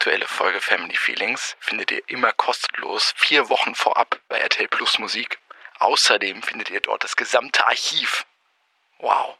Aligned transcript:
aktuelle 0.00 0.26
Folge 0.26 0.60
Family 0.62 0.96
Feelings 0.96 1.56
findet 1.60 1.90
ihr 1.90 2.00
immer 2.06 2.32
kostenlos 2.32 3.12
vier 3.16 3.50
Wochen 3.50 3.74
vorab 3.74 4.18
bei 4.30 4.38
RTL 4.38 4.66
Plus 4.68 4.98
Musik. 4.98 5.38
Außerdem 5.78 6.40
findet 6.40 6.70
ihr 6.70 6.80
dort 6.80 7.04
das 7.04 7.16
gesamte 7.16 7.66
Archiv. 7.66 8.24
Wow. 9.00 9.36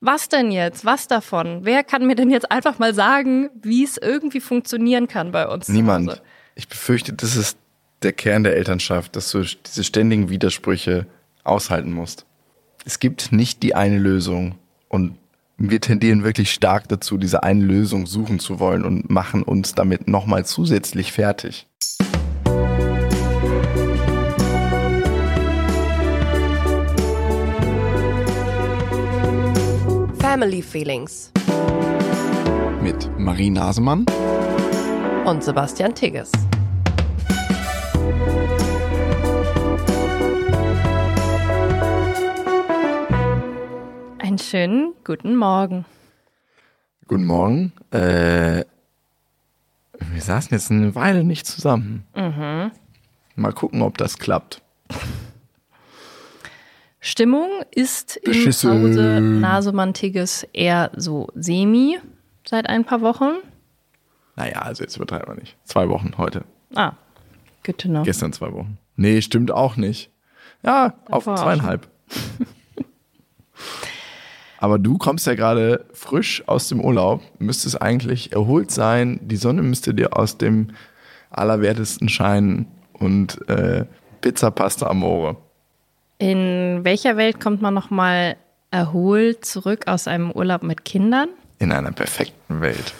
Was 0.00 0.28
denn 0.28 0.52
jetzt? 0.52 0.84
Was 0.84 1.08
davon? 1.08 1.64
Wer 1.64 1.82
kann 1.82 2.06
mir 2.06 2.14
denn 2.14 2.30
jetzt 2.30 2.48
einfach 2.48 2.78
mal 2.78 2.94
sagen, 2.94 3.50
wie 3.60 3.82
es 3.82 3.96
irgendwie 3.96 4.40
funktionieren 4.40 5.08
kann 5.08 5.32
bei 5.32 5.48
uns? 5.48 5.68
Niemand. 5.68 6.22
Ich 6.54 6.68
befürchte, 6.68 7.12
das 7.12 7.34
ist 7.34 7.58
der 8.02 8.12
Kern 8.12 8.44
der 8.44 8.54
Elternschaft, 8.54 9.16
dass 9.16 9.32
du 9.32 9.42
diese 9.42 9.82
ständigen 9.82 10.30
Widersprüche 10.30 11.08
aushalten 11.42 11.90
musst. 11.90 12.24
Es 12.84 13.00
gibt 13.00 13.32
nicht 13.32 13.64
die 13.64 13.74
eine 13.74 13.98
Lösung 13.98 14.60
und 14.88 15.18
wir 15.62 15.80
tendieren 15.80 16.24
wirklich 16.24 16.52
stark 16.52 16.88
dazu, 16.88 17.18
diese 17.18 17.42
eine 17.42 17.62
Lösung 17.62 18.06
suchen 18.06 18.38
zu 18.38 18.58
wollen 18.60 18.82
und 18.82 19.10
machen 19.10 19.42
uns 19.42 19.74
damit 19.74 20.08
nochmal 20.08 20.46
zusätzlich 20.46 21.12
fertig. 21.12 21.66
Family 30.18 30.62
Feelings 30.62 31.30
Mit 32.82 33.10
Marie 33.18 33.50
Nasemann 33.50 34.06
und 35.26 35.44
Sebastian 35.44 35.94
Tigges. 35.94 36.30
Einen 44.30 44.38
schönen 44.38 44.94
guten 45.02 45.34
Morgen. 45.34 45.84
Guten 47.08 47.24
Morgen. 47.24 47.72
Äh, 47.90 48.64
wir 49.98 50.20
saßen 50.20 50.52
jetzt 50.52 50.70
eine 50.70 50.94
Weile 50.94 51.24
nicht 51.24 51.48
zusammen. 51.48 52.06
Mal 52.14 53.52
gucken, 53.52 53.82
ob 53.82 53.98
das 53.98 54.18
klappt. 54.18 54.62
Stimmung 57.00 57.48
ist 57.72 58.18
im 58.18 58.30
Beschissen. 58.30 58.70
Hause 58.70 59.20
Nasemann-Tigges 59.20 60.46
eher 60.52 60.92
so 60.94 61.26
semi 61.34 61.98
seit 62.48 62.68
ein 62.68 62.84
paar 62.84 63.00
Wochen. 63.00 63.32
Naja, 64.36 64.62
also 64.62 64.84
jetzt 64.84 64.94
übertreiben 64.94 65.26
wir 65.26 65.40
nicht. 65.40 65.56
Zwei 65.64 65.88
Wochen 65.88 66.12
heute. 66.18 66.44
Ah, 66.76 66.92
good 67.66 67.78
to 67.78 67.88
know. 67.88 68.04
Gestern 68.04 68.32
zwei 68.32 68.52
Wochen. 68.52 68.78
Nee, 68.94 69.22
stimmt 69.22 69.50
auch 69.50 69.74
nicht. 69.76 70.08
Ja, 70.62 70.94
auf 71.06 71.24
Davor 71.24 71.34
auch 71.34 71.42
zweieinhalb. 71.42 71.88
Aber 74.60 74.78
du 74.78 74.98
kommst 74.98 75.26
ja 75.26 75.34
gerade 75.34 75.86
frisch 75.94 76.46
aus 76.46 76.68
dem 76.68 76.80
Urlaub, 76.80 77.22
müsstest 77.38 77.80
eigentlich 77.80 78.32
erholt 78.32 78.70
sein. 78.70 79.18
Die 79.22 79.36
Sonne 79.36 79.62
müsste 79.62 79.94
dir 79.94 80.16
aus 80.16 80.36
dem 80.36 80.68
Allerwertesten 81.30 82.10
scheinen 82.10 82.66
und 82.92 83.48
äh, 83.48 83.86
Pizza 84.20 84.50
Pasta 84.50 84.86
Amore. 84.86 85.36
In 86.18 86.80
welcher 86.82 87.16
Welt 87.16 87.40
kommt 87.40 87.62
man 87.62 87.72
nochmal 87.72 88.36
erholt 88.70 89.46
zurück 89.46 89.86
aus 89.86 90.06
einem 90.06 90.30
Urlaub 90.30 90.62
mit 90.62 90.84
Kindern? 90.84 91.30
In 91.58 91.72
einer 91.72 91.92
perfekten 91.92 92.60
Welt. 92.60 92.92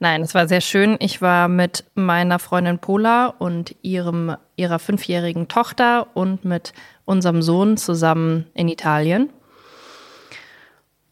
Nein, 0.00 0.22
es 0.22 0.34
war 0.34 0.48
sehr 0.48 0.60
schön. 0.60 0.96
Ich 0.98 1.22
war 1.22 1.46
mit 1.46 1.84
meiner 1.94 2.40
Freundin 2.40 2.80
Pola 2.80 3.28
und 3.38 3.76
ihrem, 3.82 4.36
ihrer 4.56 4.80
fünfjährigen 4.80 5.46
Tochter 5.46 6.08
und 6.14 6.44
mit 6.44 6.72
unserem 7.04 7.40
Sohn 7.40 7.76
zusammen 7.76 8.46
in 8.54 8.68
Italien. 8.68 9.30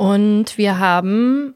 Und 0.04 0.58
wir 0.58 0.78
haben 0.78 1.54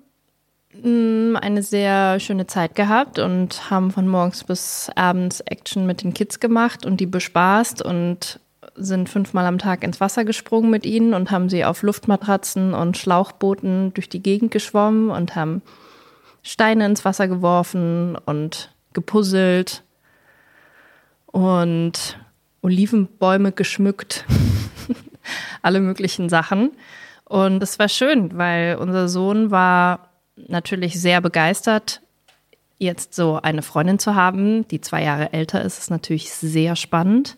mm, 0.72 1.36
eine 1.36 1.62
sehr 1.62 2.18
schöne 2.18 2.46
Zeit 2.46 2.74
gehabt 2.74 3.18
und 3.18 3.68
haben 3.68 3.90
von 3.90 4.08
morgens 4.08 4.42
bis 4.42 4.90
abends 4.94 5.40
Action 5.40 5.84
mit 5.84 6.02
den 6.02 6.14
Kids 6.14 6.40
gemacht 6.40 6.86
und 6.86 6.98
die 6.98 7.04
bespaßt 7.04 7.82
und 7.82 8.40
sind 8.74 9.10
fünfmal 9.10 9.44
am 9.44 9.58
Tag 9.58 9.84
ins 9.84 10.00
Wasser 10.00 10.24
gesprungen 10.24 10.70
mit 10.70 10.86
ihnen 10.86 11.12
und 11.12 11.30
haben 11.30 11.50
sie 11.50 11.66
auf 11.66 11.82
Luftmatratzen 11.82 12.72
und 12.72 12.96
Schlauchbooten 12.96 13.92
durch 13.92 14.08
die 14.08 14.22
Gegend 14.22 14.50
geschwommen 14.50 15.10
und 15.10 15.36
haben 15.36 15.60
Steine 16.42 16.86
ins 16.86 17.04
Wasser 17.04 17.28
geworfen 17.28 18.16
und 18.24 18.70
gepuzzelt 18.94 19.82
und 21.26 22.18
Olivenbäume 22.62 23.52
geschmückt. 23.52 24.24
Alle 25.62 25.80
möglichen 25.80 26.30
Sachen. 26.30 26.70
Und 27.28 27.62
es 27.62 27.78
war 27.78 27.88
schön, 27.88 28.36
weil 28.38 28.76
unser 28.76 29.08
Sohn 29.08 29.50
war 29.50 30.08
natürlich 30.36 31.00
sehr 31.00 31.20
begeistert, 31.20 32.00
jetzt 32.78 33.14
so 33.14 33.40
eine 33.42 33.62
Freundin 33.62 33.98
zu 33.98 34.14
haben, 34.14 34.66
die 34.68 34.80
zwei 34.80 35.02
Jahre 35.02 35.32
älter 35.32 35.62
ist, 35.62 35.78
ist 35.78 35.90
natürlich 35.90 36.32
sehr 36.32 36.76
spannend. 36.76 37.36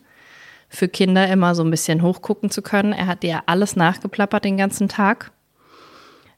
Für 0.69 0.87
Kinder 0.87 1.27
immer 1.29 1.55
so 1.55 1.65
ein 1.65 1.71
bisschen 1.71 2.03
hochgucken 2.03 2.51
zu 2.51 2.63
können. 2.63 2.93
Er 2.93 3.07
hat 3.07 3.25
ja 3.25 3.43
alles 3.47 3.75
nachgeplappert 3.75 4.45
den 4.45 4.57
ganzen 4.57 4.89
Tag. 4.89 5.33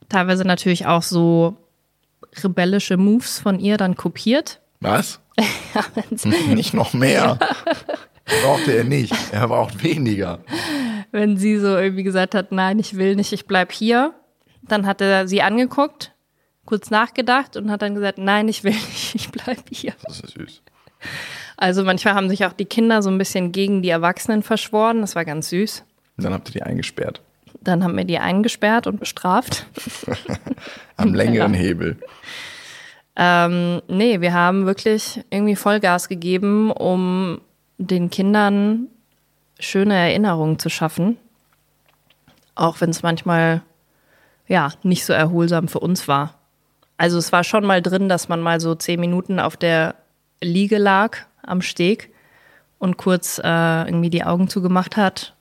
Teilweise 0.08 0.44
natürlich 0.46 0.86
auch 0.86 1.02
so 1.02 1.56
rebellische 2.42 2.96
Moves 2.96 3.40
von 3.40 3.60
ihr 3.60 3.76
dann 3.76 3.96
kopiert. 3.96 4.60
Was? 4.80 5.20
nicht 6.48 6.72
noch 6.72 6.94
mehr. 6.94 7.38
Brauchte 8.42 8.72
er 8.72 8.84
nicht. 8.84 9.14
Er 9.32 9.48
braucht 9.48 9.82
weniger. 9.82 10.38
Wenn 11.12 11.36
sie 11.36 11.58
so 11.58 11.76
irgendwie 11.76 12.02
gesagt 12.02 12.34
hat, 12.34 12.50
nein, 12.52 12.78
ich 12.78 12.96
will 12.96 13.14
nicht, 13.16 13.32
ich 13.32 13.46
bleib 13.46 13.70
hier, 13.70 14.14
dann 14.62 14.86
hat 14.86 15.00
er 15.00 15.28
sie 15.28 15.42
angeguckt, 15.42 16.12
kurz 16.64 16.90
nachgedacht 16.90 17.56
und 17.56 17.70
hat 17.70 17.82
dann 17.82 17.94
gesagt, 17.94 18.18
nein, 18.18 18.48
ich 18.48 18.64
will 18.64 18.72
nicht, 18.72 19.14
ich 19.14 19.30
bleib 19.30 19.58
hier. 19.70 19.92
Das 20.04 20.20
ist 20.20 20.32
süß. 20.34 20.62
Also 21.56 21.84
manchmal 21.84 22.14
haben 22.14 22.28
sich 22.28 22.44
auch 22.46 22.52
die 22.52 22.64
Kinder 22.64 23.02
so 23.02 23.10
ein 23.10 23.18
bisschen 23.18 23.52
gegen 23.52 23.82
die 23.82 23.90
Erwachsenen 23.90 24.42
verschworen, 24.42 25.00
das 25.00 25.14
war 25.14 25.24
ganz 25.24 25.50
süß. 25.50 25.84
Und 26.16 26.24
dann 26.24 26.32
habt 26.32 26.48
ihr 26.48 26.52
die 26.52 26.62
eingesperrt. 26.62 27.20
Dann 27.60 27.84
haben 27.84 27.96
wir 27.96 28.04
die 28.04 28.18
eingesperrt 28.18 28.86
und 28.86 28.98
bestraft. 28.98 29.66
Am 30.96 31.14
längeren 31.14 31.54
Ja. 31.54 31.60
Hebel. 31.60 31.98
Ähm, 33.14 33.82
nee, 33.88 34.20
wir 34.20 34.32
haben 34.32 34.64
wirklich 34.66 35.20
irgendwie 35.30 35.56
Vollgas 35.56 36.08
gegeben, 36.08 36.70
um 36.72 37.40
den 37.78 38.10
Kindern 38.10 38.88
schöne 39.58 39.94
Erinnerungen 39.94 40.58
zu 40.58 40.68
schaffen. 40.68 41.16
Auch 42.54 42.80
wenn 42.80 42.90
es 42.90 43.02
manchmal 43.02 43.62
ja 44.46 44.72
nicht 44.82 45.04
so 45.04 45.12
erholsam 45.12 45.68
für 45.68 45.80
uns 45.80 46.08
war. 46.08 46.34
Also 46.96 47.18
es 47.18 47.32
war 47.32 47.44
schon 47.44 47.64
mal 47.64 47.82
drin, 47.82 48.08
dass 48.08 48.28
man 48.28 48.40
mal 48.40 48.60
so 48.60 48.74
zehn 48.74 49.00
Minuten 49.00 49.40
auf 49.40 49.56
der 49.56 49.94
Liege 50.40 50.78
lag 50.78 51.18
am 51.42 51.62
Steg 51.62 52.12
und 52.78 52.96
kurz 52.96 53.38
äh, 53.38 53.82
irgendwie 53.86 54.10
die 54.10 54.24
Augen 54.24 54.48
zugemacht 54.48 54.96
hat 54.96 55.34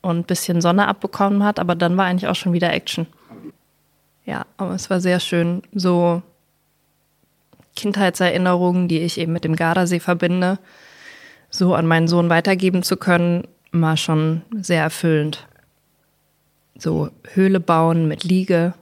und 0.00 0.18
ein 0.18 0.24
bisschen 0.24 0.60
Sonne 0.60 0.86
abbekommen 0.86 1.44
hat, 1.44 1.58
aber 1.58 1.74
dann 1.74 1.96
war 1.96 2.06
eigentlich 2.06 2.28
auch 2.28 2.34
schon 2.34 2.52
wieder 2.52 2.72
Action. 2.72 3.06
Ja, 4.24 4.46
aber 4.56 4.74
es 4.74 4.90
war 4.90 5.00
sehr 5.00 5.20
schön, 5.20 5.62
so 5.72 6.22
Kindheitserinnerungen, 7.76 8.88
die 8.88 8.98
ich 9.00 9.18
eben 9.18 9.32
mit 9.32 9.44
dem 9.44 9.56
Gardasee 9.56 10.00
verbinde, 10.00 10.58
so 11.50 11.74
an 11.74 11.86
meinen 11.86 12.08
Sohn 12.08 12.28
weitergeben 12.28 12.82
zu 12.82 12.96
können, 12.96 13.46
war 13.72 13.96
schon 13.96 14.42
sehr 14.60 14.82
erfüllend. 14.82 15.46
So 16.76 17.10
Höhle 17.32 17.60
bauen 17.60 18.08
mit 18.08 18.24
Liege, 18.24 18.74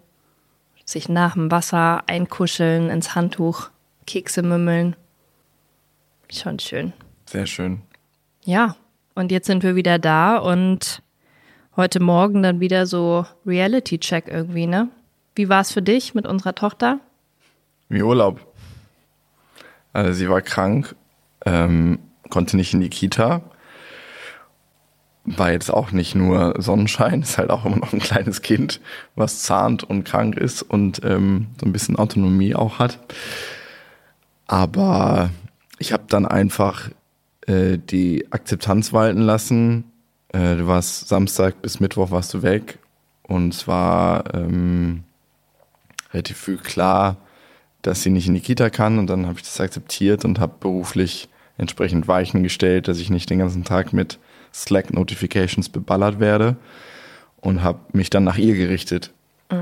sich 0.85 1.09
nach 1.09 1.35
dem 1.35 1.51
Wasser 1.51 2.05
einkuscheln 2.07 2.91
ins 2.91 3.15
Handtuch, 3.15 3.71
Kekse 4.07 4.43
mümmeln. 4.43 4.97
Schon 6.31 6.59
schön. 6.59 6.93
Sehr 7.27 7.47
schön. 7.47 7.83
Ja, 8.45 8.77
und 9.15 9.33
jetzt 9.33 9.47
sind 9.47 9.63
wir 9.63 9.75
wieder 9.75 9.99
da 9.99 10.37
und 10.37 11.03
heute 11.77 12.01
Morgen 12.01 12.43
dann 12.43 12.61
wieder 12.61 12.87
so 12.87 13.27
Reality-Check 13.47 14.29
irgendwie, 14.29 14.67
ne? 14.67 14.89
Wie 15.35 15.49
war 15.49 15.61
es 15.61 15.73
für 15.73 15.83
dich 15.83 16.15
mit 16.15 16.27
unserer 16.27 16.55
Tochter? 16.55 17.01
Wie 17.89 18.03
Urlaub. 18.03 18.41
Also 19.93 20.13
sie 20.13 20.29
war 20.29 20.43
krank, 20.43 20.95
ähm, 21.45 21.99
konnte 22.31 22.57
nicht 22.57 22.75
in 22.75 22.81
die 22.81 22.91
Kita. 22.91 23.43
War 25.27 25.51
jetzt 25.51 25.71
auch 25.71 25.91
nicht 25.91 26.15
nur 26.15 26.55
Sonnenschein, 26.59 27.23
ist 27.23 27.39
halt 27.39 27.51
auch 27.51 27.65
immer 27.65 27.77
noch 27.77 27.93
ein 27.93 28.01
kleines 28.01 28.43
Kind, 28.43 28.81
was 29.15 29.43
zahnt 29.43 29.85
und 29.85 30.05
krank 30.05 30.37
ist 30.37 30.63
und 30.63 31.01
ähm, 31.05 31.49
so 31.61 31.67
ein 31.67 31.73
bisschen 31.73 31.97
Autonomie 31.97 32.55
auch 32.55 32.79
hat. 32.79 32.99
Aber 34.47 35.31
ich 35.79 35.93
habe 35.93 36.05
dann 36.09 36.27
einfach 36.27 36.91
äh, 37.47 37.79
die 37.79 38.27
Akzeptanz 38.31 38.93
walten 38.93 39.21
lassen. 39.21 39.85
Äh, 40.33 40.57
du 40.57 40.67
warst 40.67 41.09
Samstag 41.09 41.61
bis 41.63 41.81
Mittwoch 41.81 42.11
warst 42.11 42.33
du 42.35 42.43
weg 42.43 42.79
und 43.25 43.55
es 43.55 43.67
war 43.67 44.35
ähm, 44.35 45.05
relativ 46.13 46.37
früh 46.39 46.57
klar, 46.57 47.17
dass 47.83 48.03
sie 48.03 48.11
nicht 48.11 48.29
in 48.29 48.35
die 48.35 48.41
Kita 48.41 48.71
kann 48.71 48.99
und 48.99 49.09
dann 49.09 49.27
habe 49.27 49.39
ich 49.39 49.45
das 49.45 49.61
akzeptiert 49.61 50.25
und 50.25 50.39
habe 50.39 50.55
beruflich 50.59 51.29
entsprechend 51.59 52.09
Weichen 52.09 52.43
gestellt, 52.43 52.89
dass 52.89 52.99
ich 52.99 53.11
nicht 53.11 53.31
den 53.31 53.39
ganzen 53.39 53.65
Tag 53.65 53.93
mit 53.93 54.19
Slack-Notifications 54.57 55.69
beballert 55.69 56.19
werde 56.19 56.57
und 57.37 57.63
habe 57.63 57.81
mich 57.93 58.11
dann 58.11 58.25
nach 58.25 58.39
ihr 58.39 58.55
gerichtet. 58.55 59.13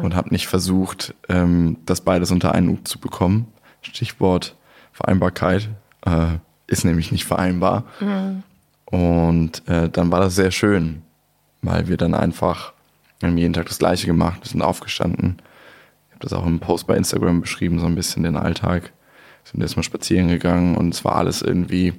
und 0.03 0.15
habe 0.15 0.31
nicht 0.31 0.47
versucht, 0.47 1.15
ähm, 1.29 1.77
das 1.85 2.01
beides 2.01 2.31
unter 2.31 2.53
einen 2.53 2.71
Hut 2.71 2.89
zu 2.89 2.99
bekommen. 2.99 3.49
Stichwort 3.83 4.57
Vereinbarkeit 4.93 5.69
äh, 6.07 6.39
ist 6.67 6.85
nämlich 6.85 7.13
nicht 7.13 7.27
vereinbar. 7.27 7.85
Und 8.87 9.69
äh, 9.69 9.89
dann 9.91 10.11
war 10.11 10.21
das 10.21 10.35
sehr 10.37 10.51
schön, 10.51 11.03
weil 11.63 11.89
wir 11.89 11.97
dann 11.97 12.15
einfach, 12.15 12.73
haben 13.23 13.37
jeden 13.37 13.53
Tag 13.53 13.67
das 13.67 13.79
Gleiche 13.79 14.07
gemacht, 14.07 14.41
wir 14.43 14.49
sind 14.49 14.63
aufgestanden. 14.63 15.37
Ich 16.09 16.15
habe 16.15 16.21
das 16.21 16.33
auch 16.33 16.47
im 16.47 16.61
Post 16.61 16.87
bei 16.87 16.97
Instagram 16.97 17.41
beschrieben, 17.41 17.79
so 17.79 17.87
ein 17.87 17.95
bisschen 17.95 18.23
den 18.23 18.37
Alltag. 18.37 18.85
Wir 18.85 19.51
sind 19.53 19.61
erstmal 19.61 19.85
spazieren 19.85 20.29
gegangen 20.29 20.77
und 20.77 20.95
es 20.95 21.05
war 21.05 21.17
alles 21.17 21.43
irgendwie 21.43 21.93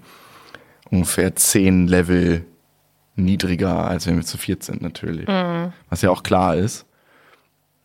ungefähr 0.90 1.36
zehn 1.36 1.88
Level 1.88 2.46
niedriger, 3.16 3.86
als 3.88 4.08
wenn 4.08 4.18
wir 4.18 4.26
zu 4.26 4.38
viert 4.38 4.64
sind 4.64 4.82
natürlich. 4.82 5.28
Was 5.90 6.02
ja 6.02 6.10
auch 6.10 6.24
klar 6.24 6.56
ist. 6.56 6.86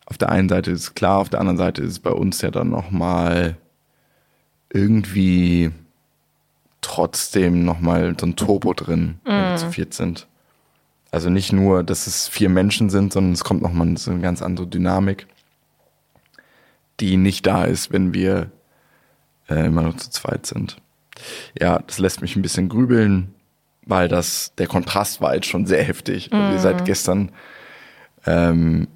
Auf 0.05 0.17
der 0.17 0.29
einen 0.29 0.49
Seite 0.49 0.71
ist 0.71 0.81
es 0.81 0.93
klar, 0.93 1.19
auf 1.19 1.29
der 1.29 1.39
anderen 1.39 1.57
Seite 1.57 1.81
ist 1.81 1.91
es 1.91 1.99
bei 1.99 2.11
uns 2.11 2.41
ja 2.41 2.51
dann 2.51 2.69
nochmal 2.69 3.55
irgendwie 4.73 5.71
trotzdem 6.81 7.63
nochmal 7.63 8.15
so 8.19 8.25
ein 8.25 8.35
Turbo 8.35 8.73
drin, 8.73 9.19
wenn 9.23 9.33
wir 9.51 9.55
zu 9.57 9.71
viert 9.71 9.93
sind. 9.93 10.27
Also 11.11 11.29
nicht 11.29 11.51
nur, 11.53 11.83
dass 11.83 12.07
es 12.07 12.27
vier 12.27 12.49
Menschen 12.49 12.89
sind, 12.89 13.13
sondern 13.13 13.33
es 13.33 13.43
kommt 13.43 13.61
nochmal 13.61 13.97
so 13.97 14.11
eine 14.11 14.21
ganz 14.21 14.41
andere 14.41 14.67
Dynamik, 14.67 15.27
die 16.99 17.17
nicht 17.17 17.45
da 17.45 17.65
ist, 17.65 17.91
wenn 17.91 18.13
wir 18.13 18.49
äh, 19.49 19.65
immer 19.65 19.83
nur 19.83 19.97
zu 19.97 20.09
zweit 20.09 20.45
sind. 20.45 20.77
Ja, 21.59 21.79
das 21.79 21.99
lässt 21.99 22.21
mich 22.21 22.35
ein 22.35 22.41
bisschen 22.41 22.69
grübeln, 22.69 23.33
weil 23.85 24.07
das, 24.07 24.53
der 24.57 24.67
Kontrast 24.67 25.21
war 25.21 25.35
jetzt 25.35 25.47
schon 25.47 25.65
sehr 25.65 25.83
heftig. 25.83 26.31
Also 26.31 26.53
ihr 26.53 26.59
seid 26.59 26.85
gestern, 26.85 27.31
ähm, 28.25 28.87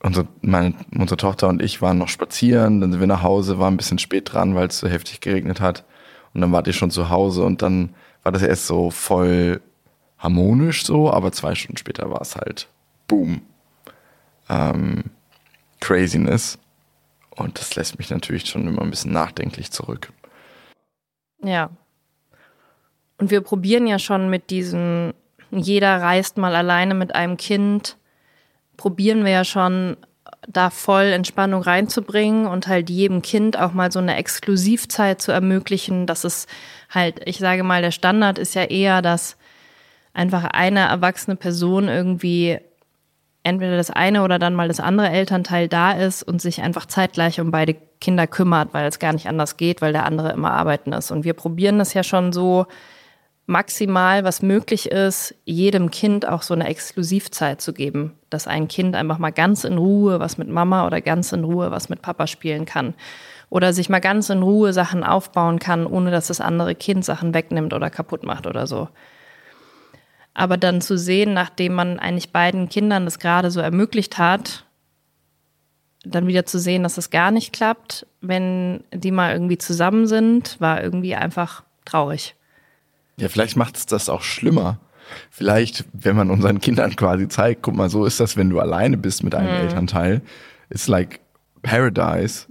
unsere, 0.00 0.28
meine, 0.42 0.74
unsere 0.94 1.16
Tochter 1.16 1.48
und 1.48 1.62
ich 1.62 1.82
waren 1.82 1.98
noch 1.98 2.08
spazieren, 2.08 2.80
dann 2.80 2.92
sind 2.92 3.00
wir 3.00 3.06
nach 3.06 3.22
Hause, 3.22 3.58
waren 3.58 3.74
ein 3.74 3.78
bisschen 3.78 3.98
spät 3.98 4.32
dran, 4.32 4.54
weil 4.54 4.68
es 4.68 4.78
so 4.78 4.88
heftig 4.88 5.20
geregnet 5.20 5.60
hat. 5.60 5.84
Und 6.34 6.40
dann 6.40 6.52
wart 6.52 6.66
ihr 6.66 6.72
schon 6.72 6.90
zu 6.90 7.08
Hause 7.08 7.42
und 7.42 7.62
dann 7.62 7.94
war 8.22 8.32
das 8.32 8.42
erst 8.42 8.66
so 8.66 8.90
voll 8.90 9.60
harmonisch 10.18 10.84
so, 10.84 11.10
aber 11.10 11.32
zwei 11.32 11.54
Stunden 11.54 11.78
später 11.78 12.10
war 12.10 12.20
es 12.20 12.36
halt 12.36 12.68
boom. 13.06 13.42
Ähm, 14.48 15.04
Craziness. 15.80 16.58
Und 17.30 17.58
das 17.58 17.76
lässt 17.76 17.98
mich 17.98 18.10
natürlich 18.10 18.46
schon 18.46 18.66
immer 18.66 18.82
ein 18.82 18.90
bisschen 18.90 19.12
nachdenklich 19.12 19.70
zurück. 19.70 20.12
Ja. 21.42 21.70
Und 23.18 23.30
wir 23.30 23.40
probieren 23.40 23.86
ja 23.86 23.98
schon 23.98 24.30
mit 24.30 24.50
diesen, 24.50 25.12
jeder 25.50 26.00
reist 26.00 26.38
mal 26.38 26.54
alleine 26.54 26.94
mit 26.94 27.14
einem 27.14 27.36
Kind, 27.36 27.96
probieren 28.76 29.24
wir 29.24 29.32
ja 29.32 29.44
schon 29.44 29.96
da 30.46 30.70
voll 30.70 31.06
Entspannung 31.06 31.62
reinzubringen 31.62 32.46
und 32.46 32.68
halt 32.68 32.90
jedem 32.90 33.22
Kind 33.22 33.58
auch 33.58 33.72
mal 33.72 33.92
so 33.92 33.98
eine 33.98 34.16
Exklusivzeit 34.16 35.20
zu 35.20 35.32
ermöglichen, 35.32 36.06
dass 36.06 36.24
es 36.24 36.46
halt, 36.88 37.20
ich 37.26 37.38
sage 37.38 37.64
mal, 37.64 37.82
der 37.82 37.90
Standard 37.90 38.38
ist 38.38 38.54
ja 38.54 38.64
eher, 38.64 39.02
dass 39.02 39.36
einfach 40.14 40.44
eine 40.44 40.80
erwachsene 40.80 41.36
Person 41.36 41.88
irgendwie 41.88 42.58
entweder 43.42 43.76
das 43.76 43.90
eine 43.90 44.22
oder 44.22 44.38
dann 44.38 44.54
mal 44.54 44.68
das 44.68 44.80
andere 44.80 45.10
Elternteil 45.10 45.68
da 45.68 45.92
ist 45.92 46.22
und 46.22 46.40
sich 46.40 46.62
einfach 46.62 46.86
zeitgleich 46.86 47.40
um 47.40 47.50
beide 47.50 47.74
Kinder 48.00 48.26
kümmert, 48.26 48.74
weil 48.74 48.86
es 48.86 48.98
gar 48.98 49.12
nicht 49.12 49.28
anders 49.28 49.56
geht, 49.56 49.80
weil 49.80 49.92
der 49.92 50.06
andere 50.06 50.32
immer 50.32 50.52
arbeiten 50.52 50.92
ist. 50.92 51.10
Und 51.10 51.24
wir 51.24 51.34
probieren 51.34 51.78
das 51.78 51.94
ja 51.94 52.02
schon 52.02 52.32
so 52.32 52.66
maximal, 53.48 54.24
was 54.24 54.42
möglich 54.42 54.90
ist, 54.90 55.34
jedem 55.46 55.90
Kind 55.90 56.28
auch 56.28 56.42
so 56.42 56.52
eine 56.52 56.68
Exklusivzeit 56.68 57.62
zu 57.62 57.72
geben, 57.72 58.12
dass 58.28 58.46
ein 58.46 58.68
Kind 58.68 58.94
einfach 58.94 59.18
mal 59.18 59.30
ganz 59.30 59.64
in 59.64 59.78
Ruhe 59.78 60.20
was 60.20 60.36
mit 60.36 60.48
Mama 60.48 60.86
oder 60.86 61.00
ganz 61.00 61.32
in 61.32 61.44
Ruhe 61.44 61.70
was 61.70 61.88
mit 61.88 62.02
Papa 62.02 62.26
spielen 62.26 62.66
kann. 62.66 62.92
Oder 63.48 63.72
sich 63.72 63.88
mal 63.88 64.00
ganz 64.00 64.28
in 64.28 64.42
Ruhe 64.42 64.74
Sachen 64.74 65.02
aufbauen 65.02 65.58
kann, 65.58 65.86
ohne 65.86 66.10
dass 66.10 66.26
das 66.26 66.42
andere 66.42 66.74
Kind 66.74 67.06
Sachen 67.06 67.32
wegnimmt 67.32 67.72
oder 67.72 67.88
kaputt 67.88 68.22
macht 68.22 68.46
oder 68.46 68.66
so. 68.66 68.88
Aber 70.34 70.58
dann 70.58 70.82
zu 70.82 70.98
sehen, 70.98 71.32
nachdem 71.32 71.72
man 71.72 71.98
eigentlich 71.98 72.32
beiden 72.32 72.68
Kindern 72.68 73.06
das 73.06 73.18
gerade 73.18 73.50
so 73.50 73.60
ermöglicht 73.60 74.18
hat, 74.18 74.66
dann 76.04 76.26
wieder 76.26 76.44
zu 76.44 76.58
sehen, 76.58 76.82
dass 76.82 76.98
es 76.98 77.08
gar 77.08 77.30
nicht 77.30 77.54
klappt, 77.54 78.06
wenn 78.20 78.84
die 78.92 79.10
mal 79.10 79.32
irgendwie 79.32 79.58
zusammen 79.58 80.06
sind, 80.06 80.60
war 80.60 80.82
irgendwie 80.82 81.14
einfach 81.14 81.64
traurig. 81.86 82.34
Ja, 83.18 83.28
vielleicht 83.28 83.56
macht 83.56 83.76
es 83.76 83.86
das 83.86 84.08
auch 84.08 84.22
schlimmer. 84.22 84.78
Vielleicht, 85.30 85.84
wenn 85.92 86.16
man 86.16 86.30
unseren 86.30 86.60
Kindern 86.60 86.94
quasi 86.96 87.28
zeigt, 87.28 87.62
guck 87.62 87.74
mal, 87.74 87.90
so 87.90 88.04
ist 88.04 88.20
das, 88.20 88.36
wenn 88.36 88.50
du 88.50 88.60
alleine 88.60 88.96
bist 88.96 89.24
mit 89.24 89.34
einem 89.34 89.48
Elternteil. 89.48 90.22
It's 90.70 90.86
like 90.86 91.20
Paradise. 91.62 92.46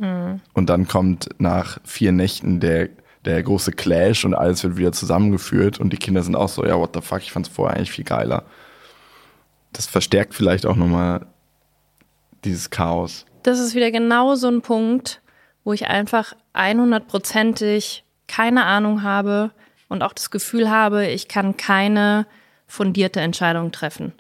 Und 0.54 0.70
dann 0.70 0.88
kommt 0.88 1.30
nach 1.38 1.80
vier 1.84 2.12
Nächten 2.12 2.60
der, 2.60 2.90
der 3.26 3.42
große 3.44 3.72
Clash 3.72 4.26
und 4.26 4.34
alles 4.34 4.64
wird 4.64 4.78
wieder 4.78 4.92
zusammengeführt 4.92 5.80
und 5.80 5.94
die 5.94 5.98
Kinder 5.98 6.24
sind 6.24 6.36
auch 6.36 6.50
so, 6.50 6.66
ja, 6.66 6.78
what 6.78 6.92
the 6.94 7.02
fuck, 7.02 7.22
ich 7.22 7.32
fand's 7.32 7.50
vorher 7.50 7.78
eigentlich 7.78 7.92
viel 7.92 8.06
geiler. 8.06 8.44
Das 9.74 9.86
verstärkt 9.86 10.34
vielleicht 10.34 10.66
auch 10.66 10.76
nochmal 10.76 11.26
dieses 12.44 12.70
Chaos. 12.70 13.26
Das 13.44 13.60
ist 13.60 13.76
wieder 13.76 13.92
genau 13.92 14.36
so 14.36 14.48
ein 14.48 14.62
Punkt, 14.62 15.22
wo 15.64 15.74
ich 15.74 15.88
einfach 15.88 16.34
100%ig 16.54 18.04
keine 18.28 18.66
Ahnung 18.66 19.04
habe 19.04 19.52
und 19.90 20.02
auch 20.02 20.14
das 20.14 20.32
Gefühl 20.32 20.70
habe, 20.70 21.08
ich 21.08 21.28
kann 21.28 21.58
keine 21.58 22.26
fundierte 22.68 23.22
Entscheidung 23.22 23.72
treffen. 23.72 24.14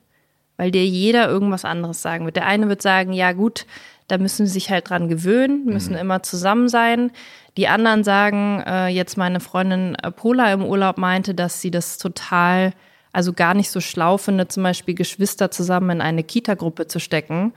Weil 0.55 0.71
dir 0.71 0.85
jeder 0.85 1.27
irgendwas 1.27 1.65
anderes 1.65 2.01
sagen 2.01 2.25
wird. 2.25 2.35
Der 2.35 2.47
eine 2.47 2.67
wird 2.69 2.81
sagen, 2.81 3.13
ja 3.13 3.33
gut, 3.33 3.65
da 4.07 4.17
müssen 4.17 4.45
sie 4.45 4.53
sich 4.53 4.69
halt 4.69 4.89
dran 4.89 5.09
gewöhnen, 5.09 5.65
müssen 5.65 5.95
immer 5.95 6.23
zusammen 6.23 6.69
sein. 6.69 7.11
Die 7.57 7.67
anderen 7.67 8.03
sagen, 8.03 8.63
äh, 8.65 8.87
jetzt 8.87 9.17
meine 9.17 9.39
Freundin 9.39 9.95
äh, 9.95 10.11
Pola 10.11 10.51
im 10.53 10.63
Urlaub 10.63 10.97
meinte, 10.97 11.35
dass 11.35 11.61
sie 11.61 11.71
das 11.71 11.97
total, 11.97 12.71
also 13.11 13.33
gar 13.33 13.53
nicht 13.53 13.69
so 13.69 13.81
schlau 13.81 14.17
findet, 14.17 14.51
zum 14.51 14.63
Beispiel 14.63 14.95
Geschwister 14.95 15.51
zusammen 15.51 15.89
in 15.89 16.01
eine 16.01 16.23
Kita-Gruppe 16.23 16.87
zu 16.87 16.99
stecken. 16.99 17.53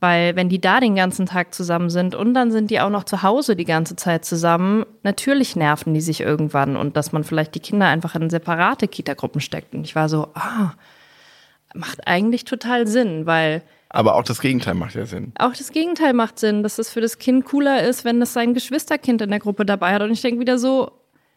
Weil 0.00 0.36
wenn 0.36 0.48
die 0.48 0.60
da 0.60 0.80
den 0.80 0.96
ganzen 0.96 1.26
Tag 1.26 1.54
zusammen 1.54 1.88
sind 1.88 2.14
und 2.14 2.34
dann 2.34 2.50
sind 2.50 2.70
die 2.70 2.80
auch 2.80 2.90
noch 2.90 3.04
zu 3.04 3.22
Hause 3.22 3.56
die 3.56 3.64
ganze 3.64 3.96
Zeit 3.96 4.24
zusammen, 4.24 4.84
natürlich 5.02 5.56
nerven 5.56 5.94
die 5.94 6.00
sich 6.00 6.20
irgendwann 6.20 6.76
und 6.76 6.96
dass 6.96 7.12
man 7.12 7.24
vielleicht 7.24 7.54
die 7.54 7.60
Kinder 7.60 7.86
einfach 7.86 8.14
in 8.14 8.28
separate 8.28 8.86
Kita-Gruppen 8.88 9.40
steckt. 9.40 9.74
Und 9.74 9.84
ich 9.84 9.94
war 9.94 10.08
so, 10.08 10.28
ah, 10.34 10.72
macht 11.74 12.06
eigentlich 12.06 12.44
total 12.44 12.86
Sinn, 12.86 13.26
weil 13.26 13.62
Aber 13.88 14.16
auch 14.16 14.24
das 14.24 14.40
Gegenteil 14.40 14.74
macht 14.74 14.94
ja 14.94 15.06
Sinn. 15.06 15.32
auch 15.38 15.54
das 15.54 15.70
Gegenteil 15.72 16.12
macht 16.12 16.38
Sinn, 16.38 16.62
dass 16.62 16.78
es 16.78 16.90
für 16.90 17.00
das 17.00 17.18
Kind 17.18 17.44
cooler 17.46 17.82
ist, 17.82 18.04
wenn 18.04 18.20
es 18.20 18.32
sein 18.32 18.52
Geschwisterkind 18.54 19.22
in 19.22 19.30
der 19.30 19.40
Gruppe 19.40 19.64
dabei 19.64 19.94
hat. 19.94 20.02
Und 20.02 20.10
ich 20.12 20.20
denke 20.20 20.40
wieder 20.40 20.58
so, 20.58 20.90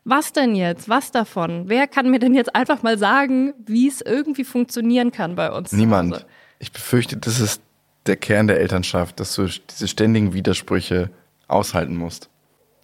was 0.03 0.34
denn 0.34 0.55
jetzt? 0.55 0.89
Was 0.89 1.12
davon? 1.12 1.65
Wer 1.67 1.88
kann 1.88 2.10
mir 2.10 2.20
denn 2.20 2.34
jetzt 2.34 2.55
einfach 2.55 2.81
mal 2.84 2.98
sagen, 2.98 3.53
wie 3.65 3.88
es 3.88 4.01
irgendwie 4.01 4.43
funktionieren 4.46 5.12
kann 5.12 5.36
bei 5.36 5.51
uns? 5.51 5.72
Niemand. 5.72 6.25
Ich 6.60 6.72
befürchte, 6.72 7.17
das 7.17 7.39
ist 7.39 7.62
der 8.07 8.17
Kern 8.17 8.47
der 8.47 8.59
Elternschaft, 8.59 9.19
dass 9.19 9.35
du 9.35 9.45
diese 9.45 9.87
ständigen 9.87 10.33
Widersprüche 10.33 11.09
aushalten 11.47 11.95
musst. 11.95 12.29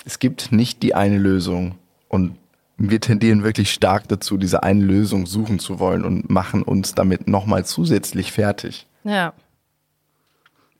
Es 0.05 0.19
gibt 0.19 0.51
nicht 0.51 0.83
die 0.83 0.95
eine 0.95 1.17
Lösung 1.17 1.75
und 2.09 2.37
wir 2.77 2.99
tendieren 2.99 3.43
wirklich 3.43 3.71
stark 3.71 4.07
dazu, 4.07 4.37
diese 4.37 4.63
eine 4.63 4.83
Lösung 4.83 5.25
suchen 5.25 5.59
zu 5.59 5.79
wollen 5.79 6.03
und 6.03 6.29
machen 6.29 6.63
uns 6.63 6.95
damit 6.95 7.27
nochmal 7.27 7.65
zusätzlich 7.65 8.31
fertig. 8.31 8.87
Ja. 9.03 9.33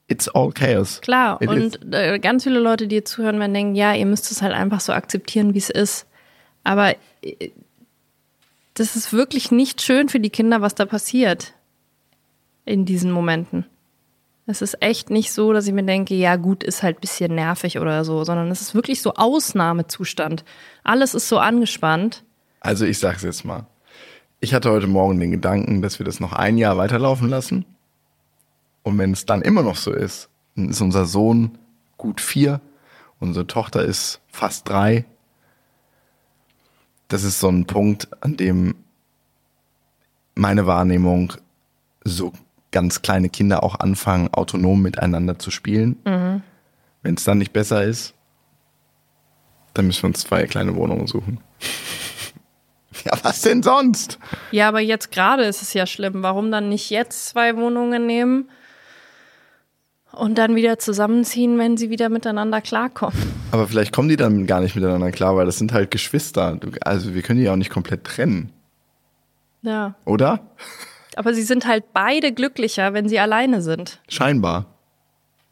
It's 0.08 0.28
all 0.28 0.52
chaos. 0.52 1.02
Klar, 1.02 1.42
It 1.42 1.50
is. 1.52 1.78
und 1.78 1.94
äh, 1.94 2.20
ganz 2.20 2.44
viele 2.44 2.60
Leute, 2.60 2.88
die 2.88 3.04
zuhören, 3.04 3.40
werden 3.40 3.54
denken, 3.54 3.76
ja, 3.76 3.94
ihr 3.94 4.06
müsst 4.06 4.32
es 4.32 4.42
halt 4.42 4.54
einfach 4.54 4.82
so 4.82 4.92
akzeptieren, 4.92 5.54
wie 5.54 5.60
es 5.60 5.70
ist. 5.70 6.06
Aber 6.64 6.96
äh, 7.22 7.52
das 8.74 8.96
ist 8.96 9.14
wirklich 9.14 9.52
nicht 9.52 9.82
schön 9.82 10.10
für 10.10 10.20
die 10.20 10.30
Kinder, 10.30 10.62
was 10.62 10.76
da 10.76 10.86
passiert 10.86 11.54
in 12.66 12.86
diesen 12.86 13.12
Momenten. 13.12 13.66
Es 14.46 14.62
ist 14.62 14.82
echt 14.82 15.10
nicht 15.10 15.32
so, 15.32 15.54
dass 15.54 15.68
ich 15.68 15.74
mir 15.74 15.86
denke, 15.86 16.16
ja 16.16 16.36
gut, 16.36 16.64
ist 16.64 16.84
halt 16.84 16.98
ein 16.98 17.02
bisschen 17.02 17.36
nervig 17.36 17.80
oder 17.80 18.04
so, 18.04 18.24
sondern 18.26 18.52
es 18.52 18.62
ist 18.62 18.76
wirklich 18.76 19.02
so 19.02 19.14
Ausnahmezustand. 19.14 20.44
Alles 20.84 21.14
ist 21.14 21.30
so 21.30 21.40
angespannt. 21.40 22.24
Also 22.60 22.86
ich 22.86 23.00
sag's 23.00 23.24
jetzt 23.24 23.46
mal. 23.46 23.68
Ich 24.42 24.54
hatte 24.54 24.70
heute 24.70 24.88
Morgen 24.88 25.20
den 25.20 25.32
Gedanken, 25.32 25.82
dass 25.82 26.00
wir 26.00 26.06
das 26.06 26.20
noch 26.20 26.34
ein 26.34 26.58
Jahr 26.58 26.78
weiterlaufen 26.78 27.30
lassen. 27.30 27.66
Und 28.84 28.98
wenn 28.98 29.14
es 29.14 29.26
dann 29.26 29.42
immer 29.42 29.64
noch 29.64 29.78
so 29.78 29.94
ist, 29.94 30.30
dann 30.56 30.70
ist 30.70 30.82
unser 30.82 31.06
Sohn 31.06 31.58
gut 31.98 32.20
vier, 32.20 32.60
unsere 33.20 33.48
Tochter 33.48 33.84
ist 33.86 34.20
fast 34.28 34.68
drei. 34.68 35.06
Das 37.08 37.24
ist 37.24 37.40
so 37.40 37.48
ein 37.48 37.66
Punkt, 37.66 38.10
an 38.22 38.36
dem 38.36 38.76
meine 40.36 40.68
Wahrnehmung 40.68 41.34
so 42.04 42.34
ganz 42.74 43.02
kleine 43.02 43.30
Kinder 43.30 43.64
auch 43.64 43.80
anfangen, 43.80 44.28
autonom 44.34 44.82
miteinander 44.82 45.40
zu 45.40 45.50
spielen. 45.52 45.96
Wenn 47.02 47.16
es 47.16 47.24
dann 47.24 47.38
nicht 47.38 47.54
besser 47.54 47.84
ist, 47.86 48.14
dann 49.74 49.88
müssen 49.88 50.04
wir 50.04 50.08
uns 50.10 50.20
zwei 50.22 50.46
kleine 50.46 50.76
Wohnungen 50.76 51.08
suchen. 51.08 51.40
Ja, 53.06 53.18
was 53.24 53.42
denn 53.42 53.64
sonst? 53.64 54.18
Ja, 54.52 54.68
aber 54.70 54.80
jetzt 54.80 55.12
gerade 55.12 55.44
ist 55.44 55.62
es 55.64 55.74
ja 55.74 55.86
schlimm. 55.88 56.22
Warum 56.24 56.52
dann 56.52 56.70
nicht 56.70 56.90
jetzt 56.92 57.28
zwei 57.28 57.58
Wohnungen 57.58 58.06
nehmen 58.06 58.50
Und 60.12 60.38
dann 60.38 60.56
wieder 60.56 60.78
zusammenziehen, 60.78 61.58
wenn 61.58 61.76
sie 61.76 61.90
wieder 61.90 62.08
miteinander 62.10 62.62
klarkommen. 62.62 63.18
Aber 63.52 63.68
vielleicht 63.68 63.94
kommen 63.94 64.08
die 64.10 64.16
dann 64.16 64.46
gar 64.46 64.62
nicht 64.62 64.76
miteinander 64.76 65.12
klar, 65.12 65.36
weil 65.36 65.46
das 65.48 65.58
sind 65.58 65.74
halt 65.74 65.90
Geschwister. 65.92 66.58
Also 66.82 67.14
wir 67.16 67.24
können 67.24 67.40
die 67.40 67.46
ja 67.46 67.52
auch 67.54 67.58
nicht 67.58 67.72
komplett 67.72 68.04
trennen, 68.06 68.52
Ja. 69.64 69.96
oder? 70.06 70.40
Aber 71.18 71.34
sie 71.34 71.44
sind 71.44 71.66
halt 71.68 71.94
beide 71.94 72.34
glücklicher, 72.34 72.94
wenn 72.94 73.08
sie 73.10 73.20
alleine 73.20 73.62
sind. 73.62 74.02
Scheinbar. 74.08 74.66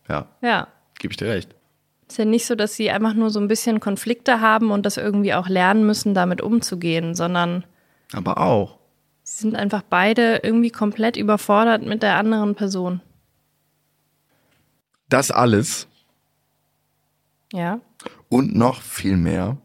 Ja, 0.09 0.27
Ja. 0.41 0.67
gebe 0.99 1.11
ich 1.13 1.17
dir 1.17 1.27
recht. 1.29 1.55
Ist 2.07 2.17
ja 2.17 2.25
nicht 2.25 2.45
so, 2.45 2.55
dass 2.55 2.75
sie 2.75 2.91
einfach 2.91 3.13
nur 3.13 3.29
so 3.29 3.39
ein 3.39 3.47
bisschen 3.47 3.79
Konflikte 3.79 4.41
haben 4.41 4.71
und 4.71 4.85
das 4.85 4.97
irgendwie 4.97 5.33
auch 5.33 5.47
lernen 5.47 5.85
müssen, 5.85 6.13
damit 6.13 6.41
umzugehen, 6.41 7.15
sondern 7.15 7.63
Aber 8.13 8.37
auch. 8.39 8.79
sie 9.23 9.41
sind 9.43 9.55
einfach 9.55 9.81
beide 9.83 10.37
irgendwie 10.43 10.71
komplett 10.71 11.15
überfordert 11.15 11.83
mit 11.83 12.03
der 12.03 12.17
anderen 12.17 12.55
Person. 12.55 12.99
Das 15.07 15.31
alles 15.31 15.87
Ja. 17.53 17.79
und 18.29 18.55
noch 18.55 18.81
viel 18.81 19.15
mehr 19.17 19.57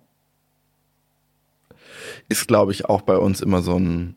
ist, 2.29 2.47
glaube 2.49 2.73
ich, 2.73 2.85
auch 2.87 3.03
bei 3.03 3.17
uns 3.17 3.41
immer 3.41 3.63
so 3.63 3.77
ein 3.79 4.17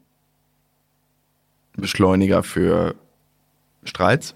Beschleuniger 1.79 2.43
für 2.43 2.95
Streits. 3.83 4.35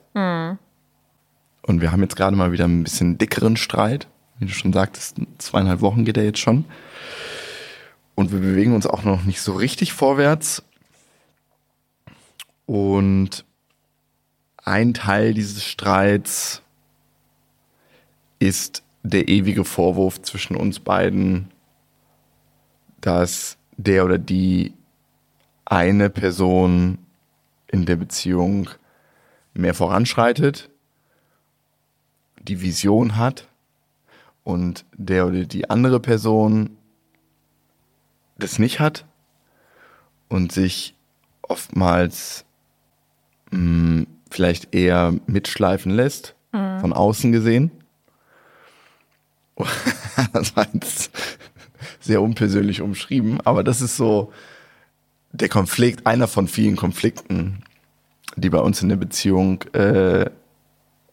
Und 1.61 1.81
wir 1.81 1.91
haben 1.91 2.01
jetzt 2.01 2.15
gerade 2.15 2.35
mal 2.35 2.51
wieder 2.51 2.65
ein 2.65 2.83
bisschen 2.83 3.17
dickeren 3.17 3.57
Streit. 3.57 4.07
Wie 4.39 4.45
du 4.45 4.51
schon 4.51 4.73
sagtest, 4.73 5.17
zweieinhalb 5.37 5.81
Wochen 5.81 6.05
geht 6.05 6.17
er 6.17 6.25
jetzt 6.25 6.39
schon. 6.39 6.65
Und 8.15 8.31
wir 8.31 8.39
bewegen 8.39 8.75
uns 8.75 8.85
auch 8.85 9.03
noch 9.03 9.23
nicht 9.23 9.41
so 9.41 9.53
richtig 9.53 9.93
vorwärts. 9.93 10.63
Und 12.65 13.45
ein 14.57 14.93
Teil 14.93 15.33
dieses 15.33 15.63
Streits 15.63 16.61
ist 18.39 18.83
der 19.03 19.27
ewige 19.27 19.65
Vorwurf 19.65 20.21
zwischen 20.21 20.55
uns 20.55 20.79
beiden, 20.79 21.51
dass 23.01 23.57
der 23.77 24.05
oder 24.05 24.17
die 24.17 24.73
eine 25.65 26.09
Person 26.09 26.97
in 27.73 27.85
der 27.87 27.95
Beziehung 27.95 28.69
mehr 29.55 29.73
voranschreitet, 29.73 30.69
die 32.43 32.61
Vision 32.61 33.17
hat 33.17 33.49
und 34.43 34.85
der 34.95 35.25
oder 35.25 35.45
die 35.45 35.69
andere 35.69 35.99
Person 35.99 36.77
das 38.37 38.59
nicht 38.59 38.79
hat 38.79 39.05
und 40.29 40.51
sich 40.51 40.95
oftmals 41.41 42.45
mh, 43.49 44.05
vielleicht 44.29 44.75
eher 44.75 45.13
mitschleifen 45.25 45.91
lässt, 45.91 46.35
von 46.51 46.93
außen 46.93 47.31
gesehen. 47.31 47.71
das 50.33 50.55
war 50.55 50.67
jetzt 50.73 51.11
sehr 51.99 52.21
unpersönlich 52.21 52.81
umschrieben, 52.81 53.41
aber 53.41 53.63
das 53.63 53.81
ist 53.81 53.97
so 53.97 54.31
der 55.33 55.49
Konflikt, 55.49 56.07
einer 56.07 56.27
von 56.27 56.47
vielen 56.47 56.75
Konflikten, 56.75 57.63
die 58.35 58.49
bei 58.49 58.59
uns 58.59 58.81
in 58.81 58.89
der 58.89 58.95
Beziehung 58.95 59.63
äh, 59.73 60.29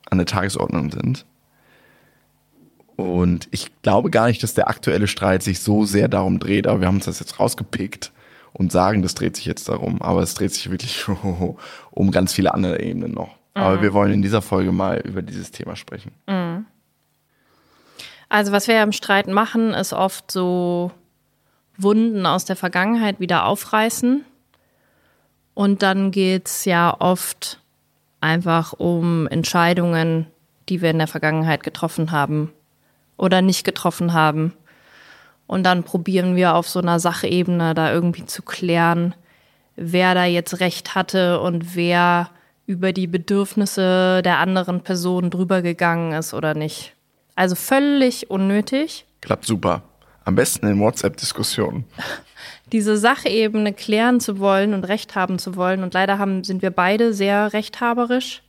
an 0.09 0.19
der 0.19 0.27
Tagesordnung 0.27 0.91
sind. 0.93 1.27
Und 2.97 3.49
ich 3.51 3.71
glaube 3.83 4.11
gar 4.11 4.27
nicht, 4.27 4.43
dass 4.43 4.53
der 4.53 4.69
aktuelle 4.69 5.07
Streit 5.07 5.43
sich 5.43 5.61
so 5.61 5.85
sehr 5.87 6.09
darum 6.09 6.39
dreht, 6.39 6.67
aber 6.67 6.81
wir 6.81 6.87
haben 6.87 6.97
uns 6.97 7.07
das 7.07 7.19
jetzt 7.19 7.41
rausgepickt 7.41 8.13
und 8.53 8.71
sagen, 8.71 9.01
das 9.03 9.15
dreht 9.15 9.37
sich 9.37 9.47
jetzt 9.47 9.69
darum. 9.69 10.03
Aber 10.03 10.23
es 10.23 10.35
dreht 10.35 10.53
sich 10.53 10.71
wirklich 10.71 11.07
um 11.91 12.11
ganz 12.11 12.35
viele 12.35 12.53
andere 12.53 12.81
Ebenen 12.81 13.13
noch. 13.13 13.37
Aber 13.55 13.83
wir 13.83 13.93
wollen 13.93 14.13
in 14.13 14.23
dieser 14.23 14.43
Folge 14.43 14.71
mal 14.71 15.01
über 15.01 15.23
dieses 15.23 15.51
Thema 15.51 15.77
sprechen. 15.77 16.13
Also 18.29 18.53
was 18.53 18.69
wir 18.69 18.77
ja 18.77 18.83
im 18.83 18.93
Streit 18.93 19.27
machen, 19.27 19.75
ist 19.75 19.93
oft 19.93 20.31
so 20.31 20.93
Wunden 21.83 22.27
aus 22.27 22.45
der 22.45 22.57
Vergangenheit 22.57 23.21
wieder 23.21 23.47
aufreißen. 23.47 24.25
Und 25.55 25.83
dann 25.83 26.11
geht's 26.11 26.65
ja 26.65 26.95
oft 26.99 27.61
einfach 28.21 28.73
um 28.73 29.27
Entscheidungen, 29.27 30.27
die 30.69 30.83
wir 30.83 30.91
in 30.91 30.99
der 30.99 31.07
Vergangenheit 31.07 31.63
getroffen 31.63 32.13
haben 32.13 32.53
oder 33.17 33.43
nicht 33.43 33.65
getroffen 33.65 34.13
haben. 34.13 34.53
Und 35.47 35.65
dann 35.65 35.83
probieren 35.83 36.37
wir 36.37 36.55
auf 36.55 36.69
so 36.69 36.79
einer 36.79 37.01
Sachebene 37.01 37.75
da 37.75 37.93
irgendwie 37.93 38.25
zu 38.25 38.43
klären, 38.43 39.15
wer 39.75 40.15
da 40.15 40.25
jetzt 40.25 40.61
recht 40.61 40.95
hatte 40.95 41.41
und 41.41 41.75
wer 41.75 42.31
über 42.67 42.93
die 42.93 43.09
Bedürfnisse 43.09 44.23
der 44.23 44.39
anderen 44.39 44.83
Person 44.83 45.29
drüber 45.29 45.61
gegangen 45.61 46.13
ist 46.13 46.35
oder 46.35 46.55
nicht. 46.55 46.95
Also 47.35 47.57
völlig 47.57 48.31
unnötig. 48.31 49.07
Klappt 49.21 49.45
super. 49.45 49.83
Am 50.25 50.35
besten 50.35 50.67
in 50.67 50.79
WhatsApp-Diskussionen. 50.79 51.85
diese 52.73 52.97
Sachebene 52.97 53.73
klären 53.73 54.21
zu 54.21 54.39
wollen 54.39 54.75
und 54.75 54.85
Recht 54.85 55.15
haben 55.15 55.39
zu 55.39 55.57
wollen. 55.57 55.83
Und 55.83 55.95
leider 55.95 56.19
haben, 56.19 56.45
sind 56.45 56.63
wir 56.63 56.71
beide 56.71 57.13
sehr 57.13 57.53
rechthaberisch. 57.53 58.43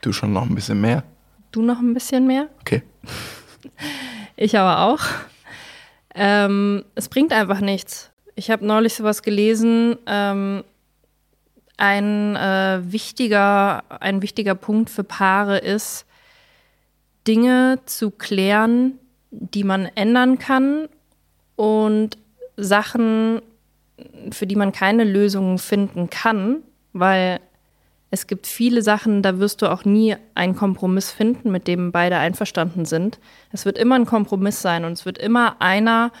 Du 0.00 0.12
schon 0.12 0.32
noch 0.32 0.42
ein 0.42 0.54
bisschen 0.54 0.80
mehr? 0.80 1.02
Du 1.50 1.62
noch 1.62 1.78
ein 1.78 1.94
bisschen 1.94 2.26
mehr. 2.26 2.48
Okay. 2.60 2.82
Ich 4.36 4.58
aber 4.58 4.80
auch. 4.80 5.00
Ähm, 6.12 6.84
es 6.96 7.08
bringt 7.08 7.32
einfach 7.32 7.60
nichts. 7.60 8.10
Ich 8.34 8.50
habe 8.50 8.66
neulich 8.66 8.94
sowas 8.94 9.22
gelesen. 9.22 9.96
Ähm, 10.06 10.64
ein, 11.76 12.34
äh, 12.34 12.80
wichtiger, 12.82 13.84
ein 14.00 14.22
wichtiger 14.22 14.56
Punkt 14.56 14.90
für 14.90 15.04
Paare 15.04 15.58
ist, 15.58 16.04
Dinge 17.28 17.78
zu 17.86 18.10
klären, 18.10 18.98
die 19.30 19.62
man 19.62 19.86
ändern 19.94 20.40
kann 20.40 20.88
und 21.56 22.18
Sachen, 22.56 23.42
für 24.30 24.46
die 24.46 24.56
man 24.56 24.72
keine 24.72 25.04
Lösungen 25.04 25.58
finden 25.58 26.10
kann, 26.10 26.62
weil 26.92 27.40
es 28.10 28.28
gibt 28.28 28.46
viele 28.46 28.82
Sachen, 28.82 29.22
da 29.22 29.40
wirst 29.40 29.60
du 29.60 29.70
auch 29.70 29.84
nie 29.84 30.14
einen 30.36 30.54
Kompromiss 30.54 31.10
finden, 31.10 31.50
mit 31.50 31.66
dem 31.66 31.90
beide 31.90 32.16
einverstanden 32.16 32.84
sind. 32.84 33.18
Es 33.50 33.64
wird 33.64 33.76
immer 33.76 33.96
ein 33.96 34.06
Kompromiss 34.06 34.62
sein 34.62 34.84
und 34.84 34.92
es 34.92 35.04
wird 35.04 35.18
immer 35.18 35.60
einer 35.60 36.12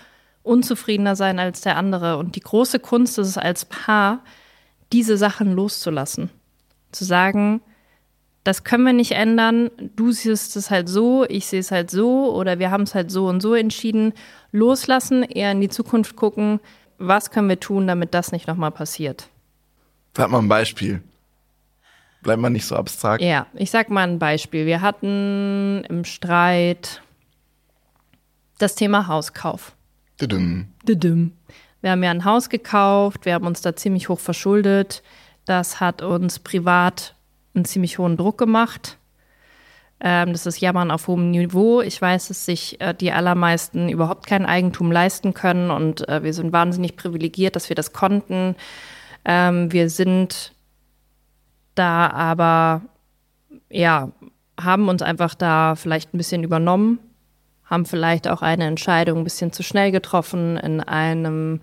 unzufriedener 0.42 1.14
sein 1.14 1.38
als 1.38 1.60
der 1.60 1.76
andere. 1.76 2.18
Und 2.18 2.34
die 2.34 2.40
große 2.40 2.80
Kunst 2.80 3.18
ist 3.18 3.28
es 3.28 3.38
als 3.38 3.64
Paar, 3.64 4.24
diese 4.92 5.16
Sachen 5.16 5.52
loszulassen. 5.52 6.30
Zu 6.90 7.04
sagen, 7.04 7.60
das 8.44 8.62
können 8.62 8.84
wir 8.84 8.92
nicht 8.92 9.12
ändern, 9.12 9.70
du 9.96 10.12
siehst 10.12 10.54
es 10.56 10.70
halt 10.70 10.88
so, 10.88 11.24
ich 11.28 11.46
sehe 11.46 11.60
es 11.60 11.70
halt 11.70 11.90
so 11.90 12.34
oder 12.34 12.58
wir 12.58 12.70
haben 12.70 12.82
es 12.82 12.94
halt 12.94 13.10
so 13.10 13.26
und 13.26 13.40
so 13.40 13.54
entschieden. 13.54 14.12
Loslassen, 14.52 15.22
eher 15.22 15.50
in 15.50 15.62
die 15.62 15.70
Zukunft 15.70 16.14
gucken, 16.14 16.60
was 16.98 17.30
können 17.30 17.48
wir 17.48 17.58
tun, 17.58 17.86
damit 17.86 18.12
das 18.12 18.32
nicht 18.32 18.46
nochmal 18.46 18.70
passiert. 18.70 19.28
Sag 20.14 20.30
mal 20.30 20.38
ein 20.38 20.48
Beispiel. 20.48 21.02
Bleib 22.22 22.38
mal 22.38 22.50
nicht 22.50 22.66
so 22.66 22.76
abstrakt. 22.76 23.22
Ja, 23.22 23.46
ich 23.54 23.70
sag 23.70 23.90
mal 23.90 24.06
ein 24.06 24.18
Beispiel. 24.18 24.66
Wir 24.66 24.82
hatten 24.82 25.84
im 25.88 26.04
Streit 26.04 27.02
das 28.58 28.74
Thema 28.74 29.08
Hauskauf. 29.08 29.74
Tudum. 30.18 30.68
Düdüm. 30.86 31.32
Wir 31.80 31.90
haben 31.90 32.02
ja 32.02 32.10
ein 32.10 32.24
Haus 32.24 32.48
gekauft, 32.48 33.24
wir 33.24 33.34
haben 33.34 33.46
uns 33.46 33.60
da 33.60 33.74
ziemlich 33.74 34.08
hoch 34.08 34.20
verschuldet. 34.20 35.02
Das 35.44 35.80
hat 35.80 36.00
uns 36.00 36.38
privat 36.38 37.13
einen 37.54 37.64
ziemlich 37.64 37.98
hohen 37.98 38.16
Druck 38.16 38.38
gemacht. 38.38 38.98
Ähm, 40.00 40.32
das 40.32 40.46
ist 40.46 40.60
Jammern 40.60 40.90
auf 40.90 41.06
hohem 41.06 41.30
Niveau. 41.30 41.80
Ich 41.80 42.00
weiß, 42.00 42.28
dass 42.28 42.44
sich 42.44 42.80
äh, 42.80 42.94
die 42.94 43.12
allermeisten 43.12 43.88
überhaupt 43.88 44.26
kein 44.26 44.44
Eigentum 44.44 44.90
leisten 44.92 45.34
können 45.34 45.70
und 45.70 46.08
äh, 46.08 46.22
wir 46.22 46.34
sind 46.34 46.52
wahnsinnig 46.52 46.96
privilegiert, 46.96 47.56
dass 47.56 47.68
wir 47.68 47.76
das 47.76 47.92
konnten. 47.92 48.56
Ähm, 49.24 49.72
wir 49.72 49.88
sind 49.88 50.52
da 51.74 52.08
aber, 52.10 52.82
ja, 53.70 54.10
haben 54.60 54.88
uns 54.88 55.02
einfach 55.02 55.34
da 55.34 55.74
vielleicht 55.74 56.14
ein 56.14 56.18
bisschen 56.18 56.44
übernommen, 56.44 56.98
haben 57.64 57.86
vielleicht 57.86 58.28
auch 58.28 58.42
eine 58.42 58.66
Entscheidung 58.66 59.18
ein 59.18 59.24
bisschen 59.24 59.52
zu 59.52 59.62
schnell 59.62 59.90
getroffen 59.90 60.56
in 60.56 60.80
einem 60.80 61.60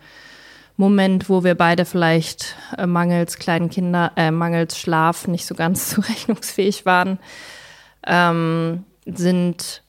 Moment, 0.82 1.30
wo 1.30 1.44
wir 1.44 1.54
beide 1.54 1.86
vielleicht 1.86 2.56
äh, 2.76 2.88
mangels 2.88 3.38
kleinen 3.38 3.70
Kinder, 3.70 4.14
äh, 4.16 4.32
mangels 4.32 4.80
Schlaf 4.80 5.28
nicht 5.28 5.46
so 5.46 5.54
ganz 5.54 5.90
zurechnungsfähig 5.92 6.88
waren, 6.88 7.20
ähm, 8.08 8.84
sind 9.06 9.84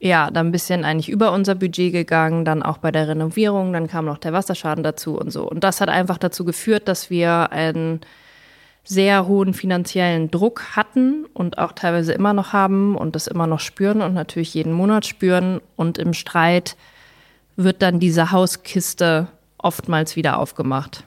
ja 0.00 0.32
dann 0.32 0.48
ein 0.48 0.52
bisschen 0.52 0.84
eigentlich 0.84 1.10
über 1.10 1.30
unser 1.30 1.54
Budget 1.54 1.92
gegangen, 1.92 2.44
dann 2.44 2.64
auch 2.64 2.78
bei 2.78 2.90
der 2.90 3.06
Renovierung, 3.06 3.72
dann 3.72 3.86
kam 3.86 4.04
noch 4.04 4.18
der 4.18 4.32
Wasserschaden 4.32 4.82
dazu 4.82 5.16
und 5.16 5.30
so. 5.30 5.48
Und 5.48 5.62
das 5.62 5.80
hat 5.80 5.88
einfach 5.88 6.18
dazu 6.18 6.44
geführt, 6.44 6.88
dass 6.88 7.08
wir 7.08 7.52
einen 7.52 8.00
sehr 8.82 9.28
hohen 9.28 9.54
finanziellen 9.54 10.28
Druck 10.32 10.74
hatten 10.74 11.24
und 11.34 11.58
auch 11.58 11.70
teilweise 11.70 12.14
immer 12.14 12.32
noch 12.32 12.52
haben 12.52 12.96
und 12.96 13.14
das 13.14 13.28
immer 13.28 13.46
noch 13.46 13.60
spüren 13.60 14.02
und 14.02 14.12
natürlich 14.12 14.54
jeden 14.54 14.72
Monat 14.72 15.06
spüren. 15.06 15.60
Und 15.76 15.98
im 15.98 16.14
Streit 16.14 16.76
wird 17.54 17.80
dann 17.80 18.00
diese 18.00 18.32
Hauskiste 18.32 19.28
oftmals 19.62 20.16
wieder 20.16 20.38
aufgemacht. 20.38 21.04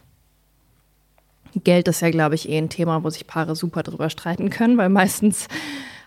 Geld 1.64 1.88
ist 1.88 2.02
ja, 2.02 2.10
glaube 2.10 2.36
ich, 2.36 2.50
eh 2.50 2.58
ein 2.58 2.70
Thema, 2.70 3.04
wo 3.04 3.10
sich 3.10 3.28
Paare 3.28 3.56
super 3.56 3.84
drüber 3.84 4.10
streiten 4.10 4.50
können, 4.50 4.78
weil 4.78 4.90
meistens 4.90 5.48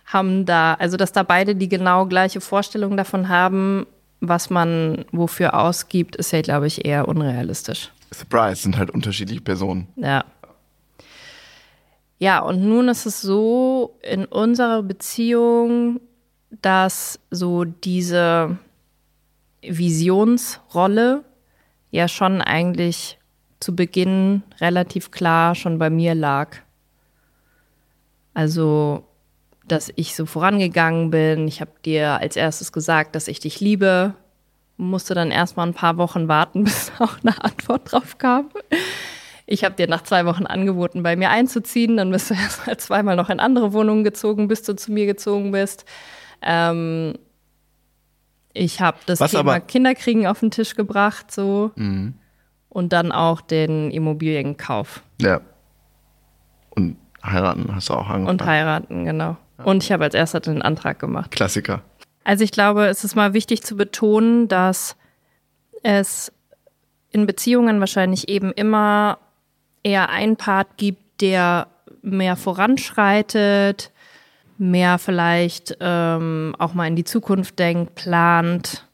haben 0.04 0.46
da, 0.46 0.74
also 0.74 0.96
dass 0.96 1.12
da 1.12 1.22
beide 1.22 1.54
die 1.54 1.68
genau 1.68 2.06
gleiche 2.06 2.40
Vorstellung 2.40 2.96
davon 2.96 3.28
haben, 3.28 3.86
was 4.20 4.50
man 4.50 5.04
wofür 5.12 5.54
ausgibt, 5.54 6.16
ist 6.16 6.32
ja, 6.32 6.42
glaube 6.42 6.66
ich, 6.66 6.84
eher 6.84 7.08
unrealistisch. 7.08 7.92
Surprise, 8.12 8.62
sind 8.62 8.76
halt 8.76 8.90
unterschiedliche 8.90 9.40
Personen. 9.40 9.88
Ja. 9.96 10.24
Ja, 12.18 12.40
und 12.40 12.64
nun 12.64 12.88
ist 12.88 13.06
es 13.06 13.20
so 13.20 13.96
in 14.02 14.24
unserer 14.24 14.82
Beziehung, 14.82 16.00
dass 16.50 17.20
so 17.30 17.64
diese 17.64 18.58
Visionsrolle 19.62 21.22
ja 21.90 22.08
schon 22.08 22.40
eigentlich 22.40 23.18
zu 23.60 23.74
Beginn 23.74 24.42
relativ 24.60 25.10
klar 25.10 25.54
schon 25.54 25.78
bei 25.78 25.90
mir 25.90 26.14
lag. 26.14 26.56
Also, 28.34 29.04
dass 29.66 29.92
ich 29.96 30.14
so 30.14 30.26
vorangegangen 30.26 31.10
bin. 31.10 31.48
Ich 31.48 31.60
habe 31.60 31.72
dir 31.84 32.20
als 32.20 32.36
erstes 32.36 32.72
gesagt, 32.72 33.14
dass 33.14 33.28
ich 33.28 33.40
dich 33.40 33.60
liebe. 33.60 34.14
Musste 34.76 35.14
dann 35.14 35.30
erstmal 35.30 35.66
ein 35.66 35.74
paar 35.74 35.96
Wochen 35.96 36.28
warten, 36.28 36.64
bis 36.64 36.92
auch 36.98 37.16
eine 37.22 37.42
Antwort 37.42 37.92
drauf 37.92 38.18
kam. 38.18 38.50
Ich 39.46 39.64
habe 39.64 39.74
dir 39.74 39.88
nach 39.88 40.02
zwei 40.02 40.26
Wochen 40.26 40.46
angeboten, 40.46 41.02
bei 41.02 41.16
mir 41.16 41.30
einzuziehen. 41.30 41.96
Dann 41.96 42.10
bist 42.10 42.30
du 42.30 42.34
erst 42.42 42.66
mal 42.66 42.76
zweimal 42.76 43.16
noch 43.16 43.30
in 43.30 43.40
andere 43.40 43.72
Wohnungen 43.72 44.04
gezogen, 44.04 44.46
bis 44.46 44.62
du 44.62 44.76
zu 44.76 44.92
mir 44.92 45.06
gezogen 45.06 45.50
bist. 45.50 45.84
Ähm, 46.42 47.14
ich 48.52 48.80
habe 48.80 48.98
das 49.06 49.20
Was 49.20 49.30
Thema 49.32 49.40
aber- 49.54 49.60
Kinderkriegen 49.60 50.26
auf 50.26 50.40
den 50.40 50.50
Tisch 50.50 50.74
gebracht, 50.74 51.30
so. 51.30 51.70
Mhm. 51.76 52.14
Und 52.68 52.92
dann 52.92 53.12
auch 53.12 53.40
den 53.40 53.90
Immobilienkauf 53.90 55.02
Ja. 55.20 55.40
Und 56.70 56.96
heiraten 57.24 57.74
hast 57.74 57.88
du 57.88 57.94
auch 57.94 58.08
angefangen. 58.08 58.26
und 58.28 58.44
heiraten, 58.44 59.04
genau. 59.04 59.36
Und 59.64 59.82
ich 59.82 59.90
habe 59.90 60.04
als 60.04 60.14
erster 60.14 60.40
den 60.40 60.62
Antrag 60.62 60.98
gemacht. 61.00 61.30
Klassiker. 61.32 61.82
Also 62.24 62.44
ich 62.44 62.52
glaube, 62.52 62.86
es 62.86 63.02
ist 63.04 63.16
mal 63.16 63.32
wichtig 63.32 63.62
zu 63.62 63.76
betonen, 63.76 64.46
dass 64.48 64.96
es 65.82 66.32
in 67.10 67.26
Beziehungen 67.26 67.80
wahrscheinlich 67.80 68.28
eben 68.28 68.52
immer 68.52 69.18
eher 69.82 70.10
einen 70.10 70.36
Part 70.36 70.76
gibt, 70.76 71.20
der 71.22 71.66
mehr 72.02 72.36
voranschreitet, 72.36 73.90
mehr 74.58 74.98
vielleicht 74.98 75.76
ähm, 75.80 76.54
auch 76.58 76.74
mal 76.74 76.86
in 76.86 76.96
die 76.96 77.04
Zukunft 77.04 77.58
denkt, 77.58 77.94
plant, 77.94 78.84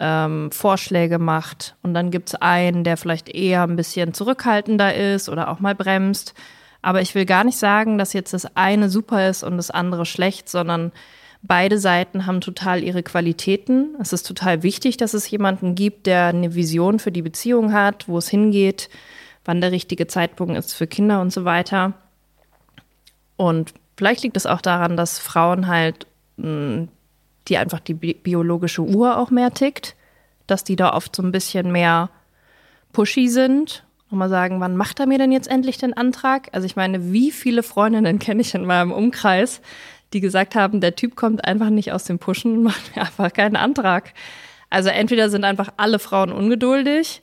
ähm, 0.00 0.50
Vorschläge 0.50 1.18
macht. 1.18 1.76
Und 1.82 1.94
dann 1.94 2.10
gibt 2.10 2.30
es 2.30 2.34
einen, 2.36 2.84
der 2.84 2.96
vielleicht 2.96 3.28
eher 3.28 3.62
ein 3.62 3.76
bisschen 3.76 4.14
zurückhaltender 4.14 4.94
ist 4.94 5.28
oder 5.28 5.48
auch 5.48 5.60
mal 5.60 5.74
bremst. 5.74 6.34
Aber 6.82 7.02
ich 7.02 7.14
will 7.14 7.26
gar 7.26 7.44
nicht 7.44 7.58
sagen, 7.58 7.98
dass 7.98 8.14
jetzt 8.14 8.32
das 8.32 8.56
eine 8.56 8.88
super 8.88 9.28
ist 9.28 9.42
und 9.42 9.58
das 9.58 9.70
andere 9.70 10.06
schlecht, 10.06 10.48
sondern 10.48 10.92
beide 11.42 11.78
Seiten 11.78 12.26
haben 12.26 12.40
total 12.40 12.82
ihre 12.82 13.02
Qualitäten. 13.02 13.96
Es 14.00 14.14
ist 14.14 14.26
total 14.26 14.62
wichtig, 14.62 14.96
dass 14.96 15.12
es 15.12 15.30
jemanden 15.30 15.74
gibt, 15.74 16.06
der 16.06 16.26
eine 16.26 16.54
Vision 16.54 16.98
für 16.98 17.12
die 17.12 17.22
Beziehung 17.22 17.72
hat, 17.72 18.08
wo 18.08 18.18
es 18.18 18.28
hingeht, 18.28 18.88
wann 19.44 19.60
der 19.60 19.72
richtige 19.72 20.06
Zeitpunkt 20.06 20.56
ist 20.56 20.72
für 20.72 20.86
Kinder 20.86 21.20
und 21.20 21.32
so 21.32 21.44
weiter. 21.44 21.92
Und 23.36 23.74
vielleicht 24.00 24.22
liegt 24.22 24.38
es 24.38 24.46
auch 24.46 24.62
daran, 24.62 24.96
dass 24.96 25.18
Frauen 25.18 25.66
halt, 25.66 26.06
mh, 26.38 26.88
die 27.48 27.58
einfach 27.58 27.80
die 27.80 27.92
bi 27.92 28.14
biologische 28.14 28.80
Uhr 28.80 29.18
auch 29.18 29.30
mehr 29.30 29.52
tickt, 29.52 29.94
dass 30.46 30.64
die 30.64 30.74
da 30.74 30.94
oft 30.94 31.14
so 31.14 31.22
ein 31.22 31.32
bisschen 31.32 31.70
mehr 31.70 32.08
pushy 32.94 33.28
sind 33.28 33.84
und 34.10 34.16
mal 34.16 34.30
sagen, 34.30 34.58
wann 34.58 34.74
macht 34.74 35.00
er 35.00 35.06
mir 35.06 35.18
denn 35.18 35.32
jetzt 35.32 35.50
endlich 35.50 35.76
den 35.76 35.92
Antrag? 35.92 36.48
Also 36.52 36.64
ich 36.64 36.76
meine, 36.76 37.12
wie 37.12 37.30
viele 37.30 37.62
Freundinnen 37.62 38.18
kenne 38.24 38.40
ich 38.40 38.54
in 38.54 38.64
meinem 38.64 38.90
Umkreis, 38.90 39.60
die 40.14 40.20
gesagt 40.20 40.54
haben, 40.54 40.80
der 40.80 40.96
Typ 40.96 41.14
kommt 41.14 41.44
einfach 41.44 41.68
nicht 41.68 41.92
aus 41.92 42.04
dem 42.04 42.18
Pushen 42.18 42.56
und 42.56 42.62
macht 42.62 42.96
mir 42.96 43.02
einfach 43.06 43.30
keinen 43.34 43.56
Antrag. 43.56 44.14
Also 44.70 44.88
entweder 44.88 45.28
sind 45.28 45.44
einfach 45.44 45.74
alle 45.76 45.98
Frauen 45.98 46.32
ungeduldig 46.32 47.22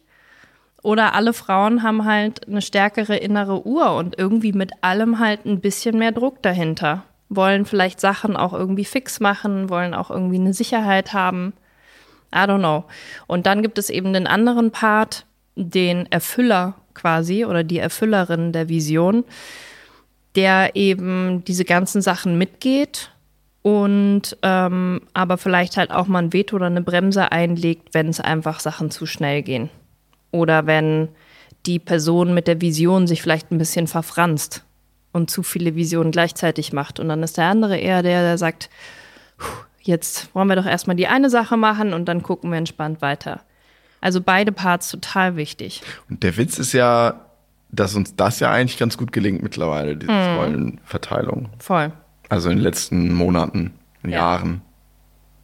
oder 0.88 1.14
alle 1.16 1.34
Frauen 1.34 1.84
haben 1.84 2.06
halt 2.06 2.48
eine 2.48 2.62
stärkere 2.62 3.18
innere 3.18 3.68
Uhr 3.68 3.94
und 3.94 4.18
irgendwie 4.18 4.54
mit 4.54 4.72
allem 4.80 5.20
halt 5.20 5.46
ein 5.46 5.60
bisschen 5.60 6.00
mehr 6.00 6.14
Druck 6.14 6.42
dahinter. 6.42 7.04
Wollen 7.28 7.66
vielleicht 7.66 8.00
Sachen 8.00 8.38
auch 8.38 8.54
irgendwie 8.54 8.86
fix 8.86 9.20
machen, 9.20 9.70
wollen 9.70 9.94
auch 9.94 10.10
irgendwie 10.10 10.40
eine 10.40 10.54
Sicherheit 10.54 11.12
haben. 11.12 11.52
I 12.34 12.38
don't 12.38 12.60
know. 12.60 12.86
Und 13.28 13.48
dann 13.48 13.64
gibt 13.64 13.78
es 13.78 13.90
eben 13.90 14.14
den 14.14 14.28
anderen 14.28 14.72
Part, 14.72 15.26
den 15.58 16.10
Erfüller 16.10 16.76
quasi 16.94 17.44
oder 17.44 17.66
die 17.66 17.80
Erfüllerin 17.80 18.54
der 18.54 18.70
Vision, 18.70 19.26
der 20.36 20.78
eben 20.78 21.44
diese 21.44 21.66
ganzen 21.66 22.02
Sachen 22.02 22.38
mitgeht 22.38 23.12
und 23.62 24.38
ähm, 24.42 25.02
aber 25.14 25.38
vielleicht 25.38 25.76
halt 25.76 25.92
auch 25.92 26.08
mal 26.08 26.20
ein 26.20 26.32
Veto 26.32 26.56
oder 26.56 26.68
eine 26.68 26.82
Bremse 26.82 27.30
einlegt, 27.34 27.94
wenn 27.94 28.08
es 28.08 28.22
einfach 28.22 28.62
Sachen 28.62 28.90
zu 28.90 29.06
schnell 29.06 29.42
gehen. 29.42 29.70
Oder 30.32 30.66
wenn 30.66 31.10
die 31.66 31.80
Person 31.80 32.34
mit 32.34 32.48
der 32.48 32.62
Vision 32.62 33.08
sich 33.08 33.22
vielleicht 33.22 33.52
ein 33.52 33.58
bisschen 33.58 33.88
verfranst 33.88 34.64
und 35.14 35.30
zu 35.30 35.44
viele 35.44 35.76
Visionen 35.76 36.12
gleichzeitig 36.12 36.74
macht. 36.74 37.00
Und 37.00 37.10
dann 37.10 37.24
ist 37.24 37.38
der 37.38 37.46
andere 37.46 37.78
eher 37.78 38.04
der, 38.04 38.22
der 38.22 38.38
sagt, 38.38 38.70
"Puh, 39.38 39.46
jetzt 39.82 40.34
wollen 40.36 40.48
wir 40.48 40.56
doch 40.56 40.66
erstmal 40.66 40.96
die 40.96 41.08
eine 41.08 41.30
Sache 41.30 41.58
machen 41.58 41.94
und 41.94 42.06
dann 42.06 42.24
gucken 42.24 42.52
wir 42.52 42.58
entspannt 42.58 43.02
weiter. 43.02 43.42
Also 44.02 44.22
beide 44.22 44.52
Parts 44.52 44.90
total 44.90 45.36
wichtig. 45.38 45.82
Und 46.10 46.24
der 46.24 46.38
Witz 46.38 46.60
ist 46.60 46.74
ja, 46.74 47.26
dass 47.72 47.96
uns 47.96 48.16
das 48.16 48.40
ja 48.40 48.52
eigentlich 48.52 48.78
ganz 48.78 48.98
gut 48.98 49.12
gelingt 49.12 49.42
mittlerweile, 49.44 49.98
diese 49.98 50.12
Mhm. 50.12 50.38
Rollenverteilung. 50.38 51.50
Voll. 51.60 51.92
Also 52.30 52.50
in 52.50 52.58
den 52.58 52.64
letzten 52.64 53.14
Monaten, 53.14 53.74
Ja. 54.04 54.10
Jahren. 54.12 54.62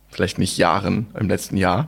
Vielleicht 0.09 0.37
nicht 0.37 0.57
Jahren, 0.57 1.07
im 1.19 1.27
letzten 1.27 1.57
Jahr. 1.57 1.87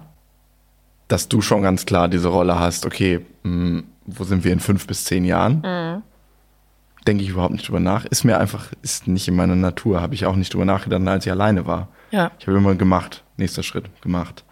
Dass 1.07 1.27
du 1.27 1.41
schon 1.41 1.61
ganz 1.61 1.85
klar 1.85 2.07
diese 2.07 2.29
Rolle 2.29 2.59
hast, 2.59 2.85
okay, 2.85 3.25
mh, 3.43 3.83
wo 4.05 4.23
sind 4.23 4.43
wir 4.43 4.51
in 4.53 4.59
fünf 4.59 4.87
bis 4.87 5.05
zehn 5.05 5.23
Jahren? 5.25 5.61
Mhm. 5.63 6.01
Denke 7.07 7.23
ich 7.23 7.29
überhaupt 7.29 7.53
nicht 7.53 7.67
drüber 7.67 7.79
nach. 7.79 8.05
Ist 8.05 8.23
mir 8.23 8.39
einfach, 8.39 8.71
ist 8.81 9.07
nicht 9.07 9.27
in 9.27 9.35
meiner 9.35 9.55
Natur. 9.55 10.01
Habe 10.01 10.15
ich 10.15 10.25
auch 10.25 10.35
nicht 10.35 10.53
drüber 10.53 10.65
nachgedacht, 10.65 11.07
als 11.07 11.25
ich 11.25 11.31
alleine 11.31 11.67
war. 11.67 11.89
Ja. 12.09 12.31
Ich 12.39 12.47
habe 12.47 12.57
immer 12.57 12.73
gemacht, 12.73 13.23
nächster 13.37 13.61
Schritt 13.61 13.85
gemacht. 14.01 14.43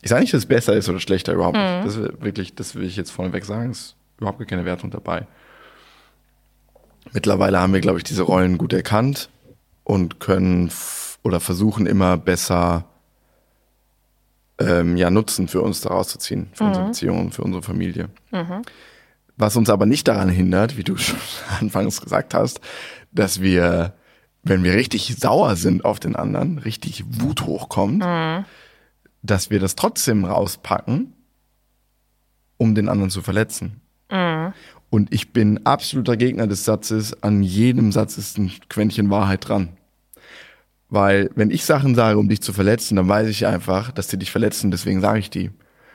Ich 0.00 0.08
sage 0.08 0.22
nicht, 0.22 0.32
dass 0.32 0.38
es 0.38 0.46
besser 0.46 0.72
ist 0.74 0.88
oder 0.88 1.00
schlechter, 1.00 1.34
überhaupt 1.34 1.56
Mhm. 1.58 1.62
nicht. 1.62 1.86
Das 1.86 1.96
will 1.98 2.14
wirklich, 2.20 2.54
das 2.54 2.74
will 2.74 2.84
ich 2.84 2.96
jetzt 2.96 3.10
vorneweg 3.10 3.44
sagen, 3.44 3.70
ist 3.70 3.96
überhaupt 4.18 4.46
keine 4.48 4.64
Wertung 4.64 4.90
dabei. 4.90 5.26
Mittlerweile 7.12 7.58
haben 7.60 7.72
wir, 7.74 7.80
glaube 7.80 7.98
ich, 7.98 8.04
diese 8.04 8.22
Rollen 8.22 8.56
gut 8.56 8.72
erkannt 8.72 9.28
und 9.84 10.20
können 10.20 10.70
oder 11.22 11.40
versuchen 11.40 11.86
immer 11.86 12.16
besser 12.16 12.84
ähm, 14.60 14.96
ja, 14.96 15.10
Nutzen 15.10 15.48
für 15.48 15.62
uns 15.62 15.80
daraus 15.80 16.08
zu 16.08 16.18
ziehen, 16.18 16.50
für 16.52 16.64
unsere 16.64 16.86
Beziehungen, 16.86 17.32
für 17.32 17.42
unsere 17.42 17.62
Familie. 17.62 18.08
Was 19.36 19.56
uns 19.56 19.70
aber 19.70 19.86
nicht 19.86 20.06
daran 20.06 20.28
hindert, 20.28 20.76
wie 20.76 20.84
du 20.84 20.96
schon 20.98 21.18
anfangs 21.60 22.00
gesagt 22.00 22.34
hast, 22.34 22.60
dass 23.10 23.40
wir, 23.40 23.94
wenn 24.42 24.62
wir 24.62 24.74
richtig 24.74 25.16
sauer 25.16 25.56
sind 25.56 25.84
auf 25.84 25.98
den 25.98 26.14
anderen, 26.14 26.58
richtig 26.58 27.04
Wut 27.08 27.42
hochkommt, 27.42 28.04
dass 29.22 29.50
wir 29.50 29.60
das 29.60 29.76
trotzdem 29.76 30.24
rauspacken, 30.24 31.14
um 32.58 32.74
den 32.74 32.88
anderen 32.88 33.10
zu 33.10 33.22
verletzen. 33.22 33.80
Und 34.90 35.14
ich 35.14 35.32
bin 35.32 35.64
absoluter 35.64 36.16
Gegner 36.16 36.46
des 36.46 36.64
Satzes, 36.64 37.22
an 37.22 37.42
jedem 37.42 37.92
Satz 37.92 38.18
ist 38.18 38.38
ein 38.38 38.50
Quäntchen 38.68 39.08
Wahrheit 39.08 39.48
dran. 39.48 39.70
Weil 40.90 41.30
wenn 41.36 41.50
ich 41.50 41.64
Sachen 41.64 41.94
sage, 41.94 42.18
um 42.18 42.28
dich 42.28 42.42
zu 42.42 42.52
verletzen, 42.52 42.96
dann 42.96 43.08
weiß 43.08 43.28
ich 43.28 43.46
einfach, 43.46 43.92
dass 43.92 44.08
die 44.08 44.18
dich 44.18 44.32
verletzen, 44.32 44.70
deswegen 44.70 45.00
sage 45.00 45.20
ich 45.20 45.30
die. 45.30 45.50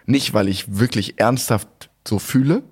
Nicht, 0.06 0.34
weil 0.34 0.48
ich 0.48 0.80
wirklich 0.80 1.20
ernsthaft 1.20 1.90
so 2.08 2.18
fühle, 2.18 2.64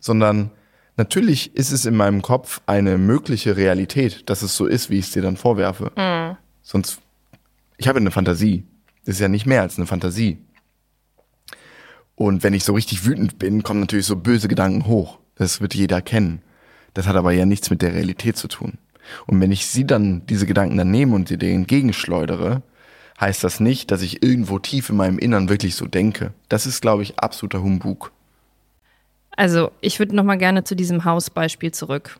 sondern 0.00 0.50
natürlich 0.96 1.54
ist 1.54 1.70
es 1.70 1.84
in 1.84 1.94
meinem 1.94 2.22
Kopf 2.22 2.60
eine 2.66 2.98
mögliche 2.98 3.56
Realität, 3.56 4.28
dass 4.28 4.42
es 4.42 4.56
so 4.56 4.66
ist, 4.66 4.90
wie 4.90 4.98
ich 4.98 5.06
es 5.06 5.12
dir 5.12 5.22
dann 5.22 5.36
vorwerfe. 5.36 6.36
Sonst, 6.62 7.00
ich 7.76 7.86
habe 7.86 8.00
eine 8.00 8.10
Fantasie. 8.10 8.64
Das 9.04 9.14
ist 9.16 9.20
ja 9.20 9.28
nicht 9.28 9.46
mehr 9.46 9.62
als 9.62 9.76
eine 9.76 9.86
Fantasie. 9.86 10.38
Und 12.16 12.42
wenn 12.42 12.54
ich 12.54 12.64
so 12.64 12.72
richtig 12.72 13.04
wütend 13.04 13.38
bin, 13.38 13.62
kommen 13.62 13.80
natürlich 13.80 14.06
so 14.06 14.16
böse 14.16 14.48
Gedanken 14.48 14.86
hoch. 14.86 15.18
Das 15.36 15.60
wird 15.60 15.74
jeder 15.74 16.02
kennen. 16.02 16.42
Das 16.94 17.06
hat 17.06 17.14
aber 17.14 17.30
ja 17.30 17.44
nichts 17.44 17.70
mit 17.70 17.82
der 17.82 17.92
Realität 17.94 18.36
zu 18.36 18.48
tun. 18.48 18.78
Und 19.26 19.40
wenn 19.40 19.52
ich 19.52 19.66
sie 19.66 19.86
dann, 19.86 20.26
diese 20.26 20.46
Gedanken 20.46 20.76
dann 20.76 20.90
nehme 20.90 21.14
und 21.14 21.28
sie 21.28 21.38
dir 21.38 21.50
entgegenschleudere, 21.50 22.62
heißt 23.20 23.42
das 23.44 23.60
nicht, 23.60 23.90
dass 23.90 24.02
ich 24.02 24.22
irgendwo 24.22 24.58
tief 24.58 24.90
in 24.90 24.96
meinem 24.96 25.18
Innern 25.18 25.48
wirklich 25.48 25.74
so 25.74 25.86
denke. 25.86 26.32
Das 26.48 26.66
ist, 26.66 26.80
glaube 26.80 27.02
ich, 27.02 27.18
absoluter 27.18 27.62
Humbug. 27.62 28.12
Also, 29.36 29.70
ich 29.80 29.98
würde 29.98 30.16
noch 30.16 30.24
mal 30.24 30.38
gerne 30.38 30.64
zu 30.64 30.74
diesem 30.74 31.04
Hausbeispiel 31.04 31.72
zurück. 31.72 32.18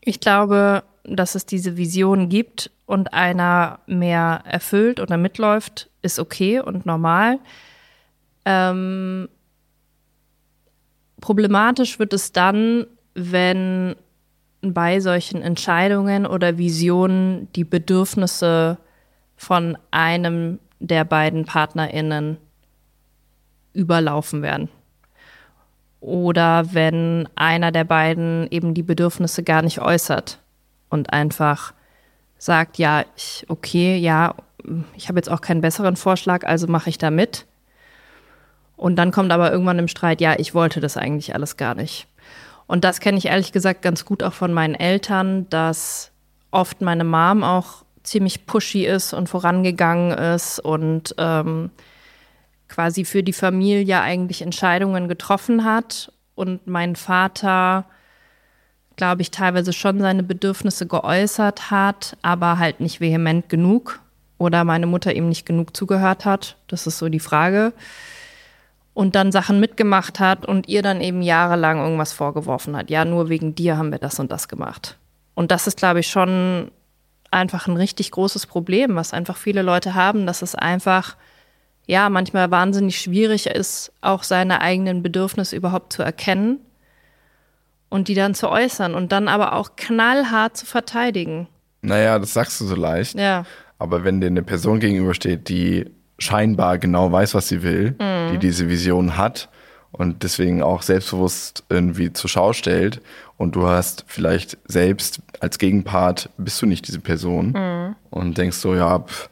Ich 0.00 0.20
glaube, 0.20 0.82
dass 1.04 1.34
es 1.34 1.46
diese 1.46 1.76
Vision 1.76 2.28
gibt 2.28 2.70
und 2.86 3.12
einer 3.14 3.80
mehr 3.86 4.42
erfüllt 4.44 5.00
oder 5.00 5.16
mitläuft, 5.16 5.88
ist 6.02 6.18
okay 6.18 6.60
und 6.60 6.86
normal. 6.86 7.38
Ähm, 8.44 9.28
problematisch 11.20 11.98
wird 11.98 12.12
es 12.12 12.32
dann, 12.32 12.86
wenn 13.14 13.94
bei 14.62 15.00
solchen 15.00 15.42
Entscheidungen 15.42 16.26
oder 16.26 16.58
Visionen 16.58 17.48
die 17.54 17.64
Bedürfnisse 17.64 18.78
von 19.36 19.78
einem 19.90 20.58
der 20.80 21.04
beiden 21.04 21.44
PartnerInnen 21.44 22.36
überlaufen 23.72 24.42
werden. 24.42 24.68
Oder 26.00 26.72
wenn 26.72 27.28
einer 27.36 27.72
der 27.72 27.84
beiden 27.84 28.48
eben 28.50 28.74
die 28.74 28.82
Bedürfnisse 28.82 29.42
gar 29.42 29.62
nicht 29.62 29.80
äußert 29.80 30.40
und 30.88 31.12
einfach 31.12 31.74
sagt, 32.38 32.78
ja, 32.78 33.04
ich, 33.16 33.44
okay, 33.48 33.96
ja, 33.96 34.34
ich 34.96 35.08
habe 35.08 35.18
jetzt 35.18 35.30
auch 35.30 35.42
keinen 35.42 35.60
besseren 35.60 35.96
Vorschlag, 35.96 36.44
also 36.46 36.66
mache 36.66 36.88
ich 36.88 36.98
da 36.98 37.10
mit. 37.10 37.46
Und 38.76 38.96
dann 38.96 39.10
kommt 39.10 39.30
aber 39.30 39.52
irgendwann 39.52 39.78
im 39.78 39.88
Streit, 39.88 40.22
ja, 40.22 40.38
ich 40.38 40.54
wollte 40.54 40.80
das 40.80 40.96
eigentlich 40.96 41.34
alles 41.34 41.58
gar 41.58 41.74
nicht. 41.74 42.06
Und 42.70 42.84
das 42.84 43.00
kenne 43.00 43.18
ich 43.18 43.26
ehrlich 43.26 43.50
gesagt 43.50 43.82
ganz 43.82 44.04
gut 44.04 44.22
auch 44.22 44.32
von 44.32 44.52
meinen 44.52 44.76
Eltern, 44.76 45.50
dass 45.50 46.12
oft 46.52 46.80
meine 46.82 47.02
Mom 47.02 47.42
auch 47.42 47.84
ziemlich 48.04 48.46
pushy 48.46 48.86
ist 48.86 49.12
und 49.12 49.28
vorangegangen 49.28 50.12
ist 50.12 50.60
und 50.60 51.12
ähm, 51.18 51.70
quasi 52.68 53.04
für 53.04 53.24
die 53.24 53.32
Familie 53.32 54.00
eigentlich 54.02 54.42
Entscheidungen 54.42 55.08
getroffen 55.08 55.64
hat. 55.64 56.12
Und 56.36 56.68
mein 56.68 56.94
Vater, 56.94 57.86
glaube 58.94 59.22
ich, 59.22 59.32
teilweise 59.32 59.72
schon 59.72 59.98
seine 59.98 60.22
Bedürfnisse 60.22 60.86
geäußert 60.86 61.72
hat, 61.72 62.16
aber 62.22 62.60
halt 62.60 62.78
nicht 62.78 63.00
vehement 63.00 63.48
genug. 63.48 63.98
Oder 64.38 64.62
meine 64.62 64.86
Mutter 64.86 65.12
ihm 65.12 65.28
nicht 65.28 65.44
genug 65.44 65.76
zugehört 65.76 66.24
hat. 66.24 66.56
Das 66.68 66.86
ist 66.86 66.98
so 66.98 67.08
die 67.08 67.18
Frage 67.18 67.72
und 69.00 69.14
dann 69.14 69.32
Sachen 69.32 69.60
mitgemacht 69.60 70.20
hat 70.20 70.44
und 70.44 70.68
ihr 70.68 70.82
dann 70.82 71.00
eben 71.00 71.22
jahrelang 71.22 71.78
irgendwas 71.78 72.12
vorgeworfen 72.12 72.76
hat. 72.76 72.90
Ja, 72.90 73.06
nur 73.06 73.30
wegen 73.30 73.54
dir 73.54 73.78
haben 73.78 73.92
wir 73.92 73.98
das 73.98 74.20
und 74.20 74.30
das 74.30 74.46
gemacht. 74.46 74.98
Und 75.32 75.50
das 75.50 75.66
ist, 75.66 75.78
glaube 75.78 76.00
ich, 76.00 76.08
schon 76.08 76.70
einfach 77.30 77.66
ein 77.66 77.78
richtig 77.78 78.10
großes 78.10 78.46
Problem, 78.46 78.96
was 78.96 79.14
einfach 79.14 79.38
viele 79.38 79.62
Leute 79.62 79.94
haben, 79.94 80.26
dass 80.26 80.42
es 80.42 80.54
einfach, 80.54 81.16
ja, 81.86 82.10
manchmal 82.10 82.50
wahnsinnig 82.50 83.00
schwierig 83.00 83.46
ist, 83.46 83.90
auch 84.02 84.22
seine 84.22 84.60
eigenen 84.60 85.02
Bedürfnisse 85.02 85.56
überhaupt 85.56 85.94
zu 85.94 86.02
erkennen 86.02 86.58
und 87.88 88.08
die 88.08 88.14
dann 88.14 88.34
zu 88.34 88.50
äußern 88.50 88.94
und 88.94 89.12
dann 89.12 89.28
aber 89.28 89.54
auch 89.54 89.76
knallhart 89.76 90.58
zu 90.58 90.66
verteidigen. 90.66 91.48
Naja, 91.80 92.18
das 92.18 92.34
sagst 92.34 92.60
du 92.60 92.66
so 92.66 92.74
leicht. 92.74 93.14
Ja. 93.14 93.46
Aber 93.78 94.04
wenn 94.04 94.20
dir 94.20 94.26
eine 94.26 94.42
Person 94.42 94.78
gegenübersteht, 94.78 95.48
die 95.48 95.90
scheinbar 96.20 96.78
genau 96.78 97.10
weiß, 97.10 97.34
was 97.34 97.48
sie 97.48 97.62
will, 97.62 97.96
mhm. 97.98 98.32
die 98.32 98.38
diese 98.38 98.68
Vision 98.68 99.16
hat 99.16 99.48
und 99.92 100.22
deswegen 100.22 100.62
auch 100.62 100.82
selbstbewusst 100.82 101.64
irgendwie 101.68 102.12
zur 102.12 102.30
Schau 102.30 102.52
stellt 102.52 103.00
und 103.36 103.56
du 103.56 103.66
hast 103.66 104.04
vielleicht 104.06 104.58
selbst 104.66 105.20
als 105.40 105.58
Gegenpart 105.58 106.30
bist 106.36 106.60
du 106.62 106.66
nicht 106.66 106.86
diese 106.86 107.00
Person 107.00 107.52
mhm. 107.52 107.96
und 108.10 108.38
denkst 108.38 108.58
so, 108.58 108.74
ja, 108.74 109.00
pff, 109.00 109.30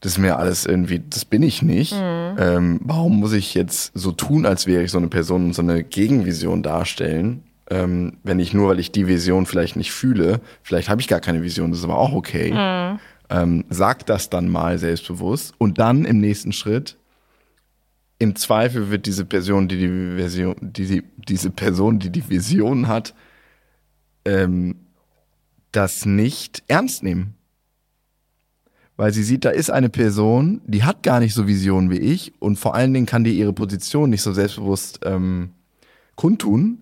das 0.00 0.12
ist 0.12 0.18
mir 0.18 0.38
alles 0.38 0.66
irgendwie, 0.66 1.02
das 1.08 1.24
bin 1.24 1.42
ich 1.42 1.62
nicht. 1.62 1.94
Mhm. 1.94 2.36
Ähm, 2.38 2.80
warum 2.82 3.20
muss 3.20 3.32
ich 3.32 3.54
jetzt 3.54 3.92
so 3.94 4.12
tun, 4.12 4.44
als 4.44 4.66
wäre 4.66 4.82
ich 4.82 4.90
so 4.90 4.98
eine 4.98 5.08
Person 5.08 5.46
und 5.46 5.52
so 5.54 5.62
eine 5.62 5.82
Gegenvision 5.82 6.62
darstellen? 6.62 7.42
Ähm, 7.70 8.18
wenn 8.22 8.38
ich 8.38 8.52
nur, 8.52 8.68
weil 8.68 8.80
ich 8.80 8.92
die 8.92 9.06
Vision 9.06 9.46
vielleicht 9.46 9.76
nicht 9.76 9.92
fühle, 9.92 10.40
vielleicht 10.62 10.90
habe 10.90 11.00
ich 11.00 11.08
gar 11.08 11.20
keine 11.20 11.42
Vision, 11.42 11.70
das 11.70 11.78
ist 11.78 11.84
aber 11.86 11.96
auch 11.96 12.12
okay. 12.12 12.52
Mhm 12.52 12.98
ähm, 13.30 13.64
sagt 13.70 14.08
das 14.08 14.30
dann 14.30 14.48
mal 14.48 14.78
selbstbewusst 14.78 15.54
und 15.58 15.78
dann 15.78 16.04
im 16.04 16.20
nächsten 16.20 16.52
Schritt 16.52 16.96
im 18.18 18.36
Zweifel 18.36 18.90
wird 18.90 19.06
diese 19.06 19.24
Person, 19.24 19.68
die 19.68 19.76
die 19.76 20.16
Version, 20.16 20.56
die, 20.60 20.86
die 20.86 21.02
diese 21.16 21.50
Person, 21.50 21.98
die 21.98 22.10
die 22.10 22.28
Vision 22.28 22.86
hat, 22.88 23.14
ähm, 24.24 24.76
das 25.72 26.06
nicht 26.06 26.62
ernst 26.68 27.02
nehmen. 27.02 27.34
Weil 28.96 29.12
sie 29.12 29.24
sieht, 29.24 29.44
da 29.44 29.50
ist 29.50 29.70
eine 29.70 29.88
Person, 29.88 30.60
die 30.66 30.84
hat 30.84 31.02
gar 31.02 31.18
nicht 31.18 31.34
so 31.34 31.48
Visionen 31.48 31.90
wie 31.90 31.98
ich 31.98 32.32
und 32.38 32.56
vor 32.56 32.76
allen 32.76 32.94
Dingen 32.94 33.06
kann 33.06 33.24
die 33.24 33.36
ihre 33.36 33.52
Position 33.52 34.10
nicht 34.10 34.22
so 34.22 34.32
selbstbewusst 34.32 35.00
ähm, 35.04 35.50
kundtun, 36.14 36.78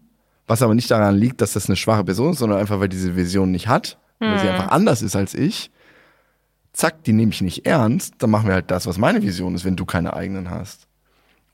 was 0.46 0.60
aber 0.60 0.74
nicht 0.74 0.90
daran 0.90 1.16
liegt, 1.16 1.40
dass 1.40 1.54
das 1.54 1.66
eine 1.68 1.76
schwache 1.76 2.04
Person 2.04 2.32
ist, 2.32 2.40
sondern 2.40 2.58
einfach, 2.58 2.80
weil 2.80 2.90
diese 2.90 3.16
Vision 3.16 3.50
nicht 3.50 3.68
hat, 3.68 3.98
weil 4.18 4.38
sie 4.38 4.46
hm. 4.46 4.54
einfach 4.54 4.70
anders 4.70 5.00
ist 5.00 5.16
als 5.16 5.34
ich 5.34 5.70
zack, 6.72 7.04
die 7.04 7.12
nehme 7.12 7.32
ich 7.32 7.40
nicht 7.40 7.66
ernst, 7.66 8.14
dann 8.18 8.30
machen 8.30 8.46
wir 8.46 8.54
halt 8.54 8.70
das, 8.70 8.86
was 8.86 8.98
meine 8.98 9.22
Vision 9.22 9.54
ist, 9.54 9.64
wenn 9.64 9.76
du 9.76 9.84
keine 9.84 10.14
eigenen 10.14 10.50
hast. 10.50 10.86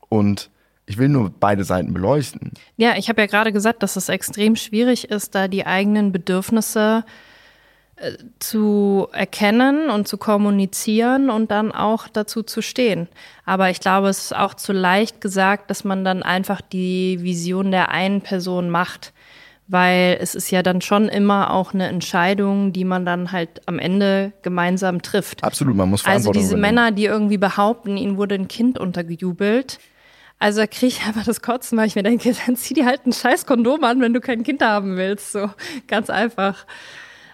Und 0.07 0.49
ich 0.85 0.97
will 0.97 1.09
nur 1.09 1.29
beide 1.29 1.63
Seiten 1.63 1.93
beleuchten. 1.93 2.51
Ja, 2.77 2.97
ich 2.97 3.09
habe 3.09 3.21
ja 3.21 3.27
gerade 3.27 3.53
gesagt, 3.53 3.83
dass 3.83 3.95
es 3.95 4.09
extrem 4.09 4.55
schwierig 4.55 5.11
ist, 5.11 5.35
da 5.35 5.47
die 5.47 5.67
eigenen 5.67 6.11
Bedürfnisse 6.11 7.05
äh, 7.97 8.13
zu 8.39 9.07
erkennen 9.11 9.91
und 9.91 10.07
zu 10.07 10.17
kommunizieren 10.17 11.29
und 11.29 11.51
dann 11.51 11.71
auch 11.71 12.07
dazu 12.07 12.41
zu 12.41 12.63
stehen. 12.63 13.07
Aber 13.45 13.69
ich 13.69 13.81
glaube, 13.81 14.09
es 14.09 14.25
ist 14.25 14.35
auch 14.35 14.55
zu 14.55 14.73
leicht 14.73 15.21
gesagt, 15.21 15.69
dass 15.69 15.83
man 15.83 16.03
dann 16.03 16.23
einfach 16.23 16.61
die 16.61 17.21
Vision 17.21 17.69
der 17.69 17.89
einen 17.89 18.21
Person 18.21 18.71
macht 18.71 19.13
weil 19.69 20.17
es 20.19 20.33
ist 20.33 20.49
ja 20.49 20.63
dann 20.63 20.81
schon 20.81 21.07
immer 21.09 21.53
auch 21.53 21.75
eine 21.75 21.87
Entscheidung, 21.87 22.73
die 22.73 22.83
man 22.83 23.05
dann 23.05 23.31
halt 23.31 23.61
am 23.67 23.77
Ende 23.77 24.33
gemeinsam 24.41 25.03
trifft. 25.03 25.43
Absolut, 25.43 25.75
man 25.75 25.89
muss 25.89 26.03
Also 26.05 26.31
diese 26.31 26.55
übernehmen. 26.55 26.75
Männer, 26.75 26.91
die 26.91 27.05
irgendwie 27.05 27.37
behaupten, 27.37 27.95
ihnen 27.95 28.17
wurde 28.17 28.33
ein 28.33 28.47
Kind 28.47 28.79
untergejubelt. 28.79 29.79
Also 30.39 30.61
da 30.61 30.67
kriege 30.67 30.87
ich 30.87 31.05
einfach 31.05 31.23
das 31.23 31.43
Kotzen, 31.43 31.77
weil 31.77 31.85
ich 31.85 31.95
mir 31.95 32.01
denke, 32.01 32.33
dann 32.47 32.55
zieh 32.55 32.73
dir 32.73 32.87
halt 32.87 33.05
ein 33.05 33.13
scheiß 33.13 33.45
Kondom 33.45 33.83
an, 33.83 34.01
wenn 34.01 34.11
du 34.13 34.21
kein 34.21 34.41
Kind 34.41 34.63
haben 34.63 34.97
willst. 34.97 35.33
So 35.33 35.51
ganz 35.87 36.09
einfach. 36.09 36.65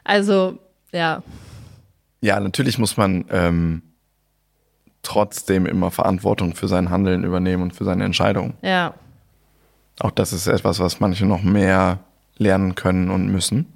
Also, 0.04 0.60
ja. 0.92 1.24
Ja, 2.20 2.40
natürlich 2.42 2.78
muss 2.78 2.98
man 2.98 3.24
ähm, 3.30 3.82
trotzdem 5.04 5.66
immer 5.66 5.90
Verantwortung 5.90 6.54
für 6.54 6.68
sein 6.68 6.90
Handeln 6.90 7.24
übernehmen 7.24 7.64
und 7.64 7.74
für 7.74 7.86
seine 7.86 8.04
Entscheidungen. 8.04 8.56
Ja. 8.62 8.94
Auch 10.02 10.12
das 10.12 10.34
ist 10.34 10.48
etwas, 10.48 10.80
was 10.80 11.00
manche 11.00 11.26
noch 11.26 11.42
mehr 11.42 12.00
lernen 12.38 12.76
können 12.76 13.10
und 13.10 13.28
müssen. 13.28 13.72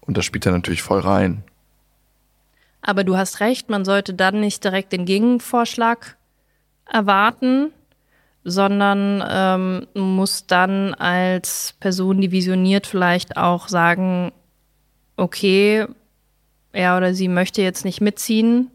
Und 0.00 0.16
das 0.16 0.24
spielt 0.24 0.46
da 0.46 0.50
natürlich 0.50 0.82
voll 0.82 1.00
rein. 1.00 1.44
Aber 2.82 3.04
du 3.04 3.16
hast 3.16 3.40
recht, 3.40 3.68
man 3.68 3.84
sollte 3.84 4.14
dann 4.14 4.40
nicht 4.40 4.64
direkt 4.64 4.92
den 4.92 5.04
Gegenvorschlag 5.04 6.16
erwarten, 6.86 7.72
sondern 8.42 9.22
ähm, 9.28 9.86
muss 9.94 10.46
dann 10.46 10.94
als 10.94 11.74
Person, 11.78 12.20
die 12.20 12.32
visioniert, 12.32 12.86
vielleicht 12.86 13.36
auch 13.36 13.68
sagen, 13.68 14.32
okay, 15.16 15.86
er 16.72 16.96
oder 16.96 17.14
sie 17.14 17.28
möchte 17.28 17.62
jetzt 17.62 17.84
nicht 17.84 18.00
mitziehen 18.00 18.70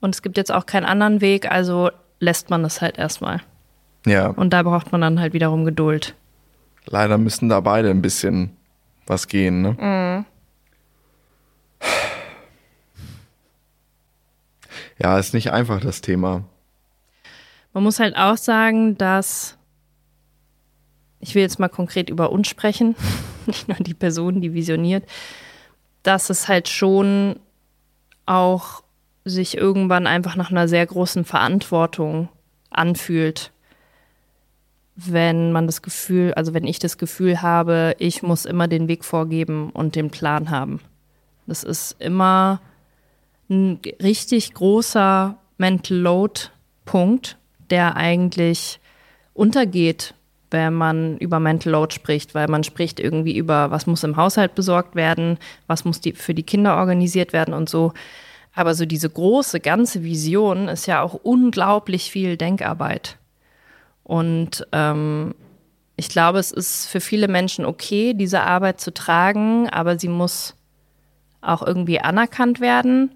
und 0.00 0.14
es 0.14 0.22
gibt 0.22 0.36
jetzt 0.36 0.52
auch 0.52 0.66
keinen 0.66 0.84
anderen 0.86 1.20
Weg, 1.20 1.50
also 1.50 1.90
lässt 2.18 2.50
man 2.50 2.62
das 2.62 2.80
halt 2.82 2.98
erstmal. 2.98 3.40
Ja. 4.06 4.28
Und 4.28 4.52
da 4.52 4.62
braucht 4.62 4.92
man 4.92 5.00
dann 5.00 5.20
halt 5.20 5.32
wiederum 5.32 5.64
Geduld. 5.64 6.14
Leider 6.86 7.18
müssen 7.18 7.48
da 7.48 7.60
beide 7.60 7.90
ein 7.90 8.02
bisschen 8.02 8.56
was 9.06 9.28
gehen, 9.28 9.62
ne? 9.62 9.76
Mhm. 9.78 10.26
Ja, 14.98 15.18
ist 15.18 15.34
nicht 15.34 15.50
einfach 15.50 15.80
das 15.80 16.00
Thema. 16.00 16.44
Man 17.72 17.82
muss 17.82 17.98
halt 17.98 18.16
auch 18.16 18.36
sagen, 18.36 18.96
dass 18.96 19.58
ich 21.24 21.34
will 21.34 21.42
jetzt 21.42 21.58
mal 21.58 21.68
konkret 21.68 22.10
über 22.10 22.30
uns 22.30 22.48
sprechen, 22.48 22.94
nicht 23.46 23.66
nur 23.66 23.78
die 23.78 23.94
Person, 23.94 24.40
die 24.40 24.52
visioniert, 24.54 25.04
dass 26.02 26.30
es 26.30 26.48
halt 26.48 26.68
schon 26.68 27.40
auch 28.26 28.82
sich 29.24 29.56
irgendwann 29.56 30.06
einfach 30.06 30.36
nach 30.36 30.50
einer 30.50 30.68
sehr 30.68 30.84
großen 30.84 31.24
Verantwortung 31.24 32.28
anfühlt 32.70 33.52
wenn 34.96 35.52
man 35.52 35.66
das 35.66 35.82
Gefühl, 35.82 36.32
also 36.34 36.54
wenn 36.54 36.66
ich 36.66 36.78
das 36.78 36.98
Gefühl 36.98 37.42
habe, 37.42 37.96
ich 37.98 38.22
muss 38.22 38.44
immer 38.44 38.68
den 38.68 38.88
Weg 38.88 39.04
vorgeben 39.04 39.70
und 39.70 39.96
den 39.96 40.10
Plan 40.10 40.50
haben. 40.50 40.80
Das 41.46 41.64
ist 41.64 41.96
immer 41.98 42.60
ein 43.50 43.80
richtig 44.02 44.54
großer 44.54 45.36
Mental 45.58 45.96
Load 45.96 46.40
Punkt, 46.84 47.36
der 47.70 47.96
eigentlich 47.96 48.80
untergeht, 49.34 50.14
wenn 50.50 50.74
man 50.74 51.18
über 51.18 51.40
Mental 51.40 51.72
Load 51.72 51.92
spricht, 51.92 52.34
weil 52.34 52.46
man 52.48 52.62
spricht 52.62 53.00
irgendwie 53.00 53.36
über, 53.36 53.70
was 53.70 53.86
muss 53.86 54.04
im 54.04 54.16
Haushalt 54.16 54.54
besorgt 54.54 54.94
werden, 54.94 55.38
was 55.66 55.84
muss 55.84 56.00
die, 56.00 56.12
für 56.12 56.34
die 56.34 56.44
Kinder 56.44 56.76
organisiert 56.76 57.32
werden 57.32 57.54
und 57.54 57.68
so. 57.68 57.92
Aber 58.54 58.74
so 58.74 58.86
diese 58.86 59.10
große, 59.10 59.58
ganze 59.58 60.04
Vision 60.04 60.68
ist 60.68 60.86
ja 60.86 61.02
auch 61.02 61.14
unglaublich 61.14 62.10
viel 62.12 62.36
Denkarbeit. 62.36 63.18
Und 64.04 64.66
ähm, 64.72 65.34
ich 65.96 66.08
glaube, 66.08 66.38
es 66.38 66.52
ist 66.52 66.86
für 66.86 67.00
viele 67.00 67.28
Menschen 67.28 67.64
okay, 67.64 68.14
diese 68.14 68.42
Arbeit 68.42 68.80
zu 68.80 68.92
tragen, 68.92 69.68
aber 69.70 69.98
sie 69.98 70.08
muss 70.08 70.54
auch 71.40 71.62
irgendwie 71.62 72.00
anerkannt 72.00 72.60
werden. 72.60 73.14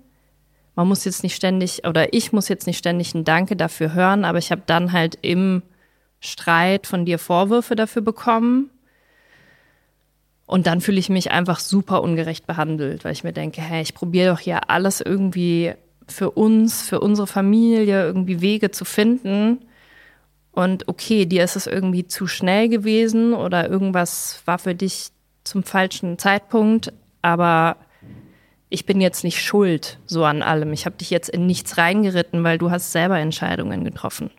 Man 0.74 0.88
muss 0.88 1.04
jetzt 1.04 1.22
nicht 1.22 1.34
ständig, 1.34 1.86
oder 1.86 2.12
ich 2.12 2.32
muss 2.32 2.48
jetzt 2.48 2.66
nicht 2.66 2.78
ständig 2.78 3.14
ein 3.14 3.24
Danke 3.24 3.56
dafür 3.56 3.94
hören, 3.94 4.24
aber 4.24 4.38
ich 4.38 4.50
habe 4.50 4.62
dann 4.66 4.92
halt 4.92 5.18
im 5.22 5.62
Streit 6.20 6.86
von 6.86 7.04
dir 7.04 7.18
Vorwürfe 7.18 7.76
dafür 7.76 8.02
bekommen. 8.02 8.70
Und 10.46 10.66
dann 10.66 10.80
fühle 10.80 10.98
ich 10.98 11.10
mich 11.10 11.30
einfach 11.30 11.60
super 11.60 12.02
ungerecht 12.02 12.46
behandelt, 12.46 13.04
weil 13.04 13.12
ich 13.12 13.24
mir 13.24 13.32
denke, 13.32 13.60
hey, 13.60 13.82
ich 13.82 13.94
probiere 13.94 14.30
doch 14.30 14.40
hier 14.40 14.70
alles 14.70 15.00
irgendwie 15.00 15.74
für 16.06 16.30
uns, 16.30 16.82
für 16.82 17.00
unsere 17.00 17.26
Familie, 17.26 18.04
irgendwie 18.04 18.40
Wege 18.40 18.70
zu 18.70 18.84
finden. 18.84 19.58
Und 20.58 20.88
okay, 20.88 21.24
dir 21.24 21.44
ist 21.44 21.54
es 21.54 21.68
irgendwie 21.68 22.08
zu 22.08 22.26
schnell 22.26 22.68
gewesen 22.68 23.32
oder 23.32 23.70
irgendwas 23.70 24.42
war 24.44 24.58
für 24.58 24.74
dich 24.74 25.10
zum 25.44 25.62
falschen 25.62 26.18
Zeitpunkt, 26.18 26.92
aber 27.22 27.76
ich 28.68 28.84
bin 28.84 29.00
jetzt 29.00 29.22
nicht 29.22 29.40
schuld 29.40 30.00
so 30.04 30.24
an 30.24 30.42
allem. 30.42 30.72
Ich 30.72 30.84
habe 30.84 30.96
dich 30.96 31.10
jetzt 31.10 31.28
in 31.28 31.46
nichts 31.46 31.78
reingeritten, 31.78 32.42
weil 32.42 32.58
du 32.58 32.72
hast 32.72 32.90
selber 32.90 33.20
Entscheidungen 33.20 33.84
getroffen. 33.84 34.32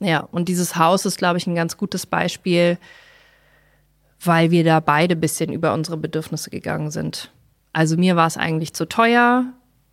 Ja, 0.00 0.26
und 0.32 0.48
dieses 0.48 0.74
Haus 0.74 1.06
ist, 1.06 1.16
glaube 1.16 1.38
ich, 1.38 1.46
ein 1.46 1.54
ganz 1.54 1.76
gutes 1.76 2.04
Beispiel, 2.04 2.78
weil 4.24 4.50
wir 4.50 4.64
da 4.64 4.80
beide 4.80 5.14
ein 5.14 5.20
bisschen 5.20 5.52
über 5.52 5.72
unsere 5.72 5.98
Bedürfnisse 5.98 6.50
gegangen 6.50 6.90
sind. 6.90 7.30
Also 7.72 7.96
mir 7.96 8.16
war 8.16 8.26
es 8.26 8.36
eigentlich 8.36 8.74
zu 8.74 8.88
teuer. 8.88 9.44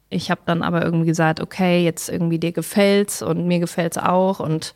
Ich 0.10 0.32
habe 0.32 0.42
dann 0.46 0.62
aber 0.62 0.84
irgendwie 0.84 1.08
gesagt, 1.08 1.42
okay, 1.42 1.84
jetzt 1.84 2.10
irgendwie 2.10 2.40
dir 2.40 2.52
gefällt's 2.52 3.22
und 3.22 3.48
mir 3.48 3.60
gefällt's 3.60 3.98
auch 3.98 4.40
und 4.40 4.74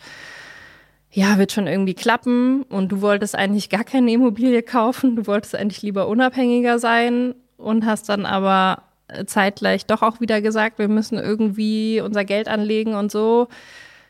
ja, 1.12 1.38
wird 1.38 1.52
schon 1.52 1.68
irgendwie 1.68 1.94
klappen. 1.94 2.63
Und 2.63 2.92
du 2.92 3.02
wolltest 3.02 3.36
eigentlich 3.36 3.70
gar 3.70 3.84
keine 3.84 4.12
Immobilie 4.12 4.62
kaufen. 4.62 5.15
Du 5.15 5.28
wolltest 5.28 5.56
eigentlich 5.56 5.82
lieber 5.82 6.08
unabhängiger 6.08 6.80
sein 6.80 7.34
und 7.58 7.86
hast 7.86 8.10
dann 8.10 8.26
aber 8.26 8.84
zeitgleich 9.26 9.86
doch 9.86 10.04
auch 10.04 10.22
wieder 10.22 10.42
gesagt, 10.42 10.78
wir 10.78 10.88
müssen 10.88 11.18
irgendwie 11.18 12.00
unser 12.02 12.26
Geld 12.26 12.48
anlegen 12.48 12.94
und 12.94 13.12
so. 13.12 13.48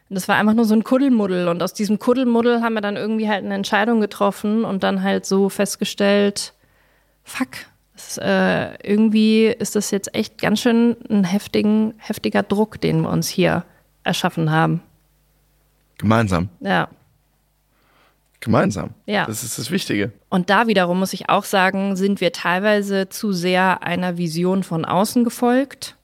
Das 0.10 0.28
war 0.28 0.38
einfach 0.38 0.56
nur 0.56 0.66
so 0.66 0.74
ein 0.74 0.84
Kuddelmuddel. 0.84 1.48
Und 1.48 1.62
aus 1.62 1.74
diesem 1.74 2.00
Kuddelmuddel 2.00 2.62
haben 2.62 2.74
wir 2.74 2.82
dann 2.82 2.98
irgendwie 2.98 3.30
halt 3.30 3.46
eine 3.46 3.54
Entscheidung 3.54 4.02
getroffen 4.02 4.66
und 4.66 4.84
dann 4.84 5.04
halt 5.04 5.26
so 5.26 5.50
festgestellt, 5.50 6.54
fuck, 7.24 7.50
ist, 8.00 8.18
äh, 8.18 8.76
irgendwie 8.82 9.48
ist 9.48 9.76
das 9.76 9.92
jetzt 9.92 10.16
echt 10.16 10.40
ganz 10.40 10.62
schön 10.62 10.96
ein 11.10 11.24
heftigen, 11.24 11.94
heftiger 11.98 12.44
Druck, 12.44 12.80
den 12.80 13.02
wir 13.02 13.10
uns 13.10 13.28
hier 13.28 13.66
erschaffen 14.04 14.52
haben. 14.52 14.82
Gemeinsam. 15.98 16.50
Ja. 16.62 16.88
Gemeinsam. 18.40 18.92
Ja. 19.06 19.26
Das 19.26 19.44
ist 19.44 19.60
das 19.60 19.70
Wichtige. 19.70 20.14
Und 20.30 20.50
da 20.50 20.68
wiederum 20.68 21.00
muss 21.00 21.12
ich 21.12 21.30
auch 21.30 21.44
sagen, 21.44 21.98
sind 21.98 22.22
wir 22.22 22.32
teilweise 22.32 23.10
zu 23.10 23.34
sehr 23.34 23.84
einer 23.84 24.18
Vision 24.18 24.64
von 24.64 24.86
außen 24.86 25.26
gefolgt. 25.26 25.98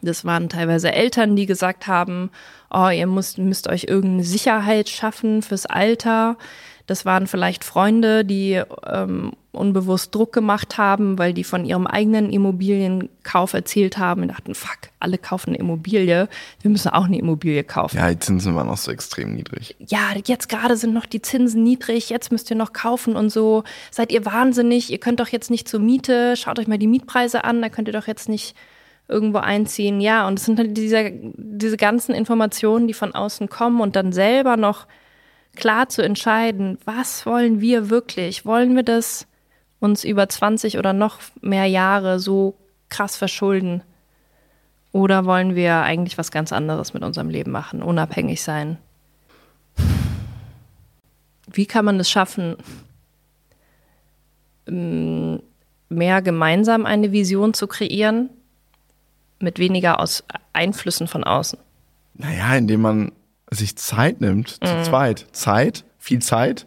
Das 0.00 0.24
waren 0.24 0.48
teilweise 0.48 0.92
Eltern, 0.92 1.36
die 1.36 1.44
gesagt 1.44 1.86
haben, 1.86 2.30
oh, 2.70 2.88
ihr 2.88 3.06
müsst, 3.06 3.36
müsst 3.36 3.68
euch 3.68 3.84
irgendeine 3.84 4.24
Sicherheit 4.24 4.88
schaffen 4.88 5.42
fürs 5.42 5.66
Alter. 5.66 6.38
Das 6.86 7.04
waren 7.04 7.26
vielleicht 7.26 7.64
Freunde, 7.64 8.24
die 8.24 8.62
ähm, 8.86 9.32
unbewusst 9.52 10.14
Druck 10.14 10.32
gemacht 10.32 10.78
haben, 10.78 11.18
weil 11.18 11.32
die 11.32 11.42
von 11.42 11.64
ihrem 11.64 11.86
eigenen 11.86 12.30
Immobilienkauf 12.30 13.52
erzählt 13.52 13.98
haben 13.98 14.22
und 14.22 14.28
dachten, 14.28 14.54
fuck, 14.54 14.78
alle 15.00 15.18
kaufen 15.18 15.50
eine 15.50 15.58
Immobilie, 15.58 16.28
wir 16.62 16.70
müssen 16.70 16.90
auch 16.90 17.06
eine 17.06 17.18
Immobilie 17.18 17.64
kaufen. 17.64 17.96
Ja, 17.96 18.10
die 18.10 18.18
Zinsen 18.18 18.54
waren 18.54 18.68
auch 18.68 18.76
so 18.76 18.92
extrem 18.92 19.34
niedrig. 19.34 19.74
Ja, 19.80 20.14
jetzt 20.24 20.48
gerade 20.48 20.76
sind 20.76 20.94
noch 20.94 21.06
die 21.06 21.22
Zinsen 21.22 21.64
niedrig, 21.64 22.10
jetzt 22.10 22.30
müsst 22.30 22.50
ihr 22.50 22.56
noch 22.56 22.72
kaufen 22.72 23.16
und 23.16 23.30
so. 23.30 23.64
Seid 23.90 24.12
ihr 24.12 24.24
wahnsinnig, 24.24 24.90
ihr 24.90 24.98
könnt 24.98 25.18
doch 25.18 25.28
jetzt 25.28 25.50
nicht 25.50 25.68
zur 25.68 25.80
Miete, 25.80 26.36
schaut 26.36 26.58
euch 26.58 26.68
mal 26.68 26.78
die 26.78 26.86
Mietpreise 26.86 27.42
an, 27.42 27.60
da 27.60 27.68
könnt 27.68 27.88
ihr 27.88 27.94
doch 27.94 28.06
jetzt 28.06 28.28
nicht 28.28 28.54
irgendwo 29.08 29.38
einziehen. 29.38 30.00
Ja, 30.00 30.28
und 30.28 30.38
es 30.38 30.44
sind 30.44 30.58
halt 30.60 30.76
diese, 30.76 31.10
diese 31.12 31.76
ganzen 31.76 32.14
Informationen, 32.14 32.86
die 32.86 32.94
von 32.94 33.12
außen 33.12 33.48
kommen 33.48 33.80
und 33.80 33.96
dann 33.96 34.12
selber 34.12 34.56
noch 34.56 34.86
klar 35.56 35.88
zu 35.88 36.02
entscheiden, 36.02 36.78
was 36.84 37.26
wollen 37.26 37.60
wir 37.60 37.90
wirklich? 37.90 38.46
Wollen 38.46 38.76
wir 38.76 38.84
das 38.84 39.26
uns 39.80 40.04
über 40.04 40.28
20 40.28 40.78
oder 40.78 40.92
noch 40.92 41.18
mehr 41.40 41.66
Jahre 41.66 42.20
so 42.20 42.54
krass 42.88 43.16
verschulden? 43.16 43.82
Oder 44.92 45.24
wollen 45.24 45.54
wir 45.54 45.82
eigentlich 45.82 46.18
was 46.18 46.30
ganz 46.30 46.52
anderes 46.52 46.94
mit 46.94 47.02
unserem 47.02 47.30
Leben 47.30 47.50
machen, 47.50 47.82
unabhängig 47.82 48.42
sein? 48.42 48.78
Wie 51.52 51.66
kann 51.66 51.84
man 51.84 51.98
es 51.98 52.10
schaffen, 52.10 52.56
mehr 54.66 56.22
gemeinsam 56.22 56.86
eine 56.86 57.12
Vision 57.12 57.54
zu 57.54 57.66
kreieren, 57.66 58.30
mit 59.40 59.58
weniger 59.58 59.98
aus 60.00 60.24
Einflüssen 60.52 61.08
von 61.08 61.24
außen? 61.24 61.58
Naja, 62.14 62.54
indem 62.54 62.82
man 62.82 63.12
sich 63.50 63.76
Zeit 63.76 64.20
nimmt, 64.20 64.50
zu 64.50 64.82
zweit. 64.82 65.26
Zeit, 65.32 65.84
viel 65.98 66.20
Zeit 66.20 66.66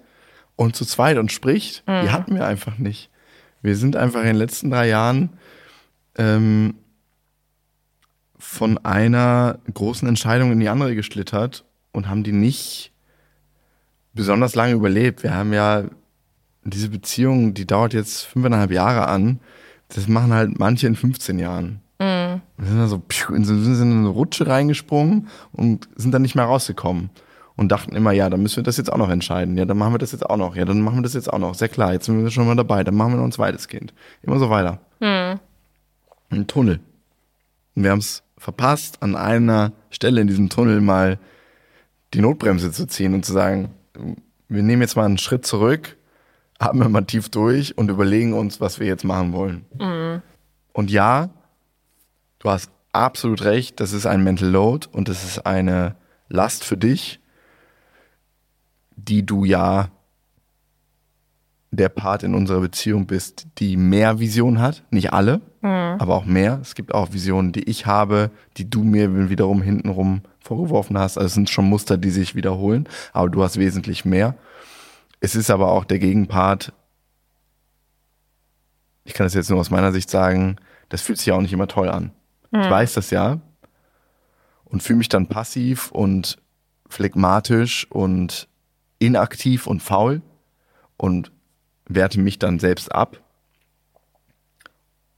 und 0.55 0.75
zu 0.75 0.85
zweit 0.85 1.17
und 1.17 1.31
spricht. 1.31 1.83
Die 1.87 2.09
hatten 2.11 2.35
wir 2.35 2.45
einfach 2.45 2.77
nicht. 2.77 3.09
Wir 3.61 3.75
sind 3.75 3.95
einfach 3.95 4.19
in 4.21 4.27
den 4.27 4.35
letzten 4.35 4.69
drei 4.69 4.87
Jahren 4.87 5.29
ähm, 6.17 6.75
von 8.37 8.77
einer 8.79 9.59
großen 9.73 10.07
Entscheidung 10.07 10.51
in 10.51 10.59
die 10.59 10.69
andere 10.69 10.95
geschlittert 10.95 11.63
und 11.91 12.09
haben 12.09 12.23
die 12.23 12.33
nicht 12.33 12.91
besonders 14.13 14.53
lange 14.55 14.73
überlebt. 14.73 15.23
Wir 15.23 15.33
haben 15.33 15.53
ja 15.53 15.85
diese 16.63 16.89
Beziehung, 16.89 17.53
die 17.53 17.65
dauert 17.65 17.93
jetzt 17.93 18.23
fünfeinhalb 18.23 18.71
Jahre 18.71 19.07
an. 19.07 19.39
Das 19.89 20.07
machen 20.07 20.33
halt 20.33 20.59
manche 20.59 20.87
in 20.87 20.95
15 20.95 21.39
Jahren. 21.39 21.81
Wir 22.57 22.67
sind 22.67 22.77
da 22.79 22.87
so 22.87 23.01
in 23.33 23.45
so, 23.45 23.57
sind 23.57 23.91
in 23.91 23.99
eine 23.99 24.07
Rutsche 24.09 24.47
reingesprungen 24.47 25.27
und 25.51 25.87
sind 25.95 26.11
dann 26.11 26.21
nicht 26.21 26.35
mehr 26.35 26.45
rausgekommen. 26.45 27.09
Und 27.55 27.71
dachten 27.71 27.95
immer, 27.95 28.11
ja, 28.11 28.29
dann 28.29 28.41
müssen 28.41 28.57
wir 28.57 28.63
das 28.63 28.77
jetzt 28.77 28.91
auch 28.91 28.97
noch 28.97 29.09
entscheiden. 29.09 29.57
Ja, 29.57 29.65
dann 29.65 29.77
machen 29.77 29.93
wir 29.93 29.99
das 29.99 30.11
jetzt 30.11 30.27
auch 30.27 30.37
noch. 30.37 30.55
Ja, 30.55 30.65
dann 30.65 30.81
machen 30.81 30.97
wir 30.97 31.03
das 31.03 31.13
jetzt 31.13 31.31
auch 31.31 31.37
noch. 31.37 31.53
Sehr 31.53 31.69
klar, 31.69 31.93
jetzt 31.93 32.05
sind 32.05 32.23
wir 32.23 32.31
schon 32.31 32.47
mal 32.47 32.55
dabei. 32.55 32.83
Dann 32.83 32.95
machen 32.95 33.13
wir 33.13 33.17
noch 33.17 33.25
ein 33.25 33.31
zweites 33.31 33.67
Kind. 33.67 33.93
Immer 34.23 34.39
so 34.39 34.49
weiter. 34.49 34.79
Ein 34.99 35.39
Tunnel. 36.47 36.79
Und 37.75 37.83
wir 37.83 37.91
haben 37.91 37.99
es 37.99 38.23
verpasst, 38.37 39.03
an 39.03 39.15
einer 39.15 39.71
Stelle 39.91 40.21
in 40.21 40.27
diesem 40.27 40.49
Tunnel 40.49 40.81
mal 40.81 41.19
die 42.13 42.21
Notbremse 42.21 42.71
zu 42.71 42.87
ziehen 42.87 43.13
und 43.13 43.25
zu 43.25 43.33
sagen, 43.33 43.69
wir 44.47 44.63
nehmen 44.63 44.81
jetzt 44.81 44.95
mal 44.95 45.05
einen 45.05 45.17
Schritt 45.17 45.45
zurück, 45.45 45.97
atmen 46.59 46.91
mal 46.91 47.05
tief 47.05 47.29
durch 47.29 47.77
und 47.77 47.89
überlegen 47.89 48.33
uns, 48.33 48.59
was 48.61 48.79
wir 48.79 48.87
jetzt 48.87 49.03
machen 49.03 49.33
wollen. 49.33 49.65
Und 50.73 50.91
ja, 50.91 51.29
du 52.39 52.49
hast 52.49 52.71
absolut 52.91 53.43
recht, 53.43 53.79
das 53.79 53.93
ist 53.93 54.05
ein 54.05 54.23
Mental 54.23 54.49
Load 54.49 54.87
und 54.91 55.07
das 55.07 55.23
ist 55.23 55.45
eine 55.45 55.95
Last 56.29 56.63
für 56.63 56.77
dich, 56.77 57.19
die 58.95 59.25
du 59.25 59.45
ja 59.45 59.89
der 61.71 61.89
Part 61.89 62.21
in 62.23 62.36
unserer 62.36 62.60
Beziehung 62.60 63.08
bist, 63.08 63.47
die 63.58 63.77
mehr 63.77 64.19
Vision 64.19 64.60
hat. 64.60 64.84
Nicht 64.91 65.12
alle, 65.12 65.41
aber 65.62 66.15
auch 66.15 66.25
mehr. 66.25 66.60
Es 66.62 66.75
gibt 66.75 66.93
auch 66.93 67.13
Visionen, 67.13 67.51
die 67.51 67.63
ich 67.63 67.86
habe, 67.86 68.32
die 68.58 68.69
du 68.69 68.84
mir 68.84 69.29
wiederum 69.29 69.62
hintenrum 69.62 70.21
vorgeworfen 70.39 70.97
hast. 70.97 71.17
Also 71.17 71.27
es 71.27 71.34
sind 71.34 71.49
schon 71.49 71.65
Muster, 71.65 71.97
die 71.97 72.12
sich 72.12 72.36
wiederholen, 72.36 72.88
aber 73.12 73.29
du 73.29 73.43
hast 73.43 73.58
wesentlich 73.58 74.06
mehr. 74.06 74.36
Es 75.19 75.36
ist 75.36 75.49
aber 75.49 75.71
auch 75.71 75.86
der 75.86 75.99
Gegenpart. 75.99 76.73
Ich 79.06 79.13
kann 79.13 79.25
das 79.25 79.34
jetzt 79.34 79.49
nur 79.49 79.60
aus 79.60 79.71
meiner 79.71 79.91
Sicht 79.91 80.10
sagen, 80.10 80.58
das 80.89 81.01
fühlt 81.01 81.17
sich 81.17 81.27
ja 81.27 81.36
auch 81.36 81.41
nicht 81.41 81.53
immer 81.53 81.67
toll 81.67 81.89
an. 81.89 82.12
Ich 82.51 82.69
weiß 82.69 82.93
das 82.93 83.10
ja 83.10 83.39
und 84.65 84.84
fühle 84.84 84.97
mich 84.97 85.10
dann 85.10 85.27
passiv 85.27 85.91
und 85.91 86.38
phlegmatisch 86.88 87.88
und 87.89 88.47
inaktiv 89.05 89.67
und 89.67 89.81
faul 89.81 90.21
und 90.97 91.31
werte 91.87 92.19
mich 92.19 92.39
dann 92.39 92.59
selbst 92.59 92.93
ab. 92.93 93.21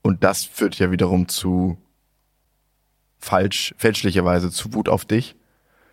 Und 0.01 0.23
das 0.23 0.43
führt 0.43 0.77
ja 0.79 0.91
wiederum 0.91 1.27
zu 1.27 1.77
falsch, 3.19 3.73
fälschlicherweise 3.77 4.51
zu 4.51 4.73
Wut 4.73 4.89
auf 4.89 5.05
dich, 5.05 5.35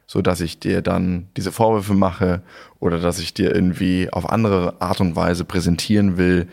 so 0.06 0.20
dass 0.20 0.40
ich 0.40 0.58
dir 0.58 0.82
dann 0.82 1.28
diese 1.36 1.52
Vorwürfe 1.52 1.94
mache 1.94 2.42
oder 2.78 2.98
dass 2.98 3.18
ich 3.18 3.32
dir 3.32 3.54
irgendwie 3.54 4.10
auf 4.12 4.28
andere 4.28 4.80
Art 4.80 5.00
und 5.00 5.16
Weise 5.16 5.44
präsentieren 5.44 6.18
will, 6.18 6.48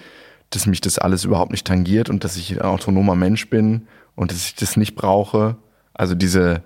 dass 0.51 0.65
mich 0.65 0.81
das 0.81 0.97
alles 0.97 1.25
überhaupt 1.25 1.51
nicht 1.51 1.67
tangiert 1.67 2.09
und 2.09 2.23
dass 2.23 2.37
ich 2.37 2.51
ein 2.51 2.61
autonomer 2.61 3.15
Mensch 3.15 3.49
bin 3.49 3.87
und 4.15 4.31
dass 4.31 4.45
ich 4.45 4.55
das 4.55 4.77
nicht 4.77 4.95
brauche. 4.95 5.57
Also 5.93 6.15
diese, 6.15 6.63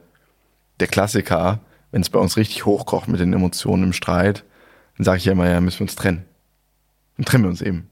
der 0.80 0.88
Klassiker, 0.88 1.60
wenn 1.92 2.02
es 2.02 2.10
bei 2.10 2.20
uns 2.20 2.38
richtig 2.38 2.66
hochkocht 2.66 3.08
mit 3.08 3.20
den 3.20 3.34
Emotionen 3.34 3.84
im 3.84 3.94
Streit, 3.94 4.46
dann 4.98 5.06
sage 5.06 5.18
ich 5.18 5.26
ja 5.26 5.32
immer, 5.32 5.50
ja, 5.50 5.62
müssen 5.62 5.80
wir 5.80 5.86
uns 5.86 5.96
trennen. 5.96 6.26
Dann 7.18 7.26
trennen 7.26 7.44
wir 7.44 7.50
uns 7.50 7.62
eben. 7.62 7.90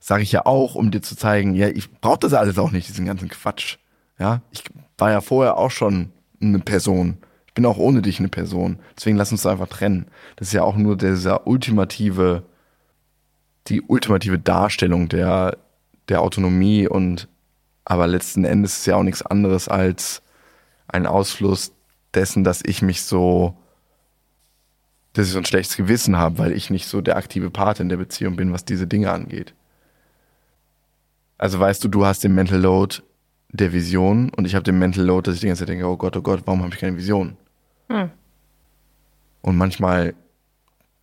Sage 0.00 0.22
ich 0.22 0.32
ja 0.32 0.46
auch, 0.46 0.74
um 0.74 0.90
dir 0.90 1.02
zu 1.02 1.16
zeigen, 1.16 1.54
ja, 1.54 1.68
ich 1.68 1.90
brauche 2.00 2.20
das 2.20 2.34
alles 2.34 2.58
auch 2.58 2.70
nicht, 2.70 2.88
diesen 2.88 3.06
ganzen 3.06 3.28
Quatsch. 3.28 3.78
Ja, 4.18 4.42
ich 4.50 4.64
war 4.96 5.10
ja 5.10 5.20
vorher 5.20 5.56
auch 5.56 5.70
schon 5.70 6.12
eine 6.40 6.58
Person. 6.60 7.18
Ich 7.46 7.54
bin 7.54 7.66
auch 7.66 7.78
ohne 7.78 8.02
dich 8.02 8.18
eine 8.18 8.28
Person. 8.28 8.78
Deswegen 8.96 9.16
lass 9.16 9.32
uns 9.32 9.46
einfach 9.46 9.68
trennen. 9.68 10.06
Das 10.36 10.48
ist 10.48 10.54
ja 10.54 10.62
auch 10.62 10.76
nur 10.76 10.96
dieser 10.96 11.46
ultimative, 11.46 12.44
die 13.66 13.82
ultimative 13.82 14.38
Darstellung 14.38 15.08
der, 15.08 15.56
der 16.08 16.22
Autonomie 16.22 16.88
und 16.88 17.28
aber 17.84 18.06
letzten 18.06 18.44
Endes 18.44 18.78
ist 18.78 18.86
ja 18.86 18.96
auch 18.96 19.02
nichts 19.02 19.22
anderes 19.22 19.66
als 19.66 20.20
ein 20.88 21.06
Ausfluss 21.06 21.72
dessen, 22.12 22.44
dass 22.44 22.62
ich 22.62 22.82
mich 22.82 23.02
so 23.02 23.56
dass 25.18 25.26
ich 25.26 25.32
so 25.32 25.38
ein 25.38 25.44
schlechtes 25.44 25.76
Gewissen 25.76 26.16
habe, 26.16 26.38
weil 26.38 26.52
ich 26.52 26.70
nicht 26.70 26.86
so 26.86 27.00
der 27.00 27.16
aktive 27.16 27.50
Part 27.50 27.80
in 27.80 27.88
der 27.88 27.96
Beziehung 27.96 28.36
bin, 28.36 28.52
was 28.52 28.64
diese 28.64 28.86
Dinge 28.86 29.10
angeht. 29.10 29.52
Also 31.38 31.58
weißt 31.58 31.82
du, 31.82 31.88
du 31.88 32.06
hast 32.06 32.22
den 32.22 32.36
Mental 32.36 32.60
Load 32.60 33.02
der 33.50 33.72
Vision 33.72 34.30
und 34.30 34.44
ich 34.44 34.54
habe 34.54 34.62
den 34.62 34.78
Mental 34.78 35.04
Load, 35.04 35.28
dass 35.28 35.34
ich 35.34 35.40
die 35.40 35.48
ganze 35.48 35.62
Zeit 35.62 35.70
denke, 35.70 35.88
oh 35.88 35.96
Gott, 35.96 36.16
oh 36.16 36.22
Gott, 36.22 36.42
warum 36.44 36.62
habe 36.62 36.72
ich 36.72 36.80
keine 36.80 36.96
Vision? 36.96 37.36
Hm. 37.88 38.10
Und 39.42 39.56
manchmal 39.56 40.14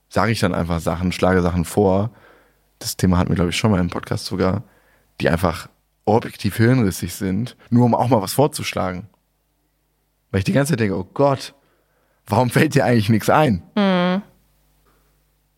sage 0.07 0.31
ich 0.31 0.39
dann 0.39 0.55
einfach 0.55 0.79
Sachen, 0.79 1.11
schlage 1.11 1.41
Sachen 1.41 1.65
vor. 1.65 2.11
Das 2.79 2.95
Thema 2.95 3.17
hatten 3.17 3.31
wir, 3.31 3.35
glaube 3.35 3.49
ich, 3.49 3.57
schon 3.57 3.71
mal 3.71 3.81
im 3.81 3.89
Podcast 3.89 4.27
sogar, 4.27 4.63
die 5.19 5.29
einfach 5.29 5.67
objektiv 6.05 6.55
hirnrissig 6.55 7.13
sind, 7.13 7.57
nur 7.69 7.83
um 7.83 7.93
auch 7.93 8.07
mal 8.07 8.21
was 8.21 8.33
vorzuschlagen. 8.33 9.09
Weil 10.31 10.39
ich 10.39 10.45
die 10.45 10.53
ganze 10.53 10.71
Zeit 10.71 10.79
denke, 10.79 10.97
oh 10.97 11.07
Gott, 11.13 11.53
warum 12.27 12.49
fällt 12.49 12.75
dir 12.75 12.85
eigentlich 12.85 13.09
nichts 13.09 13.29
ein? 13.29 13.61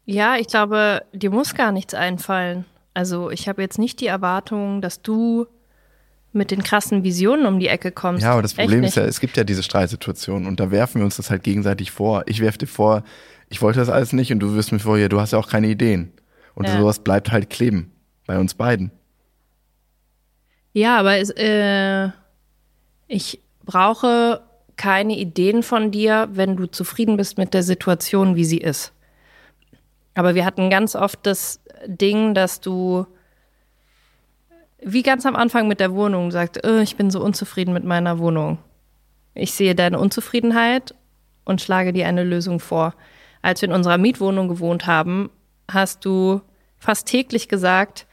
Ja, 0.06 0.36
ich 0.38 0.48
glaube, 0.48 1.04
dir 1.14 1.30
muss 1.32 1.54
gar 1.54 1.72
nichts 1.72 1.94
einfallen. 1.94 2.66
Also 2.94 3.30
ich 3.30 3.48
habe 3.50 3.62
jetzt 3.62 3.78
nicht 3.78 4.00
die 4.00 4.08
Erwartung, 4.08 4.82
dass 4.82 5.02
du 5.02 5.46
mit 6.34 6.52
den 6.52 6.64
krassen 6.64 7.04
Visionen 7.04 7.46
um 7.46 7.60
die 7.60 7.68
Ecke 7.68 7.92
kommst. 7.92 8.24
Ja, 8.24 8.32
aber 8.34 8.42
das 8.42 8.54
Problem 8.54 8.84
ist 8.84 8.96
ja, 8.96 9.04
es 9.04 9.20
gibt 9.20 9.38
ja 9.38 9.44
diese 9.44 9.64
Streitsituationen 9.64 10.48
und 10.48 10.60
da 10.60 10.72
werfen 10.72 11.00
wir 11.02 11.06
uns 11.06 11.18
das 11.18 11.30
halt 11.30 11.44
gegenseitig 11.44 11.92
vor. 11.92 12.24
Ich 12.28 12.40
werfe 12.40 12.58
dir 12.60 12.68
vor, 12.68 13.04
ich 13.50 13.62
wollte 13.62 13.80
das 13.80 13.90
alles 13.90 14.14
nicht 14.14 14.32
und 14.32 14.40
du 14.40 14.54
wirst 14.56 14.72
mir 14.72 14.80
vor, 14.80 14.98
ja, 14.98 15.10
du 15.10 15.20
hast 15.20 15.32
ja 15.32 15.40
auch 15.40 15.50
keine 15.50 15.68
Ideen. 15.68 16.12
Und 16.54 16.68
Ja. 16.68 16.78
sowas 16.80 17.00
bleibt 17.00 17.32
halt 17.32 17.50
kleben 17.50 17.92
bei 18.26 18.38
uns 18.40 18.54
beiden. 18.56 18.92
Ja, 20.74 20.98
aber 21.00 21.18
es, 21.18 21.30
äh, 21.32 22.10
ich 23.08 23.40
brauche 23.64 24.42
keine 24.78 25.18
Ideen 25.18 25.64
von 25.64 25.92
dir, 25.92 26.30
wenn 26.32 26.56
du 26.56 26.68
zufrieden 26.68 27.18
bist 27.18 27.38
mit 27.38 27.54
der 27.54 27.64
Situation, 27.64 28.36
wie 28.36 28.46
sie 28.46 28.60
ist. 28.60 28.94
Aber 30.14 30.36
wir 30.36 30.46
hatten 30.46 30.70
ganz 30.70 30.96
oft 30.96 31.20
das 31.24 31.60
Ding, 31.86 32.34
dass 32.34 32.62
du, 32.62 33.06
wie 34.80 35.04
ganz 35.04 35.26
am 35.26 35.36
Anfang 35.36 35.68
mit 35.68 35.80
der 35.80 35.94
Wohnung, 35.94 36.32
sagst, 36.32 36.64
äh, 36.64 36.82
ich 36.82 36.96
bin 36.96 37.12
so 37.12 37.22
unzufrieden 37.22 37.74
mit 37.74 37.84
meiner 37.84 38.20
Wohnung. 38.20 38.60
Ich 39.34 39.54
sehe 39.54 39.76
deine 39.76 40.00
Unzufriedenheit 40.00 40.96
und 41.46 41.62
schlage 41.62 41.94
dir 41.94 42.08
eine 42.08 42.24
Lösung 42.24 42.60
vor. 42.60 42.94
Als 43.42 43.62
wir 43.62 43.70
in 43.70 43.76
unserer 43.76 43.98
Mietwohnung 43.98 44.48
gewohnt 44.48 44.88
haben, 44.88 45.30
hast 45.70 46.06
du 46.06 46.42
fast 46.78 47.08
täglich 47.08 47.48
gesagt, 47.48 48.08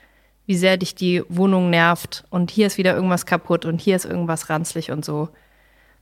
wie 0.47 0.57
sehr 0.57 0.77
dich 0.77 0.95
die 0.95 1.23
Wohnung 1.29 1.71
nervt 1.71 2.25
und 2.29 2.51
hier 2.51 2.67
ist 2.67 2.77
wieder 2.77 2.95
irgendwas 2.95 3.25
kaputt 3.25 3.65
und 3.65 3.81
hier 3.81 3.97
ist 3.97 4.05
irgendwas 4.05 4.51
ranzlig 4.51 4.91
und 4.91 5.05
so. 5.05 5.31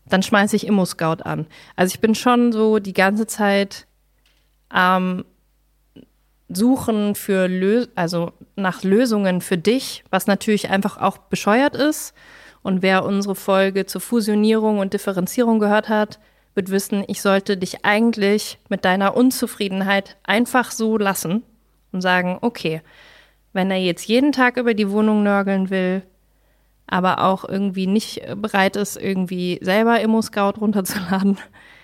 Dann 0.06 0.22
schmeiße 0.22 0.56
ich 0.56 0.66
Immo-Scout 0.66 1.22
an. 1.24 1.46
Also 1.76 1.94
ich 1.94 2.00
bin 2.00 2.14
schon 2.14 2.52
so 2.52 2.78
die 2.78 2.92
ganze 2.92 3.26
Zeit 3.26 3.86
am 4.68 5.24
Suchen 6.48 7.14
für 7.14 7.48
Lö 7.48 7.86
also 7.94 8.32
nach 8.56 8.82
Lösungen 8.82 9.40
für 9.40 9.58
dich, 9.58 10.04
was 10.10 10.26
natürlich 10.26 10.70
einfach 10.70 10.98
auch 10.98 11.18
bescheuert 11.18 11.74
ist. 11.74 12.14
Und 12.62 12.82
wer 12.82 13.04
unsere 13.04 13.34
Folge 13.34 13.86
zur 13.86 14.00
Fusionierung 14.00 14.78
und 14.78 14.92
Differenzierung 14.92 15.58
gehört 15.58 15.88
hat, 15.88 16.20
wird 16.54 16.70
wissen, 16.70 17.04
ich 17.08 17.22
sollte 17.22 17.56
dich 17.56 17.84
eigentlich 17.84 18.58
mit 18.68 18.84
deiner 18.84 19.16
Unzufriedenheit 19.16 20.16
einfach 20.22 20.70
so 20.70 20.98
lassen 20.98 21.42
und 21.92 22.02
sagen, 22.02 22.38
okay, 22.40 22.82
wenn 23.52 23.70
er 23.70 23.78
jetzt 23.78 24.06
jeden 24.06 24.32
Tag 24.32 24.56
über 24.56 24.74
die 24.74 24.90
Wohnung 24.90 25.22
nörgeln 25.22 25.70
will, 25.70 26.02
aber 26.92 27.24
auch 27.24 27.48
irgendwie 27.48 27.86
nicht 27.86 28.20
bereit 28.36 28.76
ist, 28.76 28.98
irgendwie 28.98 29.58
selber 29.62 29.98
Immo-Scout 30.02 30.60
runterzuladen, 30.60 31.38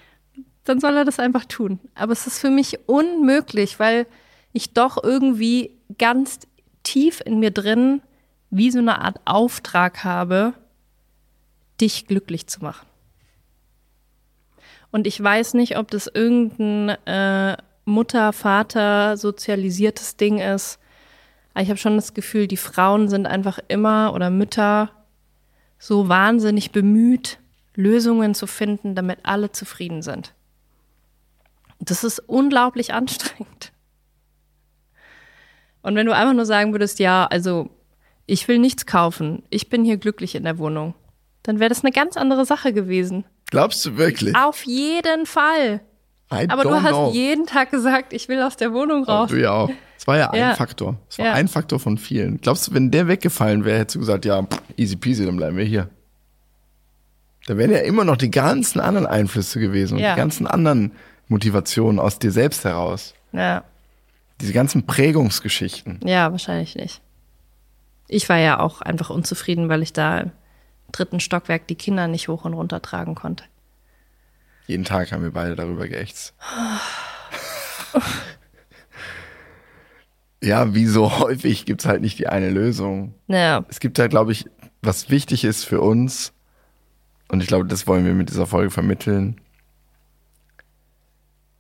dann 0.65 0.81
soll 0.81 0.95
er 0.99 1.07
das 1.07 1.19
einfach 1.19 1.47
tun. 1.47 1.81
Aber 1.95 2.13
es 2.13 2.27
ist 2.27 2.39
für 2.39 2.51
mich 2.51 2.81
unmöglich, 2.87 3.81
weil 3.81 4.07
ich 4.53 4.75
doch 4.75 5.03
irgendwie 5.03 5.75
ganz 5.97 6.41
tief 6.83 7.23
in 7.25 7.41
mir 7.41 7.51
drin 7.51 8.03
wie 8.51 8.71
so 8.71 8.81
eine 8.81 9.01
Art 9.01 9.19
Auftrag 9.25 10.05
habe, 10.05 10.53
dich 11.81 12.07
glücklich 12.07 12.47
zu 12.47 12.61
machen. 12.61 12.87
Und 14.91 15.07
ich 15.07 15.23
weiß 15.23 15.55
nicht, 15.55 15.79
ob 15.79 15.91
das 15.91 16.07
irgendein 16.07 16.91
äh, 17.07 17.57
Mutter, 17.87 18.35
Vater 18.35 19.17
sozialisiertes 19.17 20.19
Ding 20.19 20.39
ist. 20.39 20.79
Aber 21.55 21.63
ich 21.63 21.71
habe 21.71 21.79
schon 21.79 21.97
das 21.97 22.13
Gefühl, 22.13 22.47
die 22.47 22.59
Frauen 22.59 23.09
sind 23.09 23.27
einfach 23.27 23.59
immer 23.69 24.13
oder 24.15 24.29
Mütter 24.29 24.91
so 25.79 26.09
wahnsinnig 26.09 26.73
bemüht, 26.73 27.39
Lösungen 27.75 28.35
zu 28.35 28.47
finden, 28.47 28.95
damit 28.95 29.21
alle 29.23 29.53
zufrieden 29.53 30.03
sind. 30.03 30.35
Das 31.81 32.03
ist 32.05 32.19
unglaublich 32.19 32.93
anstrengend. 32.93 33.73
Und 35.83 35.95
wenn 35.95 36.07
du 36.07 36.15
einfach 36.15 36.35
nur 36.35 36.47
sagen 36.47 36.73
würdest, 36.73 36.99
ja, 36.99 37.27
also 37.27 37.71
ich 38.27 38.47
will 38.49 38.59
nichts 38.59 38.85
kaufen, 38.85 39.43
ich 39.49 39.69
bin 39.69 39.85
hier 39.85 39.97
glücklich 39.97 40.35
in 40.35 40.45
der 40.45 40.59
Wohnung, 40.59 40.95
dann 41.45 41.61
wäre 41.61 41.69
das 41.69 41.85
eine 41.85 41.93
ganz 41.93 42.17
andere 42.17 42.45
Sache 42.45 42.73
gewesen. 42.73 43.25
Glaubst 43.51 43.85
du 43.87 43.97
wirklich? 43.97 44.35
Auf 44.37 44.65
jeden 44.65 45.25
Fall. 45.25 45.81
I 46.33 46.47
Aber 46.51 46.65
du 46.65 46.83
hast 46.83 46.91
know. 46.91 47.11
jeden 47.13 47.47
Tag 47.47 47.71
gesagt, 47.71 48.13
ich 48.13 48.29
will 48.29 48.43
aus 48.43 48.57
der 48.57 48.75
Wohnung 48.75 49.05
Aber 49.05 49.21
raus. 49.21 49.31
du 49.31 49.41
ja 49.41 49.53
auch. 49.53 49.71
Es 49.99 50.07
war 50.07 50.17
ja 50.17 50.31
ein 50.31 50.39
Ja. 50.41 50.55
Faktor. 50.55 50.97
Es 51.11 51.19
war 51.19 51.27
Ja. 51.27 51.33
ein 51.35 51.49
Faktor 51.49 51.81
von 51.81 51.99
vielen. 51.99 52.41
Glaubst 52.41 52.69
du, 52.69 52.73
wenn 52.75 52.91
der 52.91 53.09
weggefallen 53.09 53.65
wäre, 53.65 53.81
hättest 53.81 53.97
du 53.97 53.99
gesagt, 54.01 54.25
ja, 54.25 54.47
easy 54.77 54.97
peasy, 54.97 55.27
dann 55.27 55.37
bleiben 55.37 55.57
wir 55.57 55.65
hier. 55.65 55.91
Da 57.47 57.57
wären 57.57 57.71
ja 57.73 57.79
immer 57.79 58.05
noch 58.05 58.17
die 58.17 58.31
ganzen 58.31 58.79
anderen 58.81 59.07
Einflüsse 59.07 59.59
gewesen 59.59 59.95
und 59.95 60.01
Ja. 60.01 60.15
die 60.15 60.19
ganzen 60.21 60.47
anderen 60.47 60.93
Motivationen 61.29 61.99
aus 61.99 62.19
dir 62.19 62.31
selbst 62.31 62.65
heraus. 62.65 63.15
Ja. 63.33 63.65
Diese 64.41 64.53
ganzen 64.53 64.87
Prägungsgeschichten. 64.87 65.99
ja, 66.05 66.31
wahrscheinlich 66.31 66.77
nicht. 66.77 67.01
Ich 68.07 68.29
war 68.29 68.39
ja 68.39 68.61
auch 68.61 68.81
einfach 68.81 69.11
unzufrieden, 69.11 69.69
weil 69.69 69.83
ich 69.83 69.93
da 69.93 70.21
im 70.21 70.31
dritten 70.93 71.19
Stockwerk 71.21 71.67
die 71.67 71.75
Kinder 71.75 72.07
nicht 72.07 72.29
hoch 72.29 72.45
und 72.45 72.55
runter 72.55 72.81
tragen 72.81 73.15
konnte. 73.17 73.45
Jeden 74.69 74.85
Tag 74.85 75.11
haben 75.13 75.23
wir 75.23 75.33
beide 75.33 75.57
darüber 75.57 75.89
geächtzt. 75.89 76.35
ja, 80.43 80.75
wie 80.75 80.87
so 80.87 81.19
häufig 81.21 81.65
gibt's 81.67 81.87
halt 81.87 82.01
nicht 82.03 82.19
die 82.19 82.29
eine 82.29 82.51
Lösung. 82.51 83.15
Naja, 83.27 83.65
Es 83.69 83.81
gibt 83.81 83.99
halt, 83.99 84.11
glaube 84.11 84.33
ich, 84.33 84.47
was 84.83 85.11
wichtig 85.11 85.45
ist 85.45 85.65
für 85.65 85.81
uns, 85.81 86.33
und 87.31 87.43
ich 87.43 87.47
glaube, 87.49 87.67
das 87.67 87.87
wollen 87.87 88.07
wir 88.07 88.15
mit 88.15 88.31
dieser 88.31 88.47
Folge 88.47 88.71
vermitteln. 88.71 89.39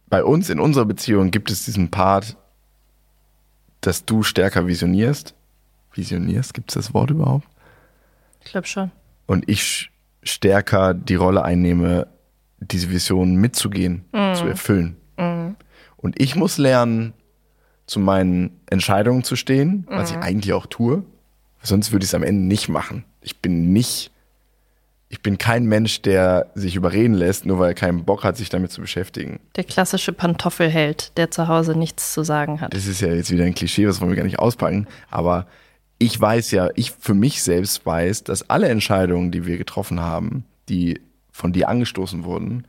Bei 0.08 0.24
uns 0.24 0.48
in 0.48 0.60
unserer 0.60 0.86
Beziehung 0.86 1.30
gibt 1.30 1.50
es 1.50 1.66
diesen 1.66 1.90
Part, 1.90 2.36
dass 3.82 4.06
du 4.06 4.22
stärker 4.22 4.66
visionierst. 4.66 5.34
Visionierst, 5.92 6.54
gibt 6.54 6.70
es 6.70 6.74
das 6.74 6.94
Wort 6.94 7.10
überhaupt? 7.10 7.46
ich 8.44 8.52
glaube 8.52 8.66
schon. 8.66 8.90
Und 9.26 9.46
ich 9.46 9.90
stärker 10.22 10.94
die 10.94 11.16
Rolle 11.16 11.44
einnehme, 11.44 12.06
diese 12.60 12.88
Vision 12.90 13.34
mitzugehen, 13.36 14.04
zu 14.12 14.46
erfüllen. 14.46 14.96
Und 15.98 16.18
ich 16.20 16.34
muss 16.34 16.56
lernen, 16.56 17.12
zu 17.88 17.98
meinen 17.98 18.60
Entscheidungen 18.66 19.24
zu 19.24 19.34
stehen, 19.34 19.86
was 19.88 20.10
ich 20.10 20.18
eigentlich 20.18 20.52
auch 20.52 20.66
tue. 20.66 21.02
Sonst 21.62 21.90
würde 21.90 22.04
ich 22.04 22.10
es 22.10 22.14
am 22.14 22.22
Ende 22.22 22.42
nicht 22.46 22.68
machen. 22.68 23.04
Ich 23.22 23.38
bin 23.38 23.72
nicht, 23.72 24.12
ich 25.08 25.22
bin 25.22 25.38
kein 25.38 25.64
Mensch, 25.64 26.02
der 26.02 26.50
sich 26.54 26.76
überreden 26.76 27.14
lässt, 27.14 27.46
nur 27.46 27.58
weil 27.58 27.70
er 27.70 27.74
keinen 27.74 28.04
Bock 28.04 28.24
hat, 28.24 28.36
sich 28.36 28.50
damit 28.50 28.70
zu 28.70 28.82
beschäftigen. 28.82 29.40
Der 29.56 29.64
klassische 29.64 30.12
Pantoffelheld, 30.12 31.16
der 31.16 31.30
zu 31.30 31.48
Hause 31.48 31.76
nichts 31.76 32.12
zu 32.12 32.22
sagen 32.22 32.60
hat. 32.60 32.74
Das 32.74 32.86
ist 32.86 33.00
ja 33.00 33.08
jetzt 33.08 33.30
wieder 33.30 33.44
ein 33.44 33.54
Klischee, 33.54 33.86
das 33.86 34.00
wollen 34.00 34.10
wir 34.10 34.16
gar 34.16 34.24
nicht 34.24 34.38
auspacken. 34.38 34.86
Aber 35.10 35.46
ich 35.98 36.20
weiß 36.20 36.50
ja, 36.50 36.68
ich 36.74 36.92
für 36.92 37.14
mich 37.14 37.42
selbst 37.42 37.86
weiß, 37.86 38.22
dass 38.22 38.50
alle 38.50 38.68
Entscheidungen, 38.68 39.32
die 39.32 39.46
wir 39.46 39.56
getroffen 39.56 40.00
haben, 40.00 40.44
die 40.68 41.00
von 41.32 41.54
dir 41.54 41.70
angestoßen 41.70 42.24
wurden, 42.24 42.66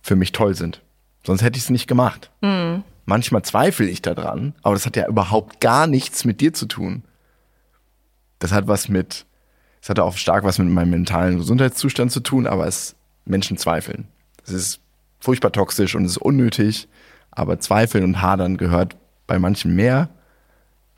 für 0.00 0.14
mich 0.14 0.30
toll 0.30 0.54
sind. 0.54 0.80
Sonst 1.26 1.42
hätte 1.42 1.58
ich 1.58 1.64
es 1.64 1.70
nicht 1.70 1.88
gemacht. 1.88 2.30
Manchmal 3.08 3.40
zweifle 3.40 3.86
ich 3.86 4.02
daran, 4.02 4.52
aber 4.60 4.74
das 4.74 4.84
hat 4.84 4.94
ja 4.94 5.08
überhaupt 5.08 5.62
gar 5.62 5.86
nichts 5.86 6.26
mit 6.26 6.42
dir 6.42 6.52
zu 6.52 6.66
tun. 6.66 7.04
Das 8.38 8.52
hat 8.52 8.68
was 8.68 8.90
mit, 8.90 9.24
es 9.80 9.88
hat 9.88 9.98
auch 9.98 10.18
stark 10.18 10.44
was 10.44 10.58
mit 10.58 10.68
meinem 10.68 10.90
mentalen 10.90 11.38
Gesundheitszustand 11.38 12.12
zu 12.12 12.20
tun, 12.20 12.46
aber 12.46 12.66
es 12.66 12.96
Menschen 13.24 13.56
zweifeln. 13.56 14.08
Es 14.44 14.52
ist 14.52 14.80
furchtbar 15.20 15.52
toxisch 15.52 15.94
und 15.94 16.04
es 16.04 16.12
ist 16.12 16.18
unnötig, 16.18 16.86
aber 17.30 17.58
Zweifeln 17.58 18.04
und 18.04 18.20
Hadern 18.20 18.58
gehört 18.58 18.94
bei 19.26 19.38
manchen 19.38 19.74
mehr, 19.74 20.10